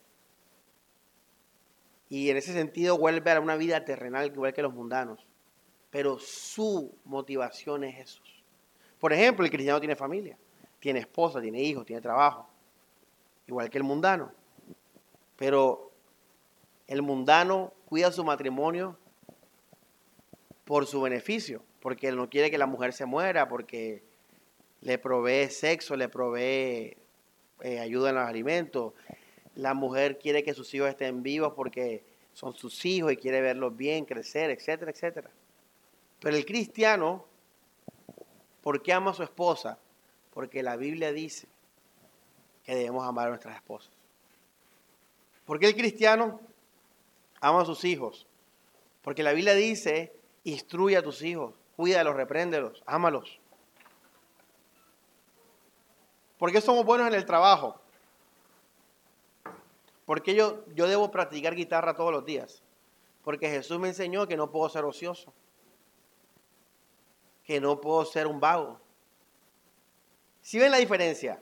Y 2.10 2.30
en 2.30 2.38
ese 2.38 2.54
sentido 2.54 2.98
vuelve 2.98 3.32
a 3.32 3.40
una 3.40 3.56
vida 3.56 3.86
terrenal 3.86 4.28
igual 4.28 4.54
que 4.54 4.62
los 4.62 4.74
mundanos. 4.74 5.26
Pero 5.90 6.20
su 6.20 6.96
motivación 7.06 7.84
es 7.84 7.96
Jesús. 7.96 8.44
Por 9.00 9.14
ejemplo, 9.14 9.44
el 9.44 9.52
cristiano 9.52 9.80
tiene 9.80 9.96
familia, 9.96 10.38
tiene 10.80 11.00
esposa, 11.00 11.42
tiene 11.42 11.62
hijos, 11.62 11.86
tiene 11.86 12.02
trabajo. 12.02 12.48
Igual 13.48 13.70
que 13.70 13.78
el 13.78 13.84
mundano. 13.84 14.32
Pero 15.36 15.92
el 16.88 17.02
mundano 17.02 17.74
cuida 17.86 18.12
su 18.12 18.24
matrimonio 18.24 18.98
por 20.66 20.86
su 20.86 21.02
beneficio, 21.02 21.64
porque 21.82 22.08
él 22.08 22.16
no 22.16 22.30
quiere 22.30 22.50
que 22.50 22.58
la 22.58 22.68
mujer 22.68 22.94
se 22.94 23.06
muera, 23.06 23.48
porque 23.48 24.04
le 24.82 24.98
provee 24.98 25.50
sexo, 25.50 25.96
le 25.96 26.10
provee 26.10 26.98
eh, 27.62 27.80
ayuda 27.80 28.10
en 28.10 28.16
los 28.16 28.28
alimentos. 28.28 28.94
La 29.56 29.74
mujer 29.74 30.18
quiere 30.20 30.44
que 30.44 30.54
sus 30.54 30.74
hijos 30.74 30.90
estén 30.90 31.24
vivos 31.24 31.54
porque 31.56 32.04
son 32.34 32.54
sus 32.54 32.84
hijos 32.86 33.14
y 33.14 33.18
quiere 33.18 33.42
verlos 33.42 33.76
bien, 33.76 34.06
crecer, 34.06 34.50
etcétera, 34.50 34.92
etcétera. 34.92 35.30
Pero 36.20 36.36
el 36.36 36.46
cristiano, 36.46 37.26
¿por 38.62 38.82
qué 38.82 38.94
ama 38.94 39.12
a 39.12 39.14
su 39.14 39.24
esposa? 39.24 39.78
Porque 40.34 40.64
la 40.64 40.76
Biblia 40.76 41.12
dice 41.12 41.48
que 42.64 42.76
debemos 42.76 43.06
amar 43.06 43.28
a 43.28 43.30
nuestras 43.30 43.56
esposas. 43.56 43.92
¿Por 45.46 45.60
qué 45.60 45.68
el 45.68 45.76
cristiano 45.76 46.40
ama 47.42 47.62
a 47.62 47.66
sus 47.66 47.84
hijos? 47.84 48.26
Porque 49.02 49.22
la 49.22 49.34
Biblia 49.34 49.54
dice, 49.54 50.14
instruye 50.46 50.96
a 50.98 51.04
tus 51.04 51.22
hijos, 51.22 51.54
cuídalos, 51.76 52.16
repréndelos, 52.16 52.82
ámalos. 52.86 53.40
¿Por 56.44 56.52
qué 56.52 56.60
somos 56.60 56.84
buenos 56.84 57.08
en 57.08 57.14
el 57.14 57.26
trabajo? 57.26 57.80
Porque 60.06 60.36
yo, 60.36 60.66
yo 60.76 60.90
debo 60.90 61.10
practicar 61.10 61.56
guitarra 61.56 61.96
todos 61.96 62.12
los 62.12 62.26
días. 62.26 62.62
Porque 63.24 63.48
Jesús 63.48 63.80
me 63.80 63.88
enseñó 63.88 64.28
que 64.28 64.36
no 64.36 64.52
puedo 64.52 64.68
ser 64.68 64.84
ocioso. 64.84 65.34
Que 67.46 67.62
no 67.62 67.80
puedo 67.80 68.04
ser 68.04 68.28
un 68.28 68.42
vago. 68.42 68.82
Si 70.42 70.60
ven 70.60 70.72
la 70.72 70.80
diferencia, 70.80 71.42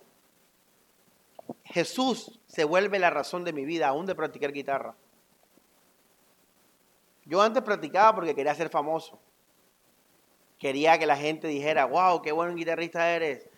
Jesús 1.64 2.40
se 2.46 2.64
vuelve 2.64 3.00
la 3.00 3.10
razón 3.10 3.44
de 3.44 3.54
mi 3.54 3.66
vida, 3.66 3.88
aún 3.88 4.06
de 4.06 4.14
practicar 4.14 4.52
guitarra. 4.52 4.96
Yo 7.26 7.42
antes 7.42 7.64
practicaba 7.64 8.14
porque 8.14 8.36
quería 8.36 8.54
ser 8.54 8.70
famoso. 8.70 9.20
Quería 10.60 11.00
que 11.00 11.08
la 11.08 11.18
gente 11.18 11.48
dijera, 11.48 11.86
wow, 11.86 12.22
qué 12.22 12.32
buen 12.32 12.56
guitarrista 12.56 13.10
eres. 13.16 13.50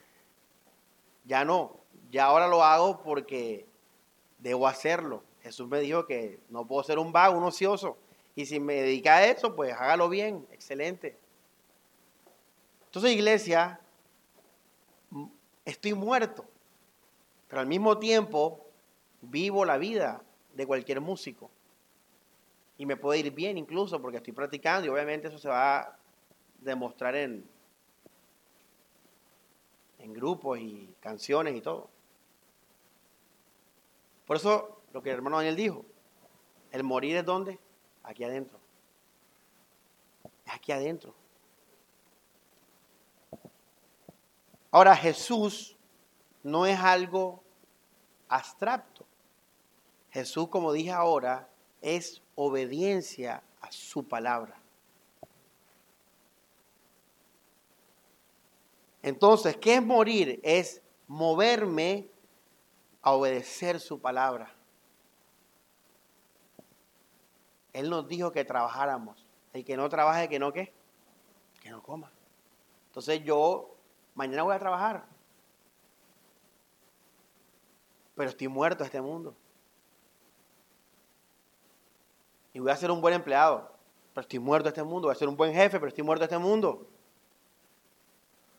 Ya 1.26 1.46
no, 1.46 1.80
ya 2.12 2.26
ahora 2.26 2.48
lo 2.48 2.64
hago 2.64 3.02
porque 3.02 3.66
debo 4.40 4.68
hacerlo. 4.68 5.24
Jesús 5.42 5.68
me 5.68 5.80
dijo 5.80 6.06
que 6.06 6.40
no 6.50 6.66
puedo 6.66 6.84
ser 6.84 7.00
un 7.00 7.12
vago, 7.12 7.38
un 7.38 7.44
ocioso. 7.44 7.98
Y 8.36 8.46
si 8.46 8.60
me 8.60 8.76
dedica 8.76 9.18
a 9.18 9.26
eso, 9.26 9.56
pues 9.56 9.74
hágalo 9.74 10.10
bien, 10.10 10.48
excelente. 10.52 11.18
Entonces, 12.86 13.12
iglesia, 13.12 13.80
estoy 15.66 15.94
muerto, 15.94 16.46
pero 17.48 17.62
al 17.62 17.68
mismo 17.68 17.98
tiempo 17.98 18.66
vivo 19.22 19.66
la 19.66 19.78
vida 19.78 20.22
de 20.54 20.66
cualquier 20.66 21.02
músico. 21.02 21.50
Y 22.78 22.86
me 22.86 22.98
puede 22.98 23.20
ir 23.20 23.32
bien 23.32 23.58
incluso 23.58 24.02
porque 24.02 24.18
estoy 24.18 24.34
practicando 24.34 24.86
y 24.88 24.90
obviamente 24.90 25.28
eso 25.28 25.38
se 25.38 25.48
va 25.48 25.80
a 25.80 25.98
demostrar 26.60 27.16
en, 27.16 27.48
en 30.04 30.14
grupos 30.14 30.60
y 30.60 30.94
canciones 31.00 31.56
y 31.56 31.62
todo. 31.62 31.90
Por 34.28 34.36
eso 34.36 34.82
lo 34.92 35.02
que 35.02 35.10
el 35.10 35.16
hermano 35.16 35.38
Daniel 35.38 35.56
dijo, 35.56 35.86
el 36.72 36.84
morir 36.84 37.16
es 37.16 37.26
donde? 37.26 37.58
Aquí 38.04 38.24
adentro. 38.26 38.60
Es 40.46 40.54
aquí 40.54 40.74
adentro. 40.74 41.16
Ahora 44.72 44.96
Jesús 44.96 45.78
no 46.44 46.66
es 46.66 46.78
algo 46.78 47.42
abstracto. 48.28 49.06
Jesús, 50.12 50.50
como 50.50 50.74
dije 50.74 50.92
ahora, 50.92 51.48
es 51.82 52.22
obediencia 52.36 53.42
a 53.62 53.72
su 53.72 54.06
palabra. 54.06 54.63
Entonces, 59.04 59.58
¿qué 59.58 59.76
es 59.76 59.84
morir? 59.84 60.40
Es 60.44 60.82
moverme 61.08 62.10
a 63.02 63.12
obedecer 63.12 63.80
su 63.82 64.00
palabra. 64.00 64.56
Él 67.74 67.90
nos 67.90 68.08
dijo 68.08 68.32
que 68.32 68.46
trabajáramos. 68.46 69.28
El 69.52 69.66
que 69.66 69.76
no 69.76 69.90
trabaje, 69.90 70.30
que 70.30 70.40
no 70.40 70.54
qué? 70.54 70.74
Que 71.62 71.70
no 71.70 71.84
coma. 71.84 72.12
Entonces 72.88 73.22
yo 73.24 73.76
mañana 74.16 74.44
voy 74.44 74.56
a 74.56 74.60
trabajar. 74.60 75.06
Pero 78.16 78.30
estoy 78.30 78.48
muerto 78.48 78.84
a 78.84 78.86
este 78.86 79.02
mundo. 79.02 79.36
Y 82.54 82.60
voy 82.60 82.72
a 82.72 82.78
ser 82.78 82.90
un 82.90 83.02
buen 83.02 83.16
empleado. 83.16 83.70
Pero 84.14 84.22
estoy 84.22 84.40
muerto 84.40 84.70
a 84.70 84.72
este 84.72 84.84
mundo. 84.84 85.08
Voy 85.08 85.16
a 85.16 85.20
ser 85.20 85.28
un 85.28 85.36
buen 85.36 85.54
jefe, 85.54 85.78
pero 85.78 85.88
estoy 85.90 86.04
muerto 86.04 86.24
a 86.24 86.28
este 86.28 86.38
mundo. 86.38 86.88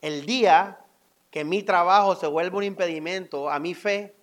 El 0.04 0.26
día 0.26 0.84
que 1.30 1.46
mi 1.46 1.62
trabajo 1.62 2.14
se 2.14 2.26
vuelva 2.26 2.58
un 2.58 2.64
impedimento 2.64 3.48
a 3.48 3.58
mi 3.58 3.72
fe, 3.72 4.14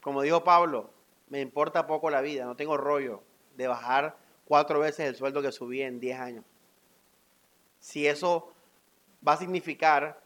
como 0.00 0.22
dijo 0.22 0.42
Pablo, 0.42 0.90
me 1.28 1.40
importa 1.40 1.86
poco 1.86 2.10
la 2.10 2.20
vida, 2.20 2.44
no 2.46 2.56
tengo 2.56 2.76
rollo 2.76 3.22
de 3.54 3.68
bajar 3.68 4.16
cuatro 4.44 4.80
veces 4.80 5.06
el 5.06 5.14
sueldo 5.14 5.40
que 5.40 5.52
subí 5.52 5.82
en 5.82 6.00
diez 6.00 6.18
años. 6.18 6.44
Si 7.78 8.08
eso 8.08 8.52
va 9.24 9.34
a 9.34 9.36
significar, 9.36 10.20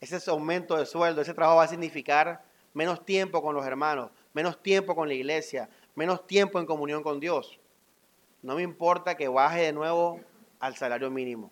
ese 0.00 0.30
aumento 0.30 0.76
de 0.76 0.86
sueldo, 0.86 1.22
ese 1.22 1.34
trabajo 1.34 1.56
va 1.56 1.64
a 1.64 1.66
significar 1.66 2.44
menos 2.72 3.04
tiempo 3.04 3.42
con 3.42 3.56
los 3.56 3.66
hermanos, 3.66 4.12
menos 4.32 4.62
tiempo 4.62 4.94
con 4.94 5.08
la 5.08 5.14
iglesia, 5.14 5.68
menos 5.96 6.24
tiempo 6.28 6.60
en 6.60 6.66
comunión 6.66 7.02
con 7.02 7.18
Dios. 7.18 7.58
No 8.42 8.54
me 8.54 8.62
importa 8.62 9.16
que 9.16 9.26
baje 9.26 9.62
de 9.62 9.72
nuevo 9.72 10.20
al 10.60 10.76
salario 10.76 11.10
mínimo. 11.10 11.50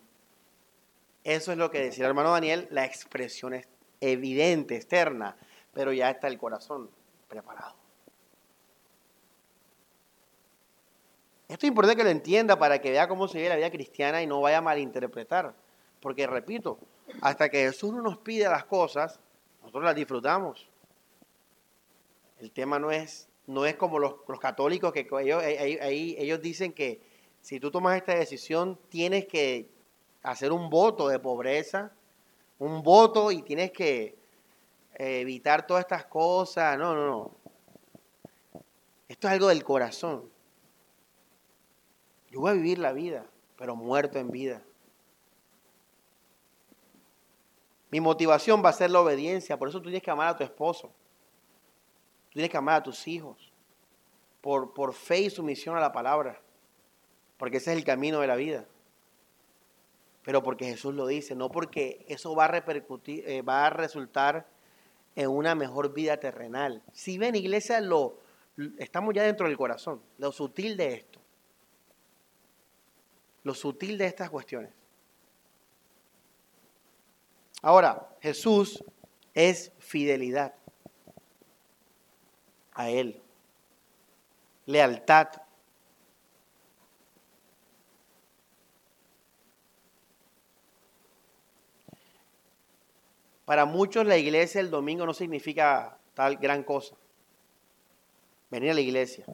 Eso 1.23 1.51
es 1.51 1.57
lo 1.57 1.69
que 1.69 1.81
decía 1.81 2.05
el 2.05 2.09
hermano 2.09 2.31
Daniel, 2.31 2.67
la 2.71 2.85
expresión 2.85 3.53
es 3.53 3.67
evidente, 3.99 4.75
externa, 4.75 5.35
pero 5.73 5.91
ya 5.93 6.09
está 6.09 6.27
el 6.27 6.37
corazón 6.37 6.89
preparado. 7.27 7.75
Esto 11.47 11.65
es 11.65 11.69
importante 11.69 11.97
que 11.97 12.03
lo 12.03 12.11
entienda 12.11 12.59
para 12.59 12.79
que 12.79 12.91
vea 12.91 13.07
cómo 13.07 13.27
se 13.27 13.41
ve 13.41 13.49
la 13.49 13.55
vida 13.55 13.71
cristiana 13.71 14.21
y 14.21 14.27
no 14.27 14.39
vaya 14.39 14.59
a 14.59 14.61
malinterpretar. 14.61 15.55
Porque, 15.99 16.27
repito, 16.27 16.79
hasta 17.21 17.49
que 17.49 17.63
Jesús 17.63 17.91
no 17.91 18.01
nos 18.01 18.19
pide 18.19 18.47
las 18.47 18.65
cosas, 18.65 19.19
nosotros 19.61 19.83
las 19.83 19.95
disfrutamos. 19.95 20.69
El 22.39 22.51
tema 22.51 22.77
no 22.77 22.91
es, 22.91 23.27
no 23.47 23.65
es 23.65 23.75
como 23.75 23.97
los, 23.97 24.13
católicos 24.39 24.93
que 24.93 25.07
ellos, 25.21 25.43
ellos 25.43 26.41
dicen 26.41 26.71
que 26.71 27.01
si 27.41 27.59
tú 27.59 27.71
tomas 27.71 27.97
esta 27.97 28.13
decisión 28.13 28.79
tienes 28.89 29.25
que 29.25 29.69
hacer 30.23 30.51
un 30.51 30.69
voto 30.69 31.07
de 31.07 31.19
pobreza, 31.19 31.91
un 32.57 32.83
voto 32.83 33.31
y 33.31 33.41
tienes 33.41 33.71
que 33.71 34.17
evitar 34.95 35.65
todas 35.65 35.81
estas 35.81 36.05
cosas. 36.05 36.77
No, 36.77 36.95
no, 36.95 37.07
no. 37.07 37.31
Esto 39.07 39.27
es 39.27 39.33
algo 39.33 39.47
del 39.47 39.63
corazón. 39.63 40.29
Yo 42.29 42.41
voy 42.41 42.51
a 42.51 42.53
vivir 42.53 42.77
la 42.77 42.93
vida, 42.93 43.25
pero 43.57 43.75
muerto 43.75 44.19
en 44.19 44.29
vida. 44.29 44.61
Mi 47.89 47.99
motivación 47.99 48.63
va 48.63 48.69
a 48.69 48.73
ser 48.73 48.91
la 48.91 49.01
obediencia, 49.01 49.57
por 49.57 49.67
eso 49.67 49.79
tú 49.79 49.85
tienes 49.85 50.03
que 50.03 50.11
amar 50.11 50.27
a 50.27 50.37
tu 50.37 50.43
esposo. 50.43 50.89
Tú 52.29 52.33
tienes 52.33 52.51
que 52.51 52.57
amar 52.57 52.75
a 52.75 52.83
tus 52.83 53.07
hijos. 53.07 53.51
Por, 54.41 54.73
por 54.73 54.93
fe 54.93 55.21
y 55.21 55.29
sumisión 55.31 55.75
a 55.75 55.79
la 55.79 55.91
palabra. 55.91 56.39
Porque 57.37 57.57
ese 57.57 57.71
es 57.71 57.77
el 57.77 57.83
camino 57.83 58.19
de 58.19 58.27
la 58.27 58.35
vida. 58.35 58.67
Pero 60.29 60.43
porque 60.43 60.65
Jesús 60.65 60.93
lo 60.93 61.07
dice, 61.07 61.33
no 61.33 61.49
porque 61.49 62.05
eso 62.07 62.35
va 62.35 62.45
a 62.45 62.49
repercutir, 62.49 63.27
eh, 63.27 63.41
va 63.41 63.65
a 63.65 63.71
resultar 63.71 64.45
en 65.15 65.27
una 65.27 65.55
mejor 65.55 65.91
vida 65.91 66.17
terrenal. 66.17 66.83
Si 66.93 67.17
ven, 67.17 67.33
iglesia, 67.33 67.81
lo, 67.81 68.19
estamos 68.77 69.15
ya 69.15 69.23
dentro 69.23 69.47
del 69.47 69.57
corazón, 69.57 70.03
lo 70.19 70.31
sutil 70.31 70.77
de 70.77 70.93
esto. 70.93 71.19
Lo 73.41 73.55
sutil 73.55 73.97
de 73.97 74.05
estas 74.05 74.29
cuestiones. 74.29 74.71
Ahora, 77.63 78.15
Jesús 78.21 78.83
es 79.33 79.71
fidelidad 79.79 80.53
a 82.73 82.91
Él, 82.91 83.19
lealtad. 84.67 85.29
Para 93.49 93.65
muchos 93.65 94.05
la 94.05 94.15
iglesia 94.15 94.61
el 94.61 94.69
domingo 94.69 95.07
no 95.07 95.13
significa 95.15 95.97
tal 96.13 96.37
gran 96.37 96.61
cosa. 96.61 96.95
Venir 98.51 98.69
a 98.69 98.73
la 98.75 98.81
iglesia. 98.81 99.25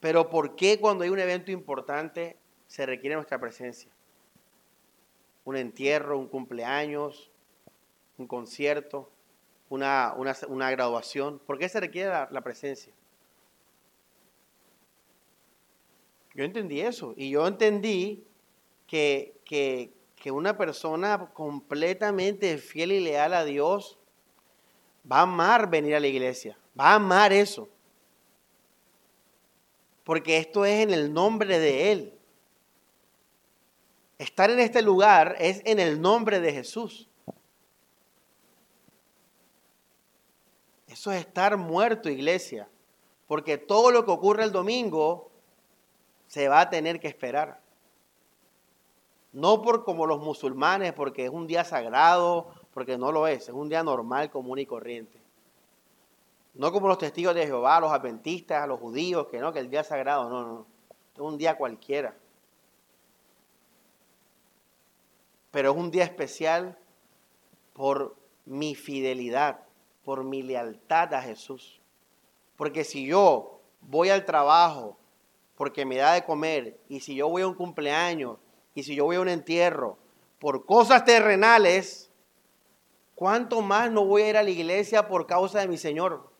Pero 0.00 0.28
¿por 0.28 0.54
qué 0.54 0.78
cuando 0.78 1.02
hay 1.02 1.08
un 1.08 1.18
evento 1.18 1.50
importante 1.50 2.36
se 2.66 2.84
requiere 2.84 3.14
nuestra 3.14 3.40
presencia? 3.40 3.90
Un 5.46 5.56
entierro, 5.56 6.18
un 6.18 6.28
cumpleaños, 6.28 7.30
un 8.18 8.26
concierto, 8.26 9.10
una, 9.70 10.12
graduación. 10.72 11.38
¿Por 11.38 11.58
qué 11.58 11.70
se 11.70 11.80
requiere 11.80 12.10
la 12.28 12.40
presencia? 12.42 12.92
Yo 16.34 16.44
entendí 16.44 16.82
eso 16.82 17.14
y 17.16 17.30
yo 17.30 17.46
entendí 17.46 18.26
que, 18.86 19.40
que, 19.46 20.03
una 20.30 20.56
persona 20.56 21.30
completamente 21.32 22.58
fiel 22.58 22.92
y 22.92 23.00
leal 23.00 23.34
a 23.34 23.44
Dios 23.44 23.98
va 25.10 25.18
a 25.18 25.22
amar 25.22 25.68
venir 25.68 25.94
a 25.94 26.00
la 26.00 26.06
iglesia, 26.06 26.58
va 26.78 26.92
a 26.92 26.94
amar 26.94 27.32
eso. 27.32 27.68
Porque 30.04 30.38
esto 30.38 30.64
es 30.64 30.82
en 30.82 30.90
el 30.90 31.12
nombre 31.12 31.58
de 31.58 31.92
Él. 31.92 32.18
Estar 34.18 34.50
en 34.50 34.60
este 34.60 34.82
lugar 34.82 35.36
es 35.38 35.62
en 35.64 35.80
el 35.80 36.00
nombre 36.00 36.40
de 36.40 36.52
Jesús. 36.52 37.08
Eso 40.86 41.10
es 41.10 41.20
estar 41.20 41.56
muerto, 41.56 42.08
iglesia. 42.08 42.68
Porque 43.26 43.58
todo 43.58 43.90
lo 43.90 44.04
que 44.04 44.10
ocurre 44.12 44.44
el 44.44 44.52
domingo 44.52 45.32
se 46.28 46.48
va 46.48 46.60
a 46.60 46.70
tener 46.70 47.00
que 47.00 47.08
esperar. 47.08 47.63
No 49.34 49.62
por 49.62 49.84
como 49.84 50.06
los 50.06 50.20
musulmanes, 50.20 50.92
porque 50.92 51.24
es 51.24 51.30
un 51.30 51.48
día 51.48 51.64
sagrado, 51.64 52.54
porque 52.72 52.96
no 52.96 53.10
lo 53.10 53.26
es, 53.26 53.48
es 53.48 53.54
un 53.54 53.68
día 53.68 53.82
normal, 53.82 54.30
común 54.30 54.60
y 54.60 54.64
corriente. 54.64 55.20
No 56.54 56.70
como 56.70 56.86
los 56.86 56.98
testigos 56.98 57.34
de 57.34 57.44
Jehová, 57.44 57.80
los 57.80 57.92
adventistas, 57.92 58.66
los 58.68 58.78
judíos, 58.78 59.26
que 59.26 59.40
no, 59.40 59.52
que 59.52 59.58
el 59.58 59.68
día 59.68 59.82
sagrado, 59.82 60.30
no, 60.30 60.46
no, 60.46 60.66
es 61.14 61.20
un 61.20 61.36
día 61.36 61.56
cualquiera. 61.56 62.14
Pero 65.50 65.72
es 65.72 65.76
un 65.76 65.90
día 65.90 66.04
especial 66.04 66.78
por 67.72 68.14
mi 68.44 68.76
fidelidad, 68.76 69.64
por 70.04 70.22
mi 70.22 70.42
lealtad 70.42 71.12
a 71.12 71.22
Jesús. 71.22 71.80
Porque 72.56 72.84
si 72.84 73.04
yo 73.04 73.60
voy 73.80 74.10
al 74.10 74.24
trabajo 74.24 74.96
porque 75.56 75.84
me 75.84 75.96
da 75.96 76.14
de 76.14 76.24
comer, 76.24 76.80
y 76.88 77.00
si 77.00 77.16
yo 77.16 77.28
voy 77.28 77.42
a 77.42 77.48
un 77.48 77.54
cumpleaños, 77.54 78.38
y 78.74 78.82
si 78.82 78.94
yo 78.94 79.04
voy 79.04 79.16
a 79.16 79.20
un 79.20 79.28
entierro, 79.28 79.98
por 80.38 80.66
cosas 80.66 81.04
terrenales, 81.04 82.10
¿cuánto 83.14 83.62
más 83.62 83.90
no 83.90 84.04
voy 84.04 84.22
a 84.22 84.28
ir 84.30 84.36
a 84.36 84.42
la 84.42 84.50
iglesia 84.50 85.08
por 85.08 85.26
causa 85.26 85.60
de 85.60 85.68
mi 85.68 85.78
Señor? 85.78 86.30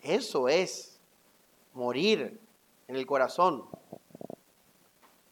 Eso 0.00 0.48
es 0.48 1.00
morir 1.72 2.40
en 2.88 2.96
el 2.96 3.06
corazón, 3.06 3.64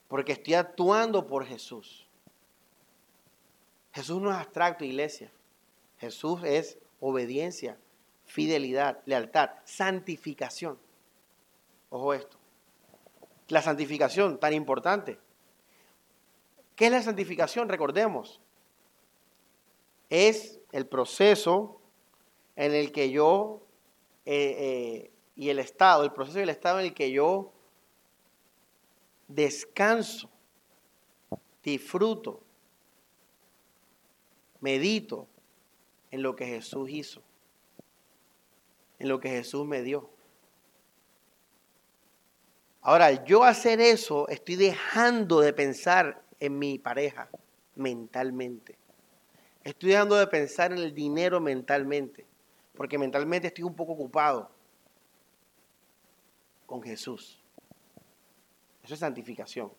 porque 0.09 0.32
estoy 0.32 0.55
actuando 0.55 1.26
por 1.26 1.47
Jesús. 1.47 2.07
Jesús 3.93 4.20
no 4.20 4.30
es 4.30 4.36
abstracto, 4.36 4.84
iglesia. 4.84 5.30
Jesús 5.99 6.40
es 6.45 6.78
obediencia, 7.01 7.78
fidelidad, 8.24 9.03
lealtad, 9.05 9.51
santificación. 9.64 10.78
Ojo 11.90 12.14
esto. 12.14 12.41
La 13.49 13.62
santificación, 13.62 14.38
tan 14.38 14.53
importante. 14.53 15.18
¿Qué 16.76 16.86
es 16.86 16.93
la 16.93 17.03
santificación? 17.03 17.68
Recordemos. 17.68 18.40
Es 20.09 20.61
el 20.72 20.86
proceso 20.86 21.80
en 22.57 22.74
el 22.74 22.93
que 22.93 23.11
yo 23.11 23.62
eh, 24.24 24.57
eh, 24.59 25.11
y 25.34 25.49
el 25.49 25.59
estado, 25.59 26.05
el 26.05 26.12
proceso 26.12 26.38
y 26.38 26.43
el 26.43 26.51
estado 26.51 26.80
en 26.80 26.86
el 26.86 26.95
que 26.95 27.11
yo 27.11 27.53
descanso, 29.28 30.30
disfruto, 31.62 32.43
medito 34.61 35.26
en 36.11 36.22
lo 36.22 36.36
que 36.36 36.47
Jesús 36.47 36.90
hizo, 36.90 37.22
en 38.99 39.09
lo 39.09 39.18
que 39.18 39.30
Jesús 39.30 39.66
me 39.66 39.82
dio. 39.82 40.11
Ahora, 42.85 43.24
yo 43.24 43.45
hacer 43.45 43.80
eso, 43.80 44.26
estoy 44.28 44.57
dejando 44.57 45.41
de 45.41 45.53
pensar 45.53 46.20
en 46.41 46.59
mi 46.59 46.80
pareja 46.80 47.30
mentalmente. 47.76 48.76
Estoy 49.62 49.91
dejando 49.91 50.16
de 50.16 50.26
pensar 50.26 50.72
en 50.72 50.78
el 50.78 50.93
dinero 50.93 51.41
mentalmente, 51.41 52.26
porque 52.74 52.99
mentalmente 52.99 53.47
estoy 53.47 53.62
un 53.62 53.76
poco 53.76 53.93
ocupado 53.93 54.51
con 56.66 56.83
Jesús. 56.83 57.41
Eso 58.83 58.95
es 58.95 59.01
santificación. 59.01 59.72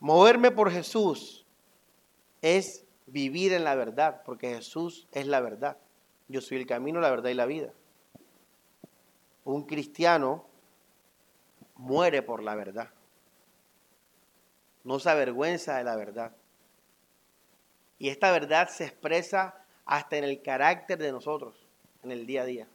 Moverme 0.00 0.50
por 0.50 0.72
Jesús 0.72 1.46
es 2.42 2.84
vivir 3.06 3.52
en 3.52 3.62
la 3.62 3.76
verdad, 3.76 4.22
porque 4.24 4.56
Jesús 4.56 5.06
es 5.12 5.28
la 5.28 5.40
verdad. 5.40 5.78
Yo 6.26 6.40
soy 6.40 6.58
el 6.58 6.66
camino, 6.66 7.00
la 7.00 7.10
verdad 7.10 7.30
y 7.30 7.34
la 7.34 7.46
vida 7.46 7.72
un 9.44 9.64
cristiano 9.64 10.46
muere 11.76 12.22
por 12.22 12.42
la 12.42 12.54
verdad. 12.54 12.90
No 14.84 14.98
se 14.98 15.10
avergüenza 15.10 15.76
de 15.76 15.84
la 15.84 15.96
verdad. 15.96 16.34
Y 17.98 18.08
esta 18.08 18.32
verdad 18.32 18.68
se 18.68 18.84
expresa 18.84 19.64
hasta 19.84 20.16
en 20.16 20.24
el 20.24 20.42
carácter 20.42 20.98
de 20.98 21.12
nosotros, 21.12 21.54
en 22.02 22.10
el 22.10 22.26
día 22.26 22.42
a 22.42 22.46
día. 22.46 22.68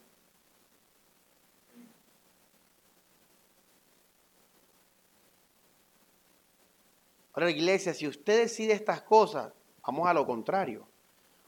Ahora, 7.33 7.51
iglesia, 7.51 7.93
si 7.93 8.07
usted 8.07 8.41
decide 8.41 8.73
estas 8.73 9.01
cosas, 9.01 9.53
vamos 9.85 10.07
a 10.07 10.13
lo 10.13 10.25
contrario. 10.25 10.85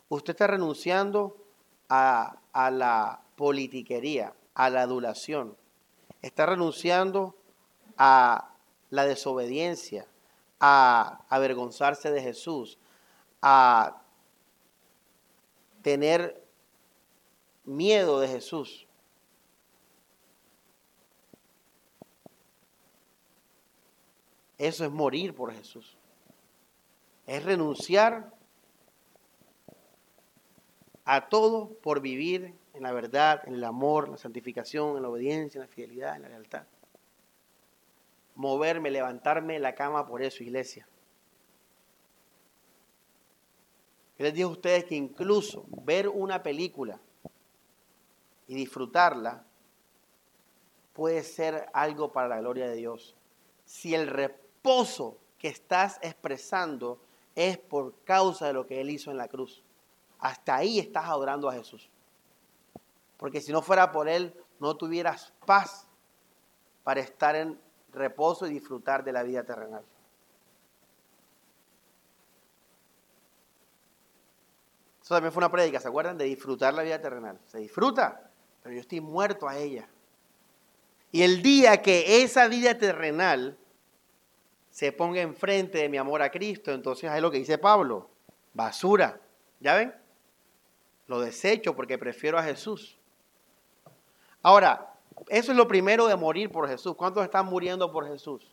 Usted 0.10 0.32
está 0.32 0.48
renunciando 0.48 1.38
a, 1.90 2.38
a 2.54 2.72
la 2.72 3.22
politiquería, 3.36 4.34
a 4.54 4.70
la 4.70 4.82
adulación, 4.82 5.58
está 6.22 6.46
renunciando 6.46 7.36
a 7.98 8.54
la 8.90 9.06
desobediencia, 9.06 10.08
a 10.60 11.26
avergonzarse 11.30 12.12
de 12.12 12.22
Jesús, 12.22 12.78
a 13.42 14.02
tener 15.82 16.46
miedo 17.64 18.20
de 18.20 18.28
Jesús. 18.28 18.88
Eso 24.58 24.86
es 24.86 24.92
morir 24.92 25.34
por 25.34 25.52
Jesús. 25.54 25.98
Es 27.26 27.44
renunciar 27.44 28.32
a 31.04 31.30
todo 31.30 31.70
por 31.82 32.00
vivir 32.00 32.54
en 32.82 32.88
la 32.88 32.94
verdad, 32.94 33.44
en 33.46 33.54
el 33.54 33.64
amor, 33.64 34.06
en 34.06 34.12
la 34.14 34.18
santificación, 34.18 34.98
en 34.98 35.04
la 35.04 35.10
obediencia, 35.10 35.60
en 35.60 35.68
la 35.68 35.72
fidelidad, 35.72 36.16
en 36.16 36.24
la 36.24 36.30
lealtad. 36.30 36.64
Moverme, 38.34 38.90
levantarme 38.90 39.54
de 39.54 39.60
la 39.60 39.76
cama 39.76 40.08
por 40.08 40.24
eso, 40.24 40.42
iglesia. 40.42 40.88
Les 44.18 44.34
digo 44.34 44.50
a 44.50 44.54
ustedes 44.54 44.86
que 44.86 44.96
incluso 44.96 45.66
ver 45.84 46.10
una 46.10 46.42
película 46.42 47.00
y 48.48 48.56
disfrutarla 48.56 49.46
puede 50.94 51.22
ser 51.22 51.70
algo 51.74 52.12
para 52.12 52.30
la 52.30 52.40
gloria 52.40 52.68
de 52.68 52.78
Dios. 52.78 53.16
Si 53.64 53.94
el 53.94 54.08
reposo 54.08 55.20
que 55.38 55.50
estás 55.50 56.00
expresando 56.02 57.00
es 57.36 57.60
por 57.60 58.04
causa 58.06 58.48
de 58.48 58.54
lo 58.54 58.66
que 58.66 58.82
Él 58.82 58.90
hizo 58.90 59.12
en 59.12 59.18
la 59.18 59.28
cruz. 59.28 59.64
Hasta 60.18 60.56
ahí 60.56 60.80
estás 60.80 61.06
adorando 61.06 61.48
a 61.48 61.54
Jesús. 61.54 61.92
Porque 63.22 63.40
si 63.40 63.52
no 63.52 63.62
fuera 63.62 63.92
por 63.92 64.10
Él, 64.10 64.36
no 64.60 64.76
tuvieras 64.76 65.32
paz 65.46 65.88
para 66.84 67.02
estar 67.02 67.36
en 67.36 67.62
reposo 67.94 68.48
y 68.48 68.50
disfrutar 68.50 69.04
de 69.04 69.12
la 69.12 69.22
vida 69.22 69.44
terrenal. 69.44 69.84
Eso 75.04 75.14
también 75.14 75.32
fue 75.32 75.42
una 75.42 75.52
prédica, 75.52 75.80
¿se 75.80 75.88
acuerdan? 75.88 76.18
De 76.18 76.26
disfrutar 76.26 76.74
la 76.74 76.82
vida 76.82 77.00
terrenal. 77.00 77.40
Se 77.46 77.60
disfruta, 77.60 78.32
pero 78.64 78.74
yo 78.74 78.82
estoy 78.82 79.02
muerto 79.02 79.48
a 79.48 79.56
ella. 79.56 79.88
Y 81.12 81.22
el 81.22 81.44
día 81.44 81.84
que 81.84 82.24
esa 82.24 82.48
vida 82.48 82.76
terrenal 82.80 83.56
se 84.72 84.94
ponga 84.94 85.22
enfrente 85.22 85.78
de 85.78 85.90
mi 85.90 85.98
amor 85.98 86.24
a 86.24 86.32
Cristo, 86.32 86.72
entonces 86.72 87.12
es 87.12 87.22
lo 87.22 87.30
que 87.30 87.38
dice 87.38 87.60
Pablo, 87.60 88.10
basura. 88.56 89.22
¿Ya 89.60 89.76
ven? 89.76 89.94
Lo 91.06 91.22
desecho 91.22 91.76
porque 91.76 92.00
prefiero 92.00 92.40
a 92.40 92.44
Jesús. 92.44 92.98
Ahora, 94.42 94.88
Eso 95.28 95.52
es 95.52 95.58
lo 95.58 95.68
primero 95.68 96.08
de 96.08 96.16
morir 96.16 96.52
por 96.52 96.68
Jesús. 96.68 96.96
¿Cuántos 96.96 97.24
están 97.24 97.46
muriendo 97.46 97.92
por 97.92 98.08
Jesús? 98.08 98.44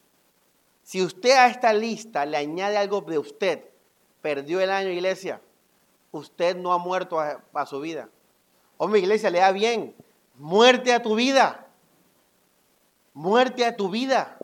Si 0.82 1.02
usted 1.02 1.32
a 1.32 1.48
esta 1.48 1.72
lista 1.72 2.24
le 2.24 2.36
añade 2.36 2.76
algo 2.76 3.00
de 3.00 3.18
usted, 3.18 3.64
perdió 4.20 4.60
el 4.60 4.70
año, 4.70 4.90
iglesia, 4.90 5.40
usted 6.12 6.56
no 6.56 6.72
ha 6.72 6.78
muerto 6.78 7.18
a, 7.18 7.66
su 7.66 7.80
vida. 7.80 8.08
Hombre, 8.76 9.00
iglesia, 9.00 9.30
lea 9.30 9.50
bien. 9.50 9.94
Muerte 10.36 10.92
a 10.92 11.02
tu 11.02 11.14
vida. 11.14 11.66
Muerte 13.14 13.64
a 13.64 13.74
tu 13.74 13.88
vida. 13.88 14.38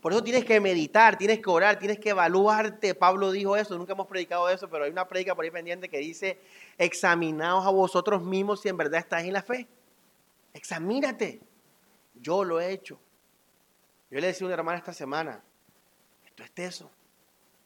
Por 0.00 0.12
eso 0.12 0.24
tienes 0.24 0.44
que 0.44 0.60
meditar, 0.60 1.18
tienes 1.18 1.40
que 1.40 1.50
orar, 1.50 1.78
tienes 1.78 1.98
que 1.98 2.10
evaluarte. 2.10 2.94
Pablo 2.94 3.32
dijo 3.32 3.56
eso, 3.56 3.76
nunca 3.76 3.92
hemos 3.92 4.06
predicado 4.06 4.48
eso, 4.48 4.68
pero 4.70 4.84
hay 4.84 4.90
una 4.90 5.06
predica 5.06 5.34
por 5.34 5.44
ahí 5.44 5.50
pendiente 5.50 5.88
que 5.88 5.98
dice, 5.98 6.40
examinaos 6.78 7.66
a 7.66 7.70
vosotros 7.70 8.22
mismos 8.22 8.60
si 8.60 8.70
en 8.70 8.76
verdad 8.76 9.00
estáis 9.00 9.26
en 9.26 9.34
la 9.34 9.42
fe. 9.42 9.68
Examínate. 10.52 11.40
Yo 12.14 12.44
lo 12.44 12.60
he 12.60 12.72
hecho. 12.72 13.00
Yo 14.10 14.18
le 14.20 14.26
decía 14.26 14.44
a 14.44 14.48
una 14.48 14.54
hermana 14.54 14.78
esta 14.78 14.92
semana, 14.92 15.42
esto 16.24 16.42
es 16.42 16.50
eso. 16.56 16.90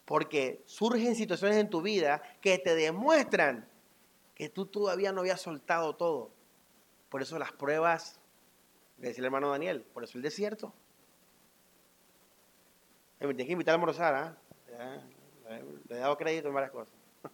Porque 0.05 0.63
surgen 0.67 1.15
situaciones 1.15 1.57
en 1.57 1.71
tu 1.71 1.81
vida 1.81 2.23
que 2.41 2.59
te 2.59 2.75
demuestran 2.75 3.67
que 4.35 4.49
tú 4.49 4.67
todavía 4.67 5.13
no 5.13 5.21
habías 5.21 5.41
soltado 5.41 5.97
todo. 5.97 6.31
Por 7.09 7.23
eso 7.23 7.39
las 7.39 7.53
pruebas, 7.53 8.21
le 8.99 9.09
decía 9.09 9.23
el 9.23 9.27
hermano 9.27 9.51
Daniel, 9.51 9.83
por 9.83 10.05
eso 10.05 10.19
el 10.19 10.23
desierto. 10.23 10.75
Me 13.21 13.29
tienes 13.29 13.47
que 13.47 13.53
invitar 13.53 13.73
a 13.73 13.77
almorzar, 13.77 14.15
¿ah? 14.15 14.39
Le 15.89 15.97
he 15.97 15.99
dado 15.99 16.17
crédito 16.19 16.49
en 16.49 16.55
varias 16.55 16.73
cosas. 16.73 16.93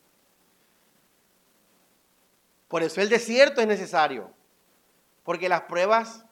Por 2.68 2.82
eso 2.82 3.00
el 3.00 3.08
desierto 3.08 3.60
es 3.60 3.66
necesario. 3.66 4.32
Porque 5.22 5.48
las 5.48 5.62
pruebas 5.62 6.24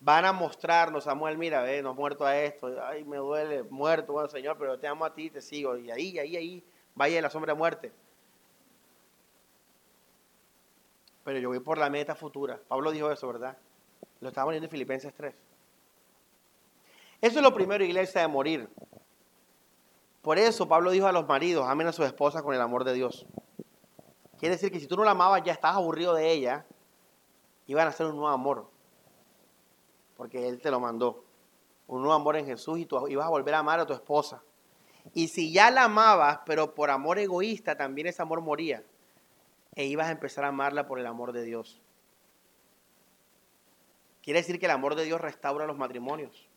van 0.00 0.24
a 0.24 0.32
mostrarnos, 0.32 1.04
Samuel, 1.04 1.38
mira, 1.38 1.62
ve, 1.62 1.82
no 1.82 1.94
muerto 1.94 2.24
a 2.24 2.36
esto, 2.36 2.70
ay, 2.84 3.04
me 3.04 3.16
duele, 3.16 3.62
muerto, 3.64 4.12
bueno, 4.12 4.28
Señor, 4.28 4.56
pero 4.58 4.78
te 4.78 4.86
amo 4.86 5.04
a 5.04 5.14
ti, 5.14 5.30
te 5.30 5.40
sigo. 5.40 5.76
Y 5.76 5.90
ahí, 5.90 6.18
ahí, 6.18 6.36
ahí, 6.36 6.64
vaya 6.94 7.20
la 7.22 7.30
sombra 7.30 7.52
de 7.52 7.58
muerte. 7.58 7.92
Pero 11.24 11.38
yo 11.38 11.48
voy 11.48 11.60
por 11.60 11.78
la 11.78 11.90
meta 11.90 12.14
futura. 12.14 12.60
Pablo 12.68 12.92
dijo 12.92 13.10
eso, 13.10 13.26
¿verdad? 13.26 13.56
Lo 14.20 14.28
estaba 14.28 14.52
leyendo 14.52 14.66
en 14.66 14.70
Filipenses 14.70 15.12
3. 15.14 15.34
Eso 17.20 17.38
es 17.38 17.42
lo 17.42 17.52
primero, 17.54 17.82
iglesia, 17.82 18.20
de 18.20 18.28
morir. 18.28 18.68
Por 20.22 20.38
eso 20.38 20.68
Pablo 20.68 20.90
dijo 20.90 21.06
a 21.06 21.12
los 21.12 21.26
maridos, 21.26 21.66
amen 21.66 21.86
a 21.86 21.92
su 21.92 22.04
esposa 22.04 22.42
con 22.42 22.54
el 22.54 22.60
amor 22.60 22.84
de 22.84 22.92
Dios. 22.92 23.26
Quiere 24.38 24.54
decir 24.54 24.70
que 24.70 24.80
si 24.80 24.86
tú 24.86 24.96
no 24.96 25.04
la 25.04 25.12
amabas, 25.12 25.42
ya 25.42 25.52
estás 25.52 25.74
aburrido 25.74 26.14
de 26.14 26.30
ella, 26.30 26.66
iban 27.66 27.86
a 27.86 27.90
hacer 27.90 28.06
un 28.06 28.16
nuevo 28.16 28.28
amor. 28.28 28.68
Porque 30.16 30.48
Él 30.48 30.60
te 30.60 30.70
lo 30.70 30.80
mandó. 30.80 31.24
Un 31.86 32.00
nuevo 32.02 32.14
amor 32.14 32.36
en 32.36 32.46
Jesús 32.46 32.78
y 32.78 32.88
ibas 33.08 33.26
a 33.26 33.30
volver 33.30 33.54
a 33.54 33.58
amar 33.58 33.80
a 33.80 33.86
tu 33.86 33.92
esposa. 33.92 34.42
Y 35.14 35.28
si 35.28 35.52
ya 35.52 35.70
la 35.70 35.84
amabas, 35.84 36.40
pero 36.44 36.74
por 36.74 36.90
amor 36.90 37.18
egoísta, 37.18 37.76
también 37.76 38.08
ese 38.08 38.22
amor 38.22 38.40
moría. 38.40 38.82
E 39.74 39.84
ibas 39.84 40.08
a 40.08 40.12
empezar 40.12 40.44
a 40.44 40.48
amarla 40.48 40.86
por 40.86 40.98
el 40.98 41.06
amor 41.06 41.32
de 41.32 41.42
Dios. 41.42 41.80
Quiere 44.22 44.40
decir 44.40 44.58
que 44.58 44.66
el 44.66 44.72
amor 44.72 44.96
de 44.96 45.04
Dios 45.04 45.20
restaura 45.20 45.66
los 45.66 45.76
matrimonios. 45.76 46.48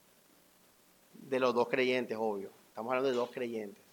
De 1.13 1.39
los 1.39 1.53
dos 1.53 1.67
creyentes, 1.67 2.17
obvio. 2.19 2.51
Estamos 2.69 2.89
hablando 2.89 3.09
de 3.09 3.15
dos 3.15 3.29
creyentes. 3.29 3.83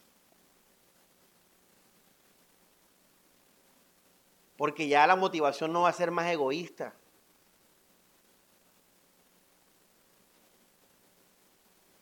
Porque 4.56 4.88
ya 4.88 5.06
la 5.06 5.16
motivación 5.16 5.72
no 5.72 5.82
va 5.82 5.90
a 5.90 5.92
ser 5.92 6.10
más 6.10 6.30
egoísta. 6.30 6.94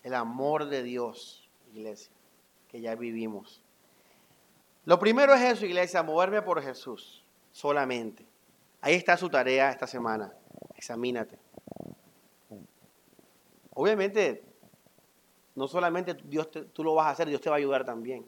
El 0.05 0.15
amor 0.15 0.67
de 0.67 0.85
Dios, 0.85 1.51
iglesia, 1.73 2.13
que 2.69 2.81
ya 2.81 2.95
vivimos. 2.95 3.61
Lo 4.85 5.01
primero 5.01 5.35
es 5.35 5.43
eso, 5.43 5.67
iglesia, 5.67 6.05
moverme 6.05 6.43
por 6.43 6.63
Jesús, 6.63 7.25
solamente. 7.51 8.25
Ahí 8.81 8.95
está 8.95 9.17
su 9.17 9.29
tarea 9.29 9.71
esta 9.71 9.89
semana. 9.89 10.33
Examínate. 10.77 11.37
Obviamente, 13.73 14.45
no 15.57 15.67
solamente 15.67 16.15
Dios 16.23 16.49
tú 16.73 16.85
lo 16.85 16.95
vas 16.95 17.07
a 17.07 17.11
hacer, 17.11 17.29
Dios 17.29 17.41
te 17.41 17.51
va 17.51 17.57
a 17.57 17.59
ayudar 17.59 17.85
también. 17.85 18.25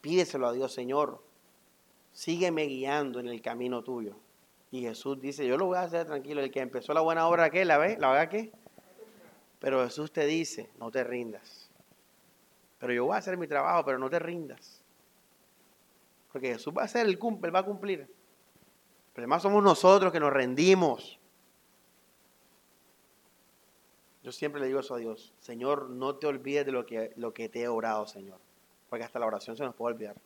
Pídeselo 0.00 0.46
a 0.46 0.52
Dios, 0.54 0.72
Señor 0.72 1.20
sígueme 2.12 2.66
guiando 2.66 3.20
en 3.20 3.28
el 3.28 3.40
camino 3.40 3.82
tuyo. 3.82 4.16
Y 4.70 4.82
Jesús 4.82 5.20
dice, 5.20 5.46
yo 5.46 5.56
lo 5.56 5.66
voy 5.66 5.78
a 5.78 5.82
hacer 5.82 6.06
tranquilo. 6.06 6.40
El 6.40 6.50
que 6.50 6.60
empezó 6.60 6.94
la 6.94 7.00
buena 7.00 7.26
obra, 7.26 7.50
¿qué? 7.50 7.64
¿La 7.64 7.78
ve? 7.78 7.96
¿La 7.98 8.12
haga 8.12 8.28
qué? 8.28 8.52
Pero 9.60 9.84
Jesús 9.84 10.10
te 10.10 10.26
dice, 10.26 10.70
no 10.78 10.90
te 10.90 11.04
rindas. 11.04 11.70
Pero 12.78 12.92
yo 12.94 13.04
voy 13.04 13.14
a 13.14 13.18
hacer 13.18 13.36
mi 13.36 13.46
trabajo, 13.46 13.84
pero 13.84 13.98
no 13.98 14.08
te 14.08 14.18
rindas. 14.18 14.82
Porque 16.32 16.54
Jesús 16.54 16.72
va 16.76 16.82
a 16.82 16.84
hacer 16.86 17.06
el 17.06 17.18
cumple, 17.18 17.48
Él 17.48 17.54
va 17.54 17.60
a 17.60 17.64
cumplir. 17.64 18.08
Pero 19.12 19.24
además 19.24 19.42
somos 19.42 19.62
nosotros 19.62 20.10
que 20.10 20.18
nos 20.18 20.32
rendimos. 20.32 21.18
Yo 24.22 24.32
siempre 24.32 24.60
le 24.60 24.66
digo 24.66 24.80
eso 24.80 24.94
a 24.94 24.98
Dios, 24.98 25.34
Señor, 25.40 25.90
no 25.90 26.16
te 26.16 26.26
olvides 26.26 26.66
de 26.66 26.72
lo 26.72 26.86
que, 26.86 27.12
lo 27.16 27.32
que 27.32 27.48
te 27.48 27.62
he 27.62 27.68
orado, 27.68 28.06
Señor. 28.06 28.38
Porque 28.88 29.04
hasta 29.04 29.18
la 29.18 29.26
oración 29.26 29.56
se 29.56 29.64
nos 29.64 29.74
puede 29.74 29.94
olvidar. 29.94 30.16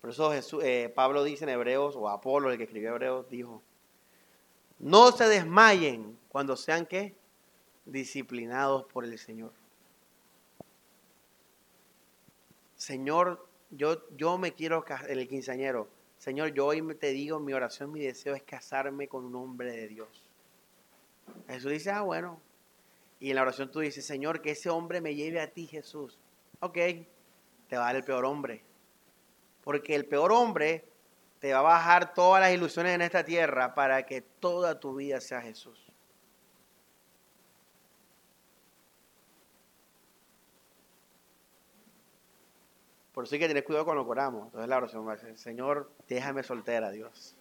Por 0.00 0.10
eso 0.10 0.30
Jesús, 0.32 0.62
eh, 0.64 0.92
Pablo 0.94 1.22
dice 1.22 1.44
en 1.44 1.50
Hebreos, 1.50 1.94
o 1.96 2.08
Apolo, 2.08 2.50
el 2.50 2.56
que 2.56 2.64
escribió 2.64 2.90
Hebreos, 2.90 3.28
dijo, 3.28 3.62
no 4.78 5.10
se 5.10 5.28
desmayen 5.28 6.18
cuando 6.38 6.54
sean 6.54 6.86
¿qué? 6.86 7.16
disciplinados 7.84 8.84
por 8.84 9.04
el 9.04 9.18
Señor. 9.18 9.50
Señor, 12.76 13.44
yo, 13.70 14.08
yo 14.16 14.38
me 14.38 14.52
quiero 14.52 14.84
casar, 14.84 15.10
el 15.10 15.26
quinceañero, 15.26 15.88
Señor, 16.16 16.54
yo 16.54 16.66
hoy 16.66 16.94
te 16.94 17.08
digo, 17.08 17.40
mi 17.40 17.54
oración, 17.54 17.90
mi 17.90 17.98
deseo 17.98 18.36
es 18.36 18.44
casarme 18.44 19.08
con 19.08 19.24
un 19.24 19.34
hombre 19.34 19.72
de 19.72 19.88
Dios. 19.88 20.30
Jesús 21.48 21.72
dice, 21.72 21.90
ah, 21.90 22.02
bueno. 22.02 22.40
Y 23.18 23.30
en 23.30 23.34
la 23.34 23.42
oración 23.42 23.72
tú 23.72 23.80
dices, 23.80 24.06
Señor, 24.06 24.40
que 24.40 24.52
ese 24.52 24.70
hombre 24.70 25.00
me 25.00 25.16
lleve 25.16 25.40
a 25.40 25.50
ti, 25.50 25.66
Jesús. 25.66 26.20
Ok, 26.60 26.76
te 27.68 27.76
va 27.76 27.82
a 27.82 27.86
dar 27.86 27.96
el 27.96 28.04
peor 28.04 28.24
hombre. 28.24 28.62
Porque 29.64 29.96
el 29.96 30.06
peor 30.06 30.30
hombre 30.30 30.84
te 31.40 31.52
va 31.52 31.58
a 31.58 31.62
bajar 31.62 32.14
todas 32.14 32.40
las 32.40 32.52
ilusiones 32.52 32.94
en 32.94 33.02
esta 33.02 33.24
tierra 33.24 33.74
para 33.74 34.06
que 34.06 34.20
toda 34.20 34.78
tu 34.78 34.94
vida 34.94 35.20
sea 35.20 35.40
Jesús. 35.42 35.87
Por 43.18 43.24
eso 43.24 43.34
hay 43.34 43.40
que 43.40 43.48
tener 43.48 43.64
cuidado 43.64 43.84
cuando 43.84 44.06
oramos. 44.06 44.44
Entonces 44.44 44.68
la 44.68 44.76
oración 44.76 45.04
va 45.04 45.14
a 45.14 45.16
decir, 45.16 45.36
Señor, 45.36 45.90
déjame 46.08 46.44
soltera, 46.44 46.92
Dios. 46.92 47.34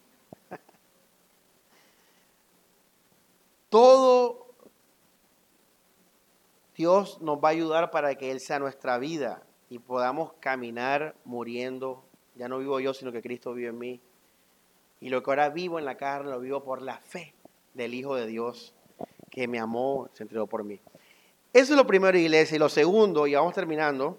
Todo 3.70 4.48
Dios 6.76 7.22
nos 7.22 7.38
va 7.38 7.50
a 7.50 7.52
ayudar 7.52 7.92
para 7.92 8.16
que 8.16 8.32
Él 8.32 8.40
sea 8.40 8.58
nuestra 8.58 8.98
vida 8.98 9.44
y 9.70 9.78
podamos 9.78 10.34
caminar 10.40 11.14
muriendo 11.26 12.04
ya 12.34 12.48
no 12.48 12.58
vivo 12.58 12.80
yo, 12.80 12.96
sino 12.96 13.12
que 13.12 13.22
Cristo 13.22 13.54
vive 13.54 13.70
en 13.70 13.78
mí. 13.78 14.02
Y 15.00 15.10
lo 15.10 15.22
que 15.22 15.30
ahora 15.30 15.50
vivo 15.50 15.78
en 15.78 15.86
la 15.86 15.96
carne 15.96 16.32
lo 16.32 16.40
vivo 16.40 16.64
por 16.64 16.82
la 16.82 16.98
fe 16.98 17.36
del 17.76 17.94
Hijo 17.94 18.16
de 18.16 18.26
Dios 18.26 18.74
que 19.30 19.48
me 19.48 19.60
amó, 19.60 20.10
se 20.14 20.24
entregó 20.24 20.48
por 20.48 20.64
mí. 20.64 20.80
Eso 21.54 21.74
es 21.74 21.78
lo 21.78 21.86
primero, 21.86 22.18
iglesia. 22.18 22.56
Y 22.56 22.60
lo 22.60 22.68
segundo, 22.68 23.28
y 23.28 23.36
vamos 23.36 23.54
terminando, 23.54 24.18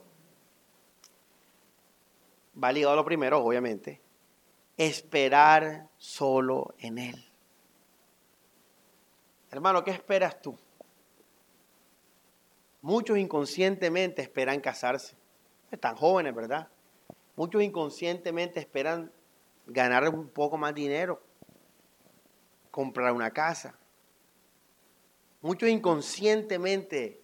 va 2.62 2.72
ligado 2.72 2.94
a 2.94 2.96
lo 2.96 3.04
primero, 3.04 3.42
obviamente, 3.42 4.00
esperar 4.76 5.88
solo 5.96 6.74
en 6.78 6.98
Él. 6.98 7.24
Hermano, 9.50 9.82
¿qué 9.82 9.90
esperas 9.90 10.40
tú? 10.40 10.58
Muchos 12.80 13.18
inconscientemente 13.18 14.22
esperan 14.22 14.60
casarse. 14.60 15.16
Están 15.70 15.96
jóvenes, 15.96 16.34
¿verdad? 16.34 16.68
Muchos 17.36 17.62
inconscientemente 17.62 18.60
esperan 18.60 19.12
ganar 19.66 20.08
un 20.08 20.28
poco 20.28 20.56
más 20.56 20.74
dinero, 20.74 21.22
comprar 22.70 23.12
una 23.12 23.30
casa. 23.30 23.78
Muchos 25.40 25.68
inconscientemente 25.68 27.20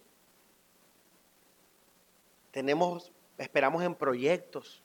tenemos, 2.51 3.11
esperamos 3.37 3.83
en 3.83 3.95
proyectos. 3.95 4.84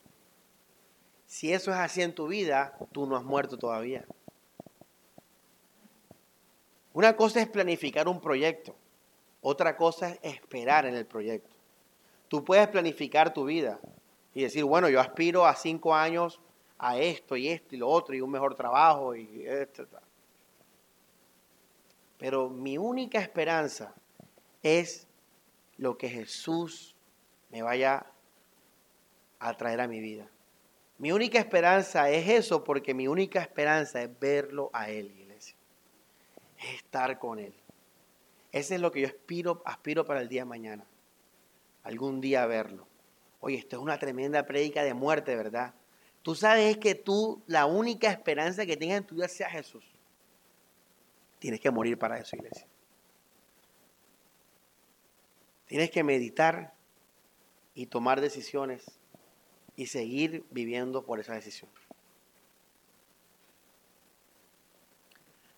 Si 1.31 1.53
eso 1.53 1.71
es 1.71 1.77
así 1.77 2.03
en 2.03 2.13
tu 2.13 2.27
vida, 2.27 2.77
tú 2.91 3.07
no 3.07 3.15
has 3.15 3.23
muerto 3.23 3.57
todavía. 3.57 4.05
Una 6.93 7.15
cosa 7.15 7.41
es 7.41 7.47
planificar 7.47 8.09
un 8.09 8.21
proyecto, 8.21 8.75
otra 9.41 9.77
cosa 9.77 10.09
es 10.09 10.19
esperar 10.25 10.87
en 10.87 10.97
el 10.97 11.07
proyecto. 11.07 11.55
Tú 12.27 12.45
puedes 12.45 12.67
planificar 12.67 13.33
tu 13.33 13.45
vida, 13.45 13.79
y 14.35 14.43
decir, 14.43 14.65
bueno, 14.65 14.89
yo 14.89 14.99
aspiro 14.99 15.47
a 15.47 15.55
cinco 15.55 15.95
años 15.95 16.41
a 16.79 16.99
esto 16.99 17.37
y 17.37 17.47
esto 17.47 17.77
y 17.77 17.79
lo 17.79 17.89
otro 17.89 18.17
y 18.17 18.21
un 18.21 18.31
mejor 18.33 18.57
trabajo 18.57 19.15
y 19.15 19.47
esto. 19.47 19.87
Pero 22.19 22.51
mi 22.51 22.77
única 22.77 23.21
esperanza 23.21 23.95
es 24.65 25.07
lo 25.77 25.97
que 25.97 26.09
Jesús 26.09 26.97
me 27.51 27.63
vaya 27.63 28.05
a 29.39 29.57
traer 29.57 29.81
a 29.81 29.87
mi 29.87 30.01
vida. 30.01 30.29
Mi 31.01 31.13
única 31.13 31.39
esperanza 31.39 32.11
es 32.11 32.29
eso 32.29 32.63
porque 32.63 32.93
mi 32.93 33.09
única 33.09 33.41
esperanza 33.41 34.03
es 34.03 34.21
verlo 34.21 34.69
a 34.75 34.91
Él, 34.91 35.11
iglesia. 35.19 35.57
Es 36.59 36.75
estar 36.75 37.19
con 37.19 37.39
Él. 37.39 37.55
Ese 38.53 38.75
es 38.75 38.83
lo 38.83 38.93
que 38.93 39.01
yo 39.01 39.07
aspiro, 39.07 39.63
aspiro 39.65 40.05
para 40.05 40.21
el 40.21 40.29
día 40.29 40.43
de 40.43 40.51
mañana. 40.51 40.85
Algún 41.85 42.21
día 42.21 42.45
verlo. 42.45 42.87
Oye, 43.41 43.57
esto 43.57 43.77
es 43.77 43.83
una 43.83 43.99
tremenda 43.99 44.45
prédica 44.45 44.85
de 44.85 44.93
muerte, 44.93 45.35
¿verdad? 45.37 45.73
Tú 46.21 46.35
sabes 46.35 46.77
que 46.77 46.95
tú, 46.95 47.43
la 47.47 47.65
única 47.65 48.11
esperanza 48.11 48.67
que 48.67 48.77
tengas 48.77 48.99
en 48.99 49.07
tu 49.07 49.15
vida 49.15 49.29
sea 49.29 49.49
Jesús. 49.49 49.85
Tienes 51.39 51.61
que 51.61 51.71
morir 51.71 51.99
para 51.99 52.19
eso, 52.19 52.37
iglesia. 52.37 52.67
Tienes 55.65 55.91
que 55.91 56.05
meditar 56.05 56.75
y 57.73 57.87
tomar 57.87 58.21
decisiones 58.21 59.00
y 59.77 59.87
seguir 59.87 60.45
viviendo 60.51 61.05
por 61.05 61.21
esa 61.21 61.35
decisión. 61.35 61.71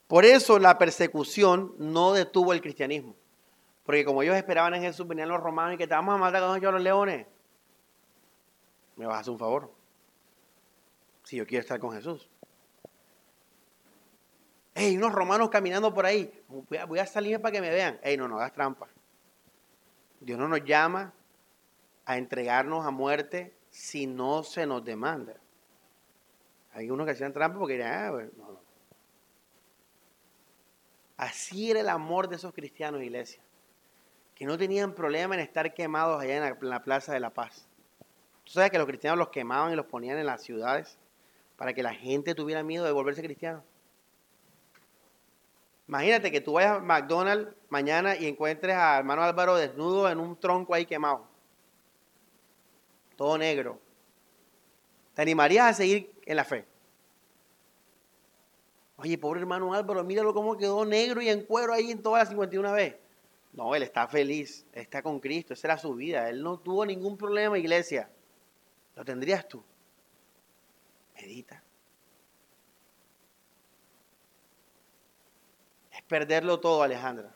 Por 0.07 0.27
eso 0.27 0.59
la 0.59 0.77
persecución 0.77 1.75
no 1.79 2.13
detuvo 2.13 2.53
el 2.53 2.61
cristianismo. 2.61 3.17
Porque 3.85 4.05
como 4.05 4.23
ellos 4.23 4.37
esperaban 4.37 4.75
en 4.75 4.83
Jesús, 4.83 5.09
venían 5.09 5.29
los 5.29 5.41
romanos 5.41 5.75
y 5.75 5.79
que 5.79 5.87
te 5.87 5.95
vamos 5.95 6.15
a 6.15 6.19
matar 6.19 6.61
con 6.61 6.75
los 6.75 6.83
leones. 6.83 7.27
Me 8.97 9.07
vas 9.07 9.17
a 9.17 9.21
hacer 9.21 9.33
un 9.33 9.39
favor. 9.39 9.73
Si 11.25 11.37
yo 11.37 11.47
quiero 11.47 11.63
estar 11.63 11.81
con 11.81 11.93
Jesús. 11.93 12.29
Hey, 14.75 14.97
unos 14.97 15.13
romanos 15.13 15.51
caminando 15.51 15.93
por 15.93 16.07
ahí. 16.07 16.33
Voy 16.87 16.99
a, 16.99 17.07
salir 17.07 17.41
para 17.41 17.53
que 17.53 17.61
me 17.61 17.71
vean. 17.71 17.99
Hey, 18.03 18.17
no, 18.17 18.29
no 18.29 18.37
hagas 18.37 18.53
trampa. 18.53 18.89
Dios 20.21 20.39
no 20.39 20.47
nos 20.47 20.65
llama 20.65 21.13
a 22.05 22.17
entregarnos 22.17 22.85
a 22.85 22.91
muerte 22.91 23.57
si 23.73 24.07
no 24.07 24.45
se 24.45 24.67
nos 24.67 24.85
demanda. 24.85 25.35
Hay 26.75 26.91
unos 26.91 27.07
que 27.07 27.13
hacían 27.13 27.33
trampa 27.33 27.59
porque 27.59 27.75
dirán, 27.75 27.93
ah, 27.93 28.11
no, 28.37 28.53
no. 28.53 28.61
Así 31.17 31.71
era 31.71 31.81
el 31.81 31.89
amor 31.89 32.29
de 32.29 32.37
esos 32.37 32.53
cristianos, 32.53 33.03
iglesia, 33.03 33.43
que 34.35 34.45
no 34.45 34.59
tenían 34.59 34.95
problema 34.95 35.35
en 35.35 35.41
estar 35.41 35.73
quemados 35.73 36.21
allá 36.21 36.37
en 36.37 36.43
la, 36.43 36.49
en 36.49 36.69
la 36.69 36.83
Plaza 36.83 37.13
de 37.13 37.21
la 37.21 37.31
Paz. 37.31 37.67
Tú 38.45 38.53
sabes 38.53 38.71
que 38.71 38.79
los 38.79 38.87
cristianos 38.87 39.19
los 39.19 39.29
quemaban 39.29 39.73
y 39.73 39.77
los 39.77 39.87
ponían 39.87 40.19
en 40.19 40.27
las 40.27 40.43
ciudades 40.43 40.99
para 41.57 41.73
que 41.73 41.83
la 41.83 41.95
gente 41.95 42.35
tuviera 42.35 42.63
miedo 42.63 42.85
de 42.85 42.93
volverse 42.93 43.23
cristiano. 43.23 43.63
Imagínate 45.89 46.31
que 46.31 46.41
tú 46.41 46.55
vayas 46.55 46.79
a 46.79 46.81
McDonald's 46.81 47.55
mañana 47.69 48.17
y 48.17 48.27
encuentres 48.27 48.77
a 48.77 48.99
hermano 48.99 49.23
Álvaro 49.23 49.57
desnudo 49.57 50.11
en 50.11 50.19
un 50.19 50.39
tronco 50.39 50.75
ahí 50.75 50.85
quemado. 50.85 51.32
Todo 53.23 53.39
negro. 53.39 53.79
¿Te 55.15 55.23
animarías 55.23 55.71
a 55.71 55.75
seguir 55.75 56.13
en 56.27 56.35
la 56.35 56.45
fe? 56.45 56.65
Oye, 58.97 59.17
pobre 59.17 59.39
hermano 59.39 59.73
Álvaro, 59.73 60.03
míralo 60.03 60.35
cómo 60.35 60.57
quedó 60.57 60.85
negro 60.85 61.23
y 61.23 61.29
en 61.29 61.45
cuero 61.45 61.73
ahí 61.73 61.93
en 61.93 62.03
todas 62.03 62.23
las 62.23 62.31
51 62.31 62.73
veces. 62.73 62.99
No, 63.53 63.77
él 63.77 63.85
está 63.85 64.09
feliz, 64.09 64.67
está 64.73 65.05
con 65.05 65.21
Cristo, 65.21 65.55
esa 65.55 65.69
era 65.69 65.79
su 65.79 65.95
vida. 65.95 66.29
Él 66.29 66.43
no 66.43 66.59
tuvo 66.59 66.85
ningún 66.85 67.17
problema, 67.17 67.57
iglesia. 67.57 68.11
¿Lo 68.97 69.05
tendrías 69.05 69.47
tú? 69.47 69.63
Medita. 71.15 71.63
perderlo 76.09 76.59
todo, 76.59 76.83
Alejandra. 76.83 77.33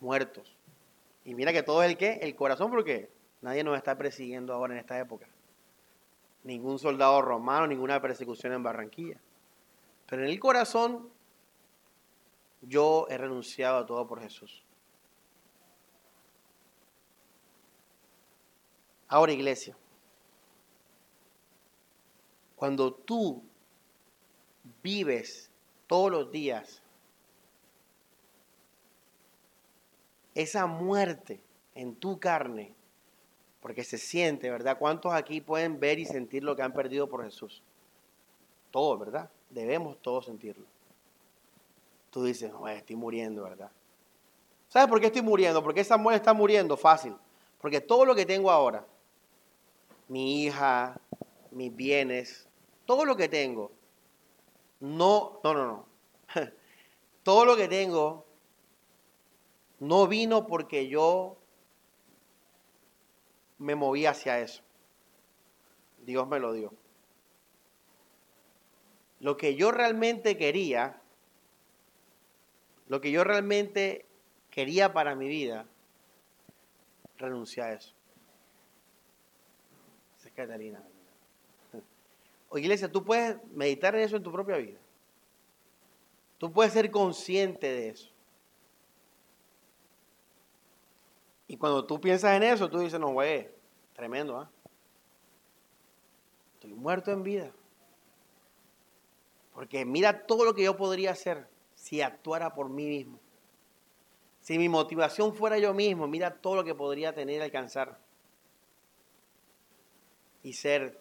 Muertos. 0.00 0.56
Y 1.24 1.36
mira 1.36 1.52
que 1.52 1.62
todo 1.62 1.84
es 1.84 1.90
el 1.90 1.96
qué? 1.96 2.18
El 2.22 2.34
corazón, 2.34 2.72
porque 2.72 3.08
nadie 3.40 3.64
nos 3.64 3.76
está 3.76 3.96
persiguiendo 3.96 4.52
ahora 4.52 4.74
en 4.74 4.80
esta 4.80 4.98
época. 4.98 5.26
Ningún 6.44 6.78
soldado 6.78 7.20
romano, 7.22 7.66
ninguna 7.66 8.00
persecución 8.00 8.52
en 8.52 8.62
Barranquilla. 8.62 9.20
Pero 10.06 10.22
en 10.22 10.30
el 10.30 10.40
corazón, 10.40 11.10
yo 12.62 13.06
he 13.08 13.18
renunciado 13.18 13.78
a 13.78 13.86
todo 13.86 14.06
por 14.06 14.20
Jesús. 14.20 14.64
Ahora, 19.08 19.32
iglesia, 19.32 19.76
cuando 22.56 22.92
tú 22.92 23.42
vives 24.82 25.50
todos 25.86 26.10
los 26.10 26.30
días 26.30 26.82
esa 30.34 30.66
muerte 30.66 31.40
en 31.74 31.96
tu 31.96 32.20
carne, 32.20 32.74
porque 33.68 33.84
se 33.84 33.98
siente, 33.98 34.50
¿verdad? 34.50 34.78
¿Cuántos 34.78 35.12
aquí 35.12 35.42
pueden 35.42 35.78
ver 35.78 35.98
y 35.98 36.06
sentir 36.06 36.42
lo 36.42 36.56
que 36.56 36.62
han 36.62 36.72
perdido 36.72 37.06
por 37.06 37.22
Jesús? 37.22 37.62
Todos, 38.70 38.98
¿verdad? 38.98 39.28
Debemos 39.50 39.98
todos 40.00 40.24
sentirlo. 40.24 40.64
Tú 42.10 42.24
dices, 42.24 42.50
no, 42.50 42.66
estoy 42.66 42.96
muriendo, 42.96 43.42
¿verdad? 43.42 43.70
¿Sabes 44.68 44.88
por 44.88 44.98
qué 44.98 45.08
estoy 45.08 45.20
muriendo? 45.20 45.62
Porque 45.62 45.82
esa 45.82 45.98
muerte 45.98 46.16
está 46.16 46.32
muriendo 46.32 46.78
fácil. 46.78 47.14
Porque 47.60 47.82
todo 47.82 48.06
lo 48.06 48.14
que 48.14 48.24
tengo 48.24 48.50
ahora, 48.50 48.86
mi 50.08 50.44
hija, 50.44 50.98
mis 51.50 51.76
bienes, 51.76 52.48
todo 52.86 53.04
lo 53.04 53.18
que 53.18 53.28
tengo, 53.28 53.70
no, 54.80 55.40
no, 55.44 55.52
no, 55.52 55.66
no. 55.66 55.86
todo 57.22 57.44
lo 57.44 57.54
que 57.54 57.68
tengo 57.68 58.24
no 59.78 60.06
vino 60.06 60.46
porque 60.46 60.88
yo 60.88 61.37
me 63.58 63.74
moví 63.74 64.06
hacia 64.06 64.40
eso. 64.40 64.62
Dios 66.04 66.26
me 66.28 66.38
lo 66.38 66.52
dio. 66.52 66.72
Lo 69.20 69.36
que 69.36 69.56
yo 69.56 69.72
realmente 69.72 70.36
quería, 70.36 71.00
lo 72.86 73.00
que 73.00 73.10
yo 73.10 73.24
realmente 73.24 74.06
quería 74.50 74.92
para 74.92 75.14
mi 75.14 75.28
vida, 75.28 75.66
renuncié 77.18 77.62
a 77.62 77.72
eso. 77.72 77.94
Esa 80.18 80.28
es 80.28 80.34
Catalina. 80.34 80.82
Iglesia, 82.54 82.90
tú 82.90 83.04
puedes 83.04 83.36
meditar 83.52 83.94
en 83.94 84.02
eso 84.02 84.16
en 84.16 84.22
tu 84.22 84.32
propia 84.32 84.56
vida. 84.56 84.78
Tú 86.38 86.52
puedes 86.52 86.72
ser 86.72 86.90
consciente 86.90 87.66
de 87.66 87.88
eso. 87.90 88.07
Y 91.48 91.56
cuando 91.56 91.86
tú 91.86 91.98
piensas 91.98 92.36
en 92.36 92.42
eso, 92.42 92.68
tú 92.68 92.78
dices, 92.78 93.00
no, 93.00 93.08
güey, 93.08 93.48
tremendo, 93.94 94.38
¿ah? 94.38 94.50
Estoy 96.54 96.74
muerto 96.74 97.10
en 97.10 97.22
vida. 97.22 97.52
Porque 99.54 99.84
mira 99.84 100.26
todo 100.26 100.44
lo 100.44 100.54
que 100.54 100.62
yo 100.64 100.76
podría 100.76 101.12
hacer 101.12 101.48
si 101.74 102.02
actuara 102.02 102.54
por 102.54 102.68
mí 102.68 102.86
mismo. 102.86 103.18
Si 104.40 104.58
mi 104.58 104.68
motivación 104.68 105.34
fuera 105.34 105.58
yo 105.58 105.72
mismo, 105.72 106.06
mira 106.06 106.40
todo 106.40 106.56
lo 106.56 106.64
que 106.64 106.74
podría 106.74 107.14
tener, 107.14 107.40
alcanzar. 107.40 107.98
Y 110.42 110.52
ser. 110.52 111.00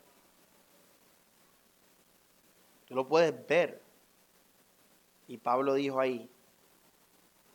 Tú 2.86 2.96
lo 2.96 3.08
puedes 3.08 3.46
ver. 3.48 3.82
Y 5.28 5.38
Pablo 5.38 5.74
dijo 5.74 6.00
ahí, 6.00 6.30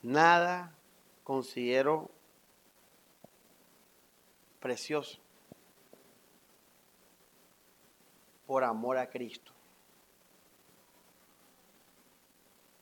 nada 0.02 0.76
considero 1.24 2.10
precioso 4.62 5.18
por 8.46 8.64
amor 8.64 8.96
a 8.96 9.10
Cristo. 9.10 9.52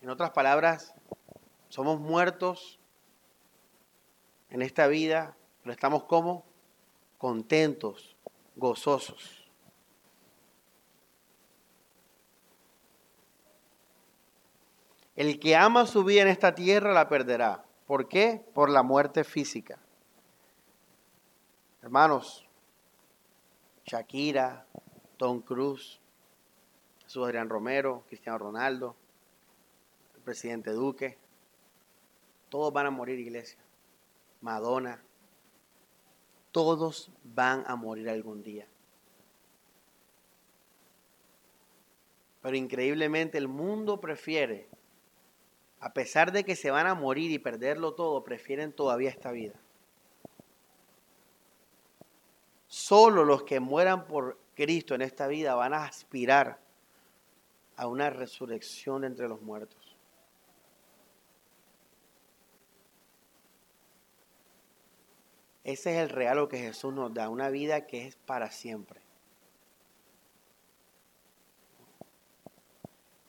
En 0.01 0.11
otras 0.11 0.31
palabras, 0.31 0.95
somos 1.69 1.99
muertos 1.99 2.79
en 4.51 4.63
esta 4.63 4.87
vida, 4.87 5.37
pero 5.63 5.73
estamos 5.73 6.05
como 6.05 6.45
contentos, 7.19 8.17
gozosos. 8.57 9.49
El 15.17 15.39
que 15.39 15.55
ama 15.55 15.87
su 15.87 16.03
vida 16.03 16.23
en 16.23 16.29
esta 16.29 16.55
tierra 16.55 16.93
la 16.93 17.09
perderá. 17.09 17.65
¿Por 17.87 18.09
qué? 18.09 18.45
Por 18.55 18.71
la 18.71 18.83
muerte 18.83 19.23
física. 19.23 19.79
Hermanos, 21.83 22.47
Shakira, 23.85 24.67
Tom 25.17 25.41
Cruise, 25.41 26.01
Jesús 27.05 27.25
Adrián 27.25 27.49
Romero, 27.49 28.05
Cristiano 28.09 28.39
Ronaldo, 28.39 28.97
el 30.15 30.21
presidente 30.23 30.71
Duque, 30.73 31.19
todos 32.49 32.73
van 32.73 32.87
a 32.87 32.91
morir, 32.91 33.19
iglesia. 33.19 33.59
Madonna, 34.41 35.03
todos 36.51 37.13
van 37.23 37.65
a 37.67 37.77
morir 37.77 38.09
algún 38.09 38.43
día. 38.43 38.67
Pero 42.43 42.57
increíblemente 42.57 43.39
el 43.39 43.49
mundo 43.49 44.01
prefiere 44.01 44.69
a 45.81 45.95
pesar 45.95 46.31
de 46.31 46.45
que 46.45 46.57
se 46.57 46.71
van 46.71 46.87
a 46.87 46.95
morir 46.95 47.31
y 47.31 47.39
perderlo 47.39 47.95
todo, 47.95 48.23
prefieren 48.23 48.73
todavía 48.73 49.09
esta 49.09 49.33
vida. 49.33 49.60
Solo 52.71 53.25
los 53.25 53.43
que 53.43 53.59
mueran 53.59 54.07
por 54.07 54.39
Cristo 54.55 54.95
en 54.95 55.03
esta 55.03 55.27
vida 55.27 55.57
van 55.57 55.75
a 55.75 55.87
aspirar 55.87 56.61
a 57.77 57.89
una 57.89 58.11
resurrección 58.11 59.03
entre 59.03 59.27
los 59.27 59.43
muertos. 59.43 59.97
Ese 65.65 65.97
es 65.97 65.99
el 65.99 66.11
regalo 66.11 66.49
que 66.49 66.59
Jesús 66.59 66.95
nos 66.95 67.13
da, 67.13 67.29
una 67.29 67.51
vida 67.51 67.89
que 67.89 68.07
es 68.07 68.15
para 68.15 68.53
siempre. 68.53 69.01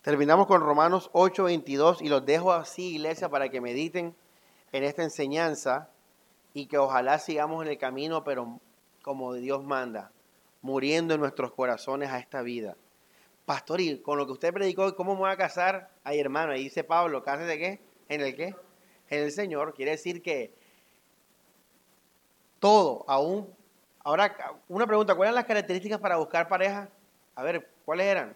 Terminamos 0.03 0.45
con 0.45 0.61
Romanos 0.61 1.09
8, 1.13 1.45
22 1.45 2.03
y 2.03 2.09
los 2.09 2.23
dejo 2.27 2.53
así, 2.53 2.95
iglesia, 2.95 3.27
para 3.29 3.49
que 3.49 3.59
mediten 3.59 4.15
en 4.71 4.83
esta 4.83 5.01
enseñanza 5.01 5.89
y 6.53 6.67
que 6.67 6.77
ojalá 6.77 7.17
sigamos 7.17 7.65
en 7.65 7.71
el 7.71 7.79
camino, 7.79 8.23
pero 8.23 8.59
como 9.01 9.33
Dios 9.33 9.63
manda, 9.63 10.11
muriendo 10.61 11.13
en 11.13 11.21
nuestros 11.21 11.51
corazones 11.53 12.09
a 12.09 12.19
esta 12.19 12.41
vida. 12.41 12.75
Pastor, 13.45 13.81
y 13.81 13.99
con 13.99 14.17
lo 14.17 14.25
que 14.25 14.33
usted 14.33 14.53
predicó, 14.53 14.95
¿cómo 14.95 15.13
me 15.13 15.21
voy 15.21 15.31
a 15.31 15.37
casar? 15.37 15.89
Ay, 16.03 16.19
hermano, 16.19 16.51
ahí 16.51 16.63
dice 16.63 16.83
Pablo, 16.83 17.23
¿cásese 17.23 17.47
de 17.47 17.57
qué? 17.57 17.81
¿En 18.09 18.21
el 18.21 18.35
qué? 18.35 18.55
En 19.09 19.23
el 19.23 19.31
Señor. 19.31 19.73
Quiere 19.73 19.91
decir 19.91 20.21
que 20.21 20.53
todo, 22.59 23.03
aún. 23.07 23.53
Ahora, 24.03 24.35
una 24.67 24.85
pregunta, 24.85 25.15
¿cuáles 25.15 25.31
eran 25.31 25.35
las 25.35 25.45
características 25.45 25.99
para 25.99 26.17
buscar 26.17 26.47
pareja? 26.47 26.89
A 27.35 27.43
ver, 27.43 27.69
¿cuáles 27.85 28.05
eran? 28.05 28.35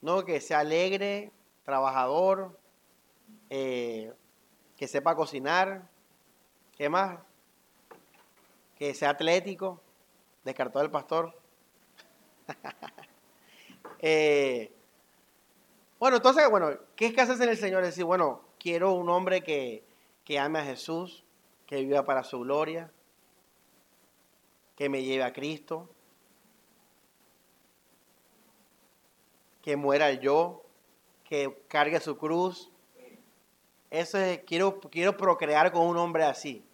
No, 0.00 0.24
que 0.24 0.40
sea 0.40 0.60
alegre, 0.60 1.32
trabajador, 1.64 2.58
eh, 3.50 4.12
que 4.76 4.86
sepa 4.86 5.16
cocinar, 5.16 5.88
¿qué 6.76 6.88
más? 6.88 7.18
Que 8.76 8.94
sea 8.94 9.10
atlético, 9.10 9.80
descartó 10.44 10.80
el 10.80 10.90
pastor. 10.90 11.34
Eh, 14.06 14.70
bueno, 15.98 16.18
entonces, 16.18 16.50
bueno, 16.50 16.72
¿qué 16.94 17.06
es 17.06 17.14
que 17.14 17.22
haces 17.22 17.40
en 17.40 17.48
el 17.48 17.56
Señor? 17.56 17.82
Es 17.84 17.90
decir, 17.90 18.04
bueno, 18.04 18.42
quiero 18.58 18.92
un 18.92 19.08
hombre 19.08 19.42
que, 19.42 19.82
que 20.24 20.38
ame 20.38 20.58
a 20.58 20.64
Jesús, 20.64 21.24
que 21.66 21.76
viva 21.76 22.04
para 22.04 22.22
su 22.22 22.40
gloria, 22.40 22.92
que 24.76 24.90
me 24.90 25.02
lleve 25.02 25.22
a 25.22 25.32
Cristo, 25.32 25.88
que 29.62 29.76
muera 29.76 30.12
yo, 30.12 30.62
que 31.24 31.64
cargue 31.68 31.98
su 32.00 32.18
cruz. 32.18 32.70
Eso 33.90 34.18
es, 34.18 34.40
quiero, 34.40 34.78
quiero 34.80 35.16
procrear 35.16 35.72
con 35.72 35.86
un 35.86 35.96
hombre 35.96 36.24
así. 36.24 36.66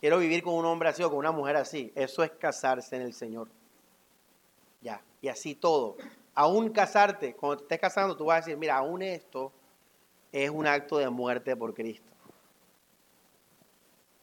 Quiero 0.00 0.18
vivir 0.18 0.42
con 0.42 0.54
un 0.54 0.64
hombre 0.64 0.88
así 0.88 1.02
o 1.02 1.10
con 1.10 1.18
una 1.18 1.32
mujer 1.32 1.56
así. 1.56 1.92
Eso 1.94 2.22
es 2.22 2.30
casarse 2.32 2.96
en 2.96 3.02
el 3.02 3.12
Señor. 3.12 3.48
Ya, 4.80 5.02
y 5.20 5.28
así 5.28 5.54
todo. 5.54 5.96
Aún 6.34 6.70
casarte, 6.70 7.34
cuando 7.34 7.58
te 7.58 7.64
estés 7.64 7.80
casando, 7.80 8.16
tú 8.16 8.26
vas 8.26 8.36
a 8.36 8.40
decir, 8.40 8.56
mira, 8.56 8.76
aún 8.76 9.02
esto 9.02 9.52
es 10.30 10.50
un 10.50 10.66
acto 10.66 10.98
de 10.98 11.08
muerte 11.10 11.56
por 11.56 11.74
Cristo. 11.74 12.12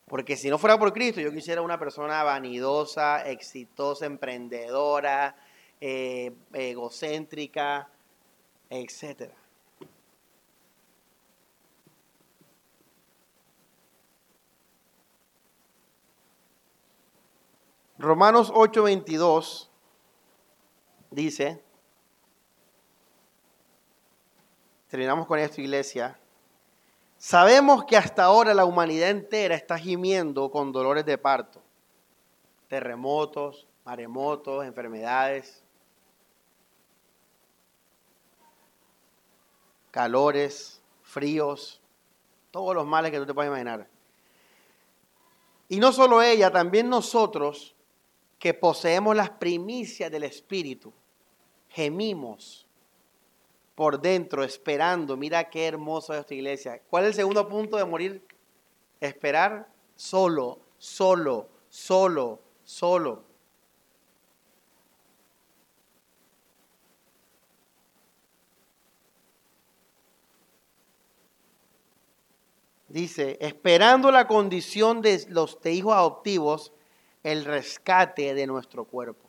Porque 0.07 0.37
si 0.37 0.49
no 0.49 0.57
fuera 0.57 0.77
por 0.77 0.93
Cristo, 0.93 1.19
yo 1.19 1.31
quisiera 1.31 1.61
una 1.61 1.79
persona 1.79 2.23
vanidosa, 2.23 3.27
exitosa, 3.27 4.05
emprendedora, 4.05 5.35
eh, 5.81 6.31
egocéntrica, 6.53 7.89
etc. 8.69 9.31
Romanos 17.97 18.51
8:22 18.51 19.69
dice, 21.11 21.63
terminamos 24.89 25.25
con 25.27 25.39
esto 25.39 25.61
iglesia, 25.61 26.19
Sabemos 27.17 27.85
que 27.85 27.97
hasta 27.97 28.23
ahora 28.25 28.53
la 28.53 28.65
humanidad 28.65 29.09
entera 29.09 29.55
está 29.55 29.77
gimiendo 29.77 30.51
con 30.51 30.71
dolores 30.71 31.05
de 31.05 31.17
parto, 31.17 31.61
terremotos, 32.67 33.67
maremotos, 33.85 34.65
enfermedades, 34.65 35.63
calores, 39.91 40.81
fríos, 41.03 41.81
todos 42.51 42.75
los 42.75 42.85
males 42.85 43.11
que 43.11 43.17
tú 43.17 43.25
te 43.25 43.33
puedes 43.33 43.49
imaginar. 43.49 43.87
Y 45.67 45.79
no 45.79 45.91
solo 45.93 46.21
ella, 46.21 46.51
también 46.51 46.89
nosotros 46.89 47.74
que 48.39 48.53
poseemos 48.53 49.15
las 49.15 49.29
primicias 49.29 50.11
del 50.11 50.23
Espíritu, 50.23 50.93
gemimos 51.69 52.65
por 53.75 53.99
dentro, 53.99 54.43
esperando. 54.43 55.17
Mira 55.17 55.49
qué 55.49 55.67
hermoso 55.67 56.13
es 56.13 56.21
esta 56.21 56.33
iglesia. 56.33 56.81
¿Cuál 56.89 57.03
es 57.03 57.09
el 57.09 57.15
segundo 57.15 57.47
punto 57.47 57.77
de 57.77 57.85
morir? 57.85 58.25
Esperar 59.01 59.67
solo, 59.95 60.59
solo, 60.77 61.49
solo, 61.69 62.39
solo. 62.63 63.23
Dice, 72.87 73.37
esperando 73.41 74.09
la 74.09 74.25
condición 74.25 75.01
de 75.01 75.25
los 75.27 75.59
de 75.59 75.73
hijos 75.73 75.93
adoptivos, 75.93 76.71
el 77.25 77.43
rescate 77.43 78.33
de 78.33 78.47
nuestro 78.47 78.85
cuerpo. 78.85 79.27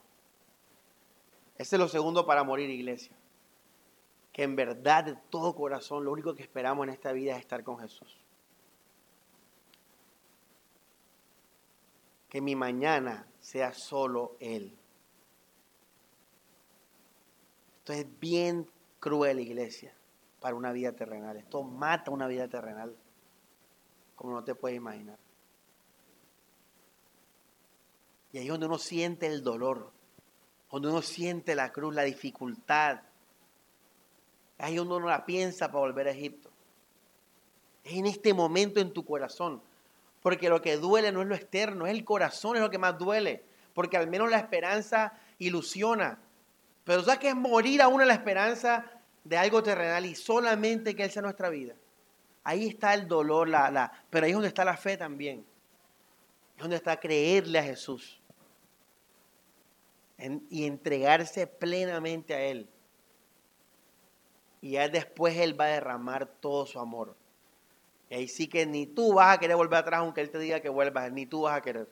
Ese 1.58 1.76
es 1.76 1.80
lo 1.80 1.88
segundo 1.88 2.26
para 2.26 2.44
morir, 2.44 2.70
iglesia 2.70 3.16
que 4.36 4.42
en 4.42 4.54
verdad 4.54 5.02
de 5.02 5.16
todo 5.30 5.54
corazón 5.54 6.04
lo 6.04 6.12
único 6.12 6.34
que 6.34 6.42
esperamos 6.42 6.86
en 6.86 6.92
esta 6.92 7.10
vida 7.12 7.32
es 7.32 7.38
estar 7.38 7.64
con 7.64 7.78
Jesús. 7.78 8.22
Que 12.28 12.42
mi 12.42 12.54
mañana 12.54 13.26
sea 13.40 13.72
solo 13.72 14.36
Él. 14.38 14.76
Esto 17.78 17.94
es 17.94 18.20
bien 18.20 18.68
cruel, 19.00 19.40
iglesia, 19.40 19.96
para 20.38 20.54
una 20.54 20.70
vida 20.70 20.92
terrenal. 20.92 21.38
Esto 21.38 21.62
mata 21.62 22.10
una 22.10 22.26
vida 22.26 22.46
terrenal, 22.46 22.94
como 24.16 24.34
no 24.34 24.44
te 24.44 24.54
puedes 24.54 24.76
imaginar. 24.76 25.18
Y 28.32 28.38
ahí 28.38 28.44
es 28.44 28.50
donde 28.50 28.66
uno 28.66 28.78
siente 28.78 29.26
el 29.26 29.42
dolor, 29.42 29.92
donde 30.70 30.88
uno 30.88 31.02
siente 31.02 31.54
la 31.54 31.72
cruz, 31.72 31.94
la 31.94 32.02
dificultad, 32.02 33.00
Ahí 34.58 34.78
uno 34.78 34.98
no 35.00 35.06
la 35.06 35.26
piensa 35.26 35.68
para 35.68 35.80
volver 35.80 36.08
a 36.08 36.12
Egipto. 36.12 36.50
Es 37.84 37.94
en 37.94 38.06
este 38.06 38.32
momento 38.32 38.80
en 38.80 38.92
tu 38.92 39.04
corazón. 39.04 39.60
Porque 40.22 40.48
lo 40.48 40.62
que 40.62 40.76
duele 40.76 41.12
no 41.12 41.22
es 41.22 41.28
lo 41.28 41.34
externo, 41.34 41.86
es 41.86 41.92
el 41.92 42.04
corazón, 42.04 42.56
es 42.56 42.62
lo 42.62 42.70
que 42.70 42.78
más 42.78 42.98
duele. 42.98 43.44
Porque 43.74 43.96
al 43.96 44.08
menos 44.08 44.30
la 44.30 44.38
esperanza 44.38 45.12
ilusiona. 45.38 46.18
Pero 46.84 47.02
¿sabes 47.02 47.20
qué 47.20 47.28
es 47.28 47.36
morir 47.36 47.82
aún 47.82 48.00
en 48.00 48.08
la 48.08 48.14
esperanza 48.14 48.86
de 49.24 49.36
algo 49.36 49.62
terrenal 49.62 50.06
y 50.06 50.14
solamente 50.14 50.96
que 50.96 51.04
Él 51.04 51.10
sea 51.10 51.22
nuestra 51.22 51.50
vida? 51.50 51.74
Ahí 52.42 52.68
está 52.68 52.94
el 52.94 53.08
dolor, 53.08 53.48
la, 53.48 53.70
la, 53.70 53.92
pero 54.08 54.24
ahí 54.24 54.30
es 54.30 54.36
donde 54.36 54.48
está 54.48 54.64
la 54.64 54.76
fe 54.76 54.96
también. 54.96 55.44
Es 56.56 56.62
donde 56.62 56.76
está 56.76 56.98
creerle 56.98 57.58
a 57.58 57.62
Jesús. 57.62 58.20
y 60.48 60.64
entregarse 60.64 61.46
plenamente 61.46 62.32
a 62.32 62.40
Él 62.40 62.70
y 64.66 64.70
ya 64.70 64.88
después 64.88 65.36
Él 65.36 65.58
va 65.58 65.66
a 65.66 65.68
derramar 65.68 66.26
todo 66.26 66.66
su 66.66 66.80
amor. 66.80 67.14
Y 68.10 68.14
ahí 68.14 68.28
sí 68.28 68.48
que 68.48 68.66
ni 68.66 68.84
tú 68.86 69.14
vas 69.14 69.36
a 69.36 69.38
querer 69.38 69.56
volver 69.56 69.78
atrás 69.78 70.00
aunque 70.00 70.20
Él 70.20 70.30
te 70.30 70.40
diga 70.40 70.58
que 70.58 70.68
vuelvas, 70.68 71.12
ni 71.12 71.24
tú 71.24 71.42
vas 71.42 71.56
a 71.56 71.60
querer. 71.60 71.88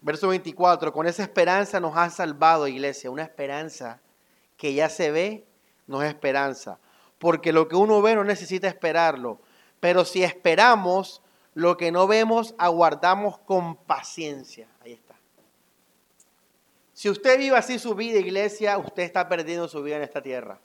Verso 0.00 0.28
24, 0.28 0.90
con 0.92 1.06
esa 1.06 1.22
esperanza 1.22 1.80
nos 1.80 1.94
ha 1.96 2.08
salvado, 2.08 2.66
iglesia, 2.66 3.10
una 3.10 3.24
esperanza 3.24 4.00
que 4.56 4.72
ya 4.72 4.88
se 4.88 5.10
ve, 5.10 5.46
no 5.86 6.02
es 6.02 6.08
esperanza, 6.08 6.78
porque 7.18 7.52
lo 7.52 7.68
que 7.68 7.76
uno 7.76 8.00
ve 8.00 8.14
no 8.14 8.24
necesita 8.24 8.68
esperarlo, 8.68 9.40
pero 9.80 10.06
si 10.06 10.22
esperamos 10.22 11.22
lo 11.54 11.76
que 11.76 11.90
no 11.90 12.06
vemos, 12.06 12.54
aguardamos 12.58 13.38
con 13.38 13.76
paciencia. 13.76 14.68
Ahí 14.80 14.92
está. 14.92 15.16
Si 16.92 17.08
usted 17.08 17.38
vive 17.38 17.56
así 17.56 17.78
su 17.78 17.94
vida, 17.94 18.18
iglesia, 18.18 18.78
usted 18.78 19.02
está 19.02 19.28
perdiendo 19.28 19.68
su 19.68 19.82
vida 19.82 19.96
en 19.96 20.02
esta 20.02 20.22
tierra. 20.22 20.60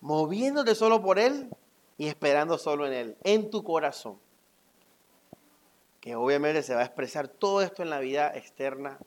Moviéndote 0.00 0.74
solo 0.74 1.02
por 1.02 1.18
Él 1.18 1.48
y 1.98 2.08
esperando 2.08 2.58
solo 2.58 2.86
en 2.86 2.92
Él, 2.92 3.16
en 3.24 3.50
tu 3.50 3.64
corazón. 3.64 4.18
Que 6.00 6.16
obviamente 6.16 6.62
se 6.62 6.74
va 6.74 6.80
a 6.80 6.84
expresar 6.84 7.28
todo 7.28 7.60
esto 7.62 7.82
en 7.82 7.90
la 7.90 8.00
vida 8.00 8.34
externa. 8.36 8.98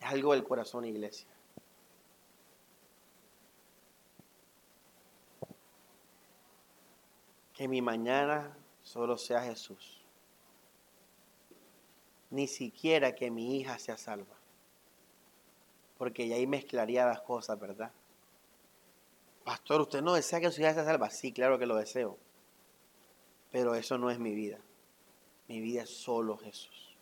Es 0.00 0.06
algo 0.06 0.32
del 0.32 0.44
corazón, 0.44 0.84
iglesia. 0.84 1.31
Que 7.62 7.68
mi 7.68 7.80
mañana 7.80 8.56
solo 8.82 9.16
sea 9.16 9.40
Jesús. 9.40 10.04
Ni 12.30 12.48
siquiera 12.48 13.14
que 13.14 13.30
mi 13.30 13.56
hija 13.56 13.78
sea 13.78 13.96
salva. 13.96 14.34
Porque 15.96 16.26
ya 16.26 16.34
ahí 16.34 16.46
mezclaría 16.48 17.06
las 17.06 17.20
cosas, 17.20 17.60
¿verdad? 17.60 17.92
Pastor, 19.44 19.82
¿usted 19.82 20.02
no 20.02 20.14
desea 20.14 20.40
que 20.40 20.50
su 20.50 20.60
hija 20.60 20.74
sea 20.74 20.84
salva? 20.84 21.08
Sí, 21.10 21.30
claro 21.30 21.56
que 21.56 21.66
lo 21.66 21.76
deseo. 21.76 22.18
Pero 23.52 23.76
eso 23.76 23.96
no 23.96 24.10
es 24.10 24.18
mi 24.18 24.34
vida. 24.34 24.58
Mi 25.46 25.60
vida 25.60 25.82
es 25.82 25.90
solo 25.90 26.36
Jesús. 26.38 26.96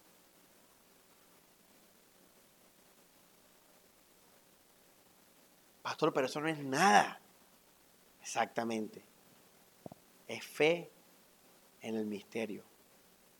Pastor, 5.80 6.12
pero 6.12 6.26
eso 6.26 6.38
no 6.42 6.48
es 6.48 6.58
nada. 6.58 7.18
Exactamente. 8.20 9.09
Es 10.30 10.46
fe 10.46 10.88
en 11.80 11.96
el 11.96 12.06
misterio, 12.06 12.62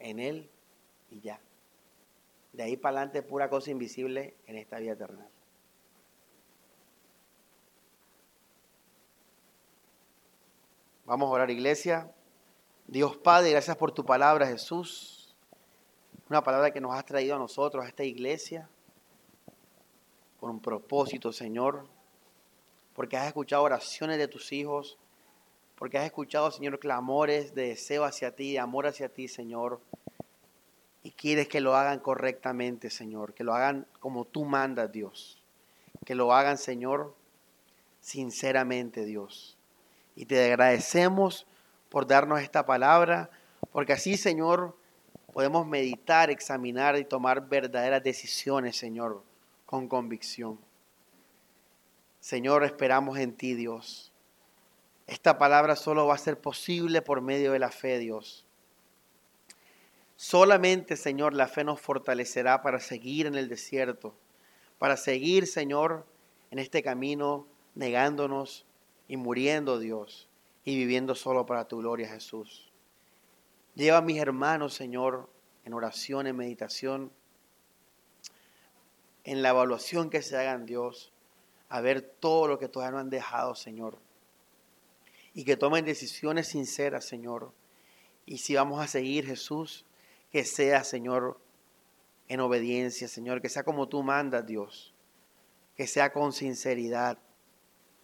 en 0.00 0.18
Él 0.18 0.50
y 1.08 1.20
ya. 1.20 1.40
De 2.52 2.64
ahí 2.64 2.76
para 2.76 2.96
adelante 2.96 3.22
pura 3.22 3.48
cosa 3.48 3.70
invisible 3.70 4.34
en 4.48 4.56
esta 4.56 4.80
vida 4.80 4.94
eterna. 4.94 5.24
Vamos 11.04 11.28
a 11.28 11.30
orar, 11.30 11.48
iglesia. 11.52 12.12
Dios 12.88 13.16
Padre, 13.18 13.52
gracias 13.52 13.76
por 13.76 13.92
tu 13.92 14.04
palabra, 14.04 14.48
Jesús. 14.48 15.32
Una 16.28 16.42
palabra 16.42 16.72
que 16.72 16.80
nos 16.80 16.92
has 16.92 17.04
traído 17.04 17.36
a 17.36 17.38
nosotros, 17.38 17.84
a 17.84 17.88
esta 17.88 18.02
iglesia, 18.02 18.68
con 20.40 20.50
un 20.50 20.60
propósito, 20.60 21.32
Señor. 21.32 21.86
Porque 22.94 23.16
has 23.16 23.28
escuchado 23.28 23.62
oraciones 23.62 24.18
de 24.18 24.26
tus 24.26 24.50
hijos 24.50 24.98
porque 25.81 25.97
has 25.97 26.05
escuchado, 26.05 26.51
Señor, 26.51 26.78
clamores 26.78 27.55
de 27.55 27.69
deseo 27.69 28.05
hacia 28.05 28.36
ti, 28.36 28.52
de 28.52 28.59
amor 28.59 28.86
hacia 28.86 29.09
ti, 29.09 29.28
Señor. 29.28 29.81
Y 31.02 31.11
quieres 31.12 31.48
que 31.48 31.62
lo 31.62 31.74
hagan 31.74 32.01
correctamente, 32.01 32.90
Señor, 32.90 33.32
que 33.32 33.44
lo 33.44 33.55
hagan 33.55 33.86
como 33.98 34.27
tú 34.27 34.44
mandas, 34.44 34.93
Dios. 34.93 35.43
Que 36.05 36.15
lo 36.15 36.35
hagan, 36.35 36.59
Señor, 36.59 37.15
sinceramente, 37.98 39.07
Dios. 39.07 39.57
Y 40.16 40.27
te 40.27 40.52
agradecemos 40.52 41.47
por 41.89 42.07
darnos 42.07 42.43
esta 42.43 42.66
palabra, 42.66 43.31
porque 43.73 43.94
así, 43.94 44.19
Señor, 44.19 44.77
podemos 45.32 45.66
meditar, 45.66 46.28
examinar 46.28 46.98
y 46.98 47.07
tomar 47.07 47.48
verdaderas 47.48 48.02
decisiones, 48.02 48.77
Señor, 48.77 49.23
con 49.65 49.89
convicción. 49.89 50.59
Señor, 52.20 52.65
esperamos 52.65 53.16
en 53.16 53.35
ti, 53.35 53.55
Dios. 53.55 54.10
Esta 55.11 55.39
palabra 55.39 55.74
solo 55.74 56.07
va 56.07 56.15
a 56.15 56.19
ser 56.19 56.41
posible 56.41 57.03
por 57.03 57.20
medio 57.20 57.51
de 57.51 57.59
la 57.59 57.73
fe, 57.73 57.99
Dios. 57.99 58.47
Solamente, 60.15 60.97
Señor, 60.97 61.35
la 61.35 61.49
fe 61.49 61.65
nos 61.65 61.81
fortalecerá 61.81 62.62
para 62.62 62.78
seguir 62.78 63.27
en 63.27 63.35
el 63.35 63.49
desierto, 63.49 64.15
para 64.78 64.97
seguir, 64.97 65.49
Señor, 65.49 66.07
en 66.53 66.61
este 66.61 66.85
camino, 66.85 67.49
negándonos 67.74 68.66
y 69.09 69.16
muriendo, 69.16 69.81
Dios, 69.81 70.28
y 70.65 70.77
viviendo 70.77 71.16
solo 71.16 71.45
para 71.45 71.66
tu 71.66 71.78
gloria, 71.78 72.09
Jesús. 72.09 72.70
Lleva 73.74 73.99
a 73.99 74.03
mis 74.03 74.19
hermanos, 74.19 74.74
Señor, 74.74 75.28
en 75.65 75.74
oración, 75.74 76.28
en 76.28 76.37
meditación, 76.37 77.11
en 79.24 79.43
la 79.43 79.49
evaluación 79.49 80.09
que 80.09 80.23
se 80.23 80.37
hagan, 80.37 80.66
Dios, 80.66 81.12
a 81.69 81.81
ver 81.81 82.01
todo 82.01 82.47
lo 82.47 82.61
que 82.61 82.69
todavía 82.69 82.93
no 82.93 82.99
han 82.99 83.11
dejado, 83.11 83.57
Señor 83.57 83.99
y 85.35 85.44
que 85.44 85.57
tomen 85.57 85.85
decisiones 85.85 86.48
sinceras, 86.48 87.05
Señor. 87.05 87.52
Y 88.27 88.39
si 88.39 88.55
vamos 88.55 88.81
a 88.81 88.86
seguir, 88.86 89.27
Jesús, 89.27 89.85
que 90.31 90.44
sea, 90.44 90.85
Señor, 90.85 91.40
en 92.28 92.40
obediencia, 92.40 93.09
Señor, 93.09 93.40
que 93.40 93.48
sea 93.48 93.65
como 93.65 93.89
tú 93.89 94.02
mandas, 94.02 94.47
Dios, 94.47 94.94
que 95.77 95.86
sea 95.86 96.12
con 96.12 96.32
sinceridad, 96.32 97.19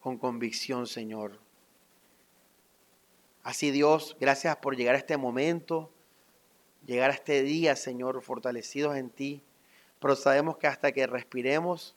con 0.01 0.19
convicción, 0.19 0.87
Señor. 0.87 1.41
Así, 3.43 3.71
Dios, 3.71 4.17
gracias 4.21 4.57
por 4.57 4.77
llegar 4.77 4.97
a 4.97 4.99
este 4.99 5.17
momento, 5.17 5.93
llegar 6.85 7.11
a 7.11 7.15
este 7.15 7.43
día, 7.43 7.77
Señor, 7.77 8.21
fortalecidos 8.23 8.97
en 8.97 9.11
ti, 9.11 9.43
pero 10.01 10.17
sabemos 10.17 10.59
que 10.59 10.67
hasta 10.67 10.93
que 10.93 11.07
respiremos, 11.07 11.95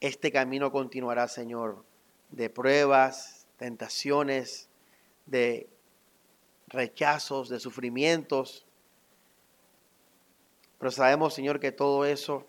este 0.00 0.32
camino 0.32 0.70
continuará, 0.70 1.28
Señor 1.28 1.84
de 2.32 2.50
pruebas, 2.50 3.46
tentaciones, 3.56 4.68
de 5.26 5.68
rechazos, 6.66 7.48
de 7.48 7.60
sufrimientos. 7.60 8.66
Pero 10.78 10.90
sabemos, 10.90 11.34
Señor, 11.34 11.60
que 11.60 11.70
todo 11.70 12.04
eso 12.04 12.46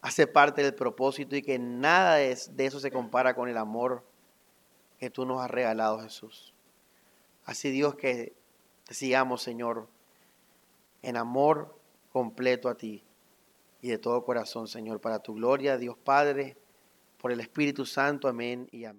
hace 0.00 0.26
parte 0.26 0.62
del 0.62 0.74
propósito 0.74 1.36
y 1.36 1.42
que 1.42 1.58
nada 1.58 2.16
de 2.16 2.32
eso 2.58 2.80
se 2.80 2.90
compara 2.90 3.34
con 3.34 3.48
el 3.48 3.58
amor 3.58 4.02
que 4.98 5.10
tú 5.10 5.24
nos 5.26 5.42
has 5.42 5.50
regalado, 5.50 6.00
Jesús. 6.00 6.54
Así 7.44 7.70
Dios 7.70 7.94
que 7.94 8.34
te 8.84 8.94
sigamos, 8.94 9.42
Señor, 9.42 9.88
en 11.02 11.16
amor 11.16 11.78
completo 12.12 12.68
a 12.68 12.76
ti 12.76 13.04
y 13.82 13.88
de 13.88 13.98
todo 13.98 14.24
corazón, 14.24 14.68
Señor, 14.68 15.00
para 15.00 15.20
tu 15.20 15.34
gloria, 15.34 15.78
Dios 15.78 15.96
Padre 15.96 16.56
por 17.20 17.32
el 17.32 17.40
Espíritu 17.40 17.84
Santo. 17.86 18.28
Amén 18.28 18.68
y 18.72 18.84
amén. 18.84 18.98